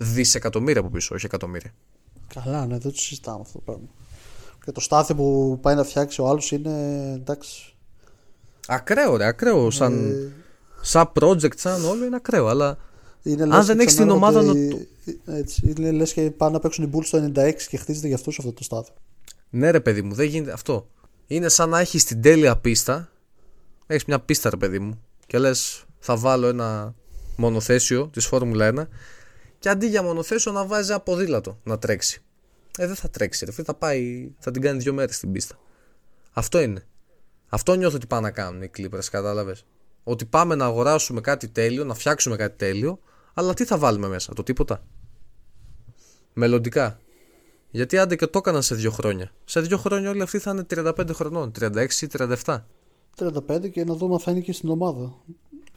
δισεκατομμύρια 0.00 0.80
από 0.80 0.90
πίσω, 0.90 1.14
όχι 1.14 1.26
εκατομμύρια. 1.26 1.74
Καλά, 2.34 2.66
ναι, 2.66 2.78
δεν 2.78 2.92
το 2.92 2.98
συζητάμε 2.98 3.38
αυτό 3.40 3.52
το 3.52 3.64
πράγμα. 3.64 3.86
Και 4.64 4.72
το 4.72 4.80
στάθι 4.80 5.14
που 5.14 5.58
πάει 5.62 5.74
να 5.74 5.84
φτιάξει 5.84 6.20
ο 6.20 6.28
άλλος 6.28 6.50
είναι 6.52 6.72
εντάξει. 7.14 7.74
Ακραίο, 8.66 9.16
ρε, 9.16 9.26
ακραίο. 9.26 9.70
Σαν, 9.70 10.10
Ε, 10.10 10.32
σαν 10.80 11.12
project, 11.20 11.56
σαν 11.58 11.84
όλο 11.84 12.04
είναι 12.04 12.16
ακραίο. 12.16 12.46
Αλλά 12.48 12.78
είναι 13.22 13.42
Αν 13.42 13.48
λες 13.48 13.66
δεν 13.66 13.76
και 13.76 13.82
έχεις 13.82 13.94
την 13.94 14.06
ξανάρχονται 14.06 14.48
ομάδα 14.48 14.58
οι- 14.58 14.88
Έτσι, 15.26 15.74
είναι 15.76 15.90
λες 15.90 16.12
και 16.12 16.30
πάνε 16.30 16.52
να 16.52 16.58
παίξουν 16.58 16.84
οι 16.84 16.90
Bulls 16.94 17.06
το 17.10 17.16
96 17.18 17.68
και 17.68 17.76
χτίζεται 17.76 18.06
για 18.06 18.16
αυτούς 18.16 18.38
αυτό 18.38 18.52
το 18.52 18.62
στάδιο. 18.62 18.92
ναι, 19.50 19.70
ρε 19.70 19.80
παιδί 19.80 20.02
μου, 20.02 20.14
δεν 20.14 20.26
γίνεται 20.26 20.52
αυτό. 20.52 20.88
Είναι 21.26 21.48
σαν 21.48 21.68
να 21.68 21.78
έχεις 21.80 22.04
την 22.04 22.22
τέλεια 22.22 22.56
πίστα. 22.56 23.08
Έχεις 23.86 24.04
μια 24.04 24.20
πίστα, 24.20 24.50
ρε 24.50 24.56
παιδί 24.56 24.78
μου, 24.78 25.00
και 25.26 25.38
λες, 25.38 25.84
θα 25.98 26.16
βάλω 26.16 26.46
ένα 26.46 26.94
μονοθέσιο 27.38 28.08
της 28.08 28.26
Φόρμουλα 28.26 28.72
1 28.74 28.86
και 29.58 29.68
αντί 29.68 29.86
για 29.86 30.02
μονοθέσιο 30.02 30.52
να 30.52 30.66
βάζει 30.66 30.90
ένα 30.90 31.00
ποδήλατο 31.00 31.58
να 31.62 31.78
τρέξει. 31.78 32.22
Ε, 32.78 32.86
δεν 32.86 32.94
θα 32.94 33.10
τρέξει, 33.10 33.44
ρε 33.44 33.52
φίλε, 33.52 33.64
θα 33.64 33.74
πάει, 33.74 34.30
θα 34.38 34.50
την 34.50 34.62
κάνει 34.62 34.78
δύο 34.78 34.92
μέρες 34.92 35.18
την 35.18 35.32
πίστα. 35.32 35.58
Αυτό 36.32 36.60
είναι. 36.60 36.86
Αυτό 37.48 37.74
νιώθω 37.74 37.96
ότι 37.96 38.06
πάνε 38.06 38.22
να 38.22 38.30
κάνουν 38.30 38.62
οι 38.62 38.70
Clippers, 38.76 39.04
κατάλαβες. 39.10 39.64
Ότι 40.04 40.24
πάμε 40.24 40.54
να 40.54 40.64
αγοράσουμε 40.64 41.20
κάτι 41.20 41.48
τέλειο, 41.48 41.84
να 41.84 41.94
φτιάξουμε 41.94 42.36
κάτι 42.36 42.56
τέλειο, 42.56 42.98
αλλά 43.34 43.54
τι 43.54 43.64
θα 43.64 43.78
βάλουμε 43.78 44.08
μέσα, 44.08 44.32
το 44.32 44.42
τίποτα. 44.42 44.84
Μελλοντικά. 46.32 47.00
Γιατί 47.70 47.98
άντε 47.98 48.16
και 48.16 48.26
το 48.26 48.38
έκαναν 48.38 48.62
σε 48.62 48.74
δύο 48.74 48.90
χρόνια. 48.90 49.32
Σε 49.44 49.60
δύο 49.60 49.78
χρόνια 49.78 50.10
όλοι 50.10 50.22
αυτοί 50.22 50.38
θα 50.38 50.50
είναι 50.50 50.66
35 50.70 51.10
χρονών, 51.12 51.52
36 51.60 51.86
ή 52.00 52.06
37. 52.18 52.64
35 53.16 53.70
και 53.70 53.84
να 53.84 53.94
δούμε 53.94 54.14
αν 54.14 54.20
θα 54.20 54.30
είναι 54.30 54.40
και 54.40 54.52
στην 54.52 54.68
ομάδα. 54.68 55.14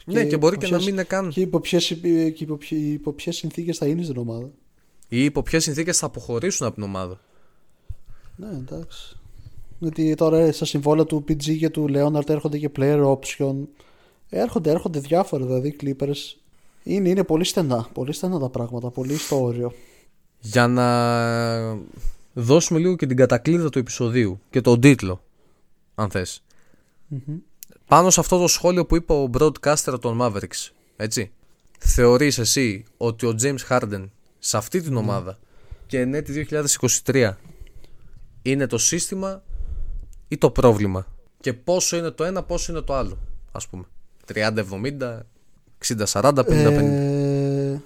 Ναι, 0.04 0.24
και, 0.24 0.36
μπορεί 0.36 0.56
και 0.56 0.68
να 0.68 0.78
μην 0.78 0.88
είναι 0.88 1.04
καν. 1.04 1.28
Και 1.28 1.40
υπό 1.40 1.60
ποιε 1.60 1.78
υπό 2.38 2.58
υπό 2.70 3.14
συνθήκες 3.18 3.78
θα 3.78 3.86
είναι 3.86 4.02
στην 4.02 4.16
ομάδα. 4.16 4.50
Ή 5.08 5.24
υπό 5.24 5.42
ποιε 5.42 5.58
συνθήκες 5.58 5.98
θα 5.98 6.06
αποχωρήσουν 6.06 6.66
από 6.66 6.74
την 6.74 6.84
ομάδα. 6.84 7.20
Ναι, 8.36 8.46
εντάξει. 8.46 9.16
Γιατί 9.78 10.14
τώρα 10.14 10.52
στα 10.52 10.64
συμβόλαια 10.64 11.04
του 11.04 11.24
PG 11.28 11.56
και 11.58 11.70
του 11.70 11.86
Leonard 11.88 12.28
έρχονται 12.28 12.58
και 12.58 12.70
player 12.76 13.16
option. 13.16 13.54
Έρχονται, 14.28 14.70
έρχονται 14.70 14.98
διάφορα 14.98 15.44
δηλαδή 15.44 15.76
Clippers. 15.82 16.36
Είναι, 16.82 17.08
είναι 17.08 17.24
πολύ 17.24 17.44
στενά. 17.44 17.88
Πολύ 17.92 18.12
στενά 18.12 18.38
τα 18.38 18.48
πράγματα. 18.48 18.90
Πολύ 18.90 19.16
στο 19.16 19.42
όριο. 19.42 19.72
Για 20.40 20.66
να 20.66 20.86
δώσουμε 22.32 22.78
λίγο 22.78 22.96
και 22.96 23.06
την 23.06 23.16
κατακλείδα 23.16 23.68
του 23.68 23.78
επεισοδίου 23.78 24.40
και 24.50 24.60
τον 24.60 24.80
τίτλο, 24.80 25.22
αν 25.94 26.10
θες. 26.10 26.42
Πάνω 27.92 28.10
σε 28.10 28.20
αυτό 28.20 28.38
το 28.38 28.46
σχόλιο 28.46 28.86
που 28.86 28.96
είπε 28.96 29.12
ο 29.12 29.30
broadcaster 29.38 30.00
των 30.00 30.18
Mavericks, 30.20 30.70
έτσι. 30.96 31.32
Θεωρείς 31.78 32.38
εσύ 32.38 32.84
ότι 32.96 33.26
ο 33.26 33.34
James 33.42 33.68
Harden 33.68 34.08
σε 34.38 34.56
αυτή 34.56 34.80
την 34.80 34.96
ομάδα 34.96 35.38
και 35.86 36.00
ενέτη 36.00 36.46
2023 37.04 37.32
είναι 38.42 38.66
το 38.66 38.78
σύστημα 38.78 39.42
ή 40.28 40.38
το 40.38 40.50
πρόβλημα; 40.50 41.06
Και 41.40 41.52
πόσο 41.52 41.96
είναι 41.96 42.10
το 42.10 42.24
ένα, 42.24 42.42
πόσο 42.42 42.72
είναι 42.72 42.80
το 42.80 42.94
άλλο, 42.94 43.18
ας 43.52 43.68
πούμε. 43.68 43.84
30-70, 44.34 45.20
60-40, 46.12 46.32
50-50. 46.34 46.46
Ε, 46.46 47.78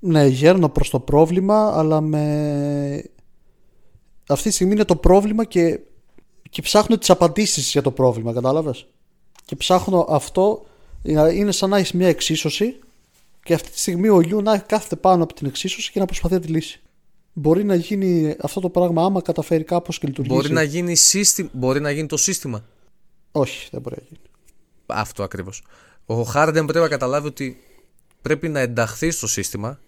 ναι, 0.00 0.26
γέρνω 0.26 0.68
προς 0.68 0.90
το 0.90 1.00
πρόβλημα, 1.00 1.78
αλλά 1.78 2.00
με... 2.00 3.10
Αυτή 4.28 4.48
τη 4.48 4.54
στιγμή 4.54 4.72
είναι 4.72 4.84
το 4.84 4.96
πρόβλημα 4.96 5.44
και, 5.44 5.80
και 6.56 6.62
ψάχνω 6.62 6.98
τις 6.98 7.10
απαντήσεις 7.10 7.70
για 7.70 7.82
το 7.82 7.90
πρόβλημα, 7.90 8.32
κατάλαβες; 8.32 8.86
Και 9.44 9.56
ψάχνω 9.56 10.06
αυτό, 10.08 10.66
είναι 11.32 11.52
σαν 11.52 11.70
να 11.70 11.76
έχεις 11.76 11.92
μια 11.92 12.08
εξίσωση 12.08 12.78
και 13.42 13.54
αυτή 13.54 13.70
τη 13.70 13.78
στιγμή 13.78 14.08
ο 14.08 14.20
Λιού 14.20 14.42
να 14.42 14.58
κάθεται 14.58 14.96
πάνω 14.96 15.22
από 15.22 15.34
την 15.34 15.46
εξίσωση 15.46 15.92
και 15.92 15.98
να 15.98 16.04
προσπαθεί 16.04 16.34
να 16.34 16.40
τη 16.40 16.48
λύσει. 16.48 16.80
Μπορεί 17.32 17.64
να 17.64 17.74
γίνει 17.74 18.36
αυτό 18.40 18.60
το 18.60 18.70
πράγμα 18.70 19.04
άμα 19.04 19.22
καταφέρει 19.22 19.64
κάπως 19.64 19.98
και 19.98 20.06
λειτουργήσει. 20.06 20.36
Μπορεί 20.36 20.52
να 20.52 20.62
γίνει, 20.62 20.94
σύστημα, 20.94 21.48
μπορεί 21.52 21.80
να 21.80 21.90
γίνει 21.90 22.06
το 22.06 22.16
σύστημα. 22.16 22.64
Όχι, 23.32 23.68
δεν 23.70 23.80
μπορεί 23.80 23.96
να 23.98 24.02
γίνει. 24.08 24.20
Αυτό 24.86 25.22
ακριβώς. 25.22 25.62
Ο 26.06 26.22
Χάρντεν 26.22 26.64
πρέπει 26.64 26.84
να 26.84 26.90
καταλάβει 26.90 27.26
ότι 27.26 27.60
πρέπει 28.22 28.48
να 28.48 28.60
ενταχθεί 28.60 29.10
στο 29.10 29.26
σύστημα 29.26 29.80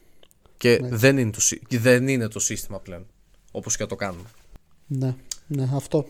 και 0.56 0.78
ναι. 0.82 0.88
δεν, 0.96 1.18
είναι 1.18 1.30
το, 1.30 1.40
δεν 1.68 2.08
είναι 2.08 2.28
το 2.28 2.38
σύστημα 2.38 2.78
πλέον. 2.78 3.06
Όπως 3.50 3.76
και 3.76 3.86
το 3.86 3.96
κάνουμε. 3.96 4.28
Ναι, 4.86 5.14
ναι, 5.46 5.68
αυτό. 5.74 6.06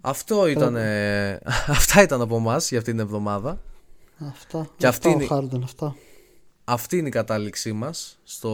Αυτό 0.00 0.46
ήταν. 0.46 0.76
αυτά 1.78 2.02
ήταν 2.02 2.20
από 2.20 2.36
εμάς 2.36 2.68
για 2.68 2.78
αυτή 2.78 2.90
την 2.90 3.00
εβδομάδα. 3.00 3.60
Αυτά. 4.18 4.68
Και 4.76 4.86
αυτά 4.86 5.08
αυτή, 5.08 5.24
είναι, 5.24 5.64
αυτά. 5.64 5.96
αυτή 6.64 6.96
είναι 6.96 7.08
η 7.08 7.10
κατάληξή 7.10 7.72
μας 7.72 8.18
στο 8.24 8.52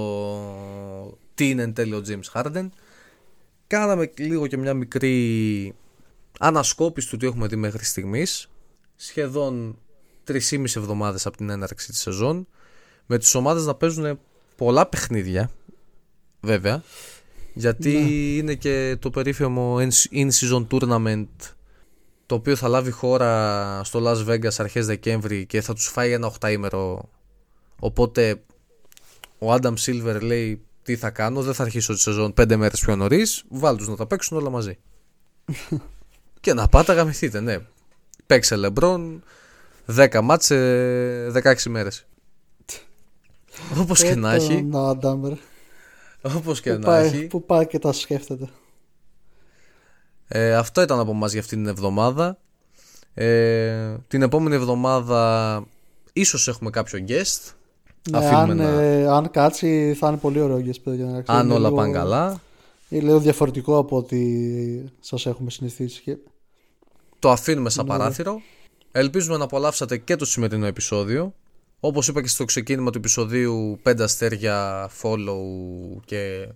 τι 1.34 1.50
είναι 1.50 1.62
εν 1.62 1.72
τέλει 1.72 1.94
ο 1.94 2.02
James 2.08 2.32
Harden. 2.32 2.68
Κάναμε 3.66 4.12
λίγο 4.16 4.46
και 4.46 4.56
μια 4.56 4.74
μικρή 4.74 5.74
ανασκόπηση 6.38 7.08
του 7.08 7.16
τι 7.16 7.26
έχουμε 7.26 7.46
δει 7.46 7.56
μέχρι 7.56 7.84
στιγμής. 7.84 8.48
Σχεδόν 8.96 9.78
3,5 10.26 10.62
εβδομάδες 10.76 11.26
από 11.26 11.36
την 11.36 11.50
έναρξη 11.50 11.88
της 11.88 12.00
σεζόν. 12.00 12.46
Με 13.06 13.18
τις 13.18 13.34
ομάδες 13.34 13.64
να 13.64 13.74
παίζουν 13.74 14.18
πολλά 14.56 14.86
παιχνίδια. 14.86 15.50
Βέβαια. 16.40 16.82
Γιατί 17.58 17.92
ναι. 17.92 18.10
είναι 18.10 18.54
και 18.54 18.96
το 19.00 19.10
περίφημο 19.10 19.76
in-season 20.10 20.66
tournament 20.70 21.26
το 22.26 22.34
οποίο 22.34 22.56
θα 22.56 22.68
λάβει 22.68 22.90
χώρα 22.90 23.80
στο 23.84 24.00
Las 24.04 24.26
Vegas 24.28 24.54
αρχές 24.58 24.86
Δεκέμβρη 24.86 25.46
και 25.46 25.60
θα 25.60 25.74
τους 25.74 25.86
φάει 25.86 26.12
ένα 26.12 26.26
οχταήμερο 26.26 27.08
οπότε 27.80 28.42
ο 29.38 29.52
Adam 29.52 29.74
Silver 29.86 30.18
λέει 30.20 30.60
τι 30.82 30.96
θα 30.96 31.10
κάνω, 31.10 31.42
δεν 31.42 31.54
θα 31.54 31.62
αρχίσω 31.62 31.92
τη 31.92 32.00
σεζόν 32.00 32.34
πέντε 32.34 32.56
μέρες 32.56 32.80
πιο 32.80 32.96
νωρίς, 32.96 33.44
βάλ 33.48 33.76
τους 33.76 33.88
να 33.88 33.96
τα 33.96 34.06
παίξουν 34.06 34.36
όλα 34.36 34.50
μαζί 34.50 34.78
και 36.40 36.54
να 36.54 36.68
πάτε 36.68 36.92
γαμηθείτε 36.92 37.40
ναι. 37.40 37.58
Παίξε 38.26 38.56
Λεμπρόν 38.56 39.22
10 39.96 40.20
μάτσε 40.22 41.32
16 41.42 41.62
μέρες. 41.68 42.06
Όπως 43.80 44.02
και 44.02 44.14
να 44.14 44.32
έχει 44.32 44.68
όπως 46.36 46.60
και 46.60 46.72
να 46.72 46.96
έχει 46.96 47.26
που 47.26 47.44
πάει 47.44 47.66
και 47.66 47.78
τα 47.78 47.92
σκέφτεται 47.92 48.48
ε, 50.28 50.54
αυτό 50.54 50.82
ήταν 50.82 50.98
από 50.98 51.12
μας 51.12 51.32
για 51.32 51.40
αυτήν 51.40 51.58
την 51.58 51.68
εβδομάδα. 51.68 52.38
Ε, 53.14 53.96
την 54.08 54.22
επόμενη 54.22 54.54
εβδομάδα 54.54 55.64
ίσως 56.12 56.48
έχουμε 56.48 56.70
κάποιο 56.70 57.04
guest. 57.08 57.52
Ναι, 58.10 58.26
αν, 58.26 58.60
ε, 58.60 59.06
αν 59.06 59.30
κάτσει 59.30 59.94
θα 59.98 60.08
είναι 60.08 60.16
πολύ 60.16 60.40
ωραίο 60.40 60.62
guest. 60.66 60.80
Παιδιά, 60.84 61.22
αν 61.26 61.50
όλα 61.50 61.72
πάνε 61.72 61.92
καλά. 61.92 62.40
Είναι 62.88 63.02
λίγο 63.02 63.18
διαφορετικό 63.18 63.78
από 63.78 63.96
ό,τι 63.96 64.18
σας 65.00 65.26
έχουμε 65.26 65.50
συνηθίσει. 65.50 66.18
Το 67.18 67.30
αφήνουμε 67.30 67.70
σαν 67.70 67.84
ναι. 67.84 67.90
παράθυρο. 67.90 68.40
Ελπίζουμε 68.92 69.36
να 69.36 69.44
απολαύσατε 69.44 69.96
και 69.96 70.16
το 70.16 70.24
σημερινό 70.24 70.66
επεισόδιο. 70.66 71.34
Όπως 71.80 72.08
είπα 72.08 72.22
και 72.22 72.28
στο 72.28 72.44
ξεκίνημα 72.44 72.90
του 72.90 72.98
επεισοδίου 72.98 73.80
5 73.84 74.00
αστέρια 74.00 74.90
follow 75.02 75.40
και 76.04 76.48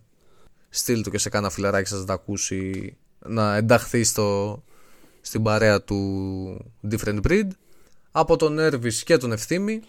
στείλ 0.68 1.02
του 1.02 1.10
και 1.10 1.18
σε 1.18 1.28
κάνα 1.28 1.50
φιλαράκι 1.50 1.88
σας 1.88 1.98
να 1.98 2.04
τα 2.04 2.12
ακούσει 2.12 2.96
να 3.18 3.56
ενταχθεί 3.56 4.04
στο, 4.04 4.62
στην 5.20 5.42
παρέα 5.42 5.82
του 5.82 6.72
Different 6.90 7.20
Breed. 7.28 7.48
Από 8.10 8.36
τον 8.36 8.58
Έρβης 8.58 9.02
και 9.02 9.16
τον 9.16 9.32
Ευθύμη 9.32 9.80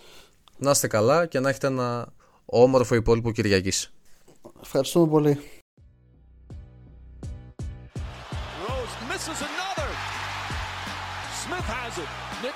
να 0.58 0.72
είστε 0.72 0.88
καλά 0.88 1.26
και 1.26 1.40
να 1.40 1.50
έχετε 1.50 1.68
ένα 1.68 2.14
όμορφο 2.46 2.96
υπόλοιπο 2.96 3.32
Κυριακής. 3.32 3.94
Ευχαριστούμε 4.62 5.08
πολύ. 5.08 5.40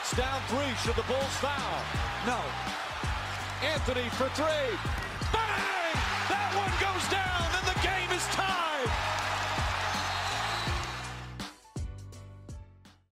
It's 0.07 0.17
down 0.17 0.39
three. 0.49 0.71
Should 0.83 0.95
the 0.95 1.07
Bulls 1.07 1.35
foul? 1.41 1.81
No. 2.27 2.37
Anthony 3.67 4.07
for 4.09 4.29
three. 4.35 4.77
Bang! 5.33 5.95
That 6.29 6.53
one 6.53 6.69
goes 6.79 7.09
down. 7.09 7.44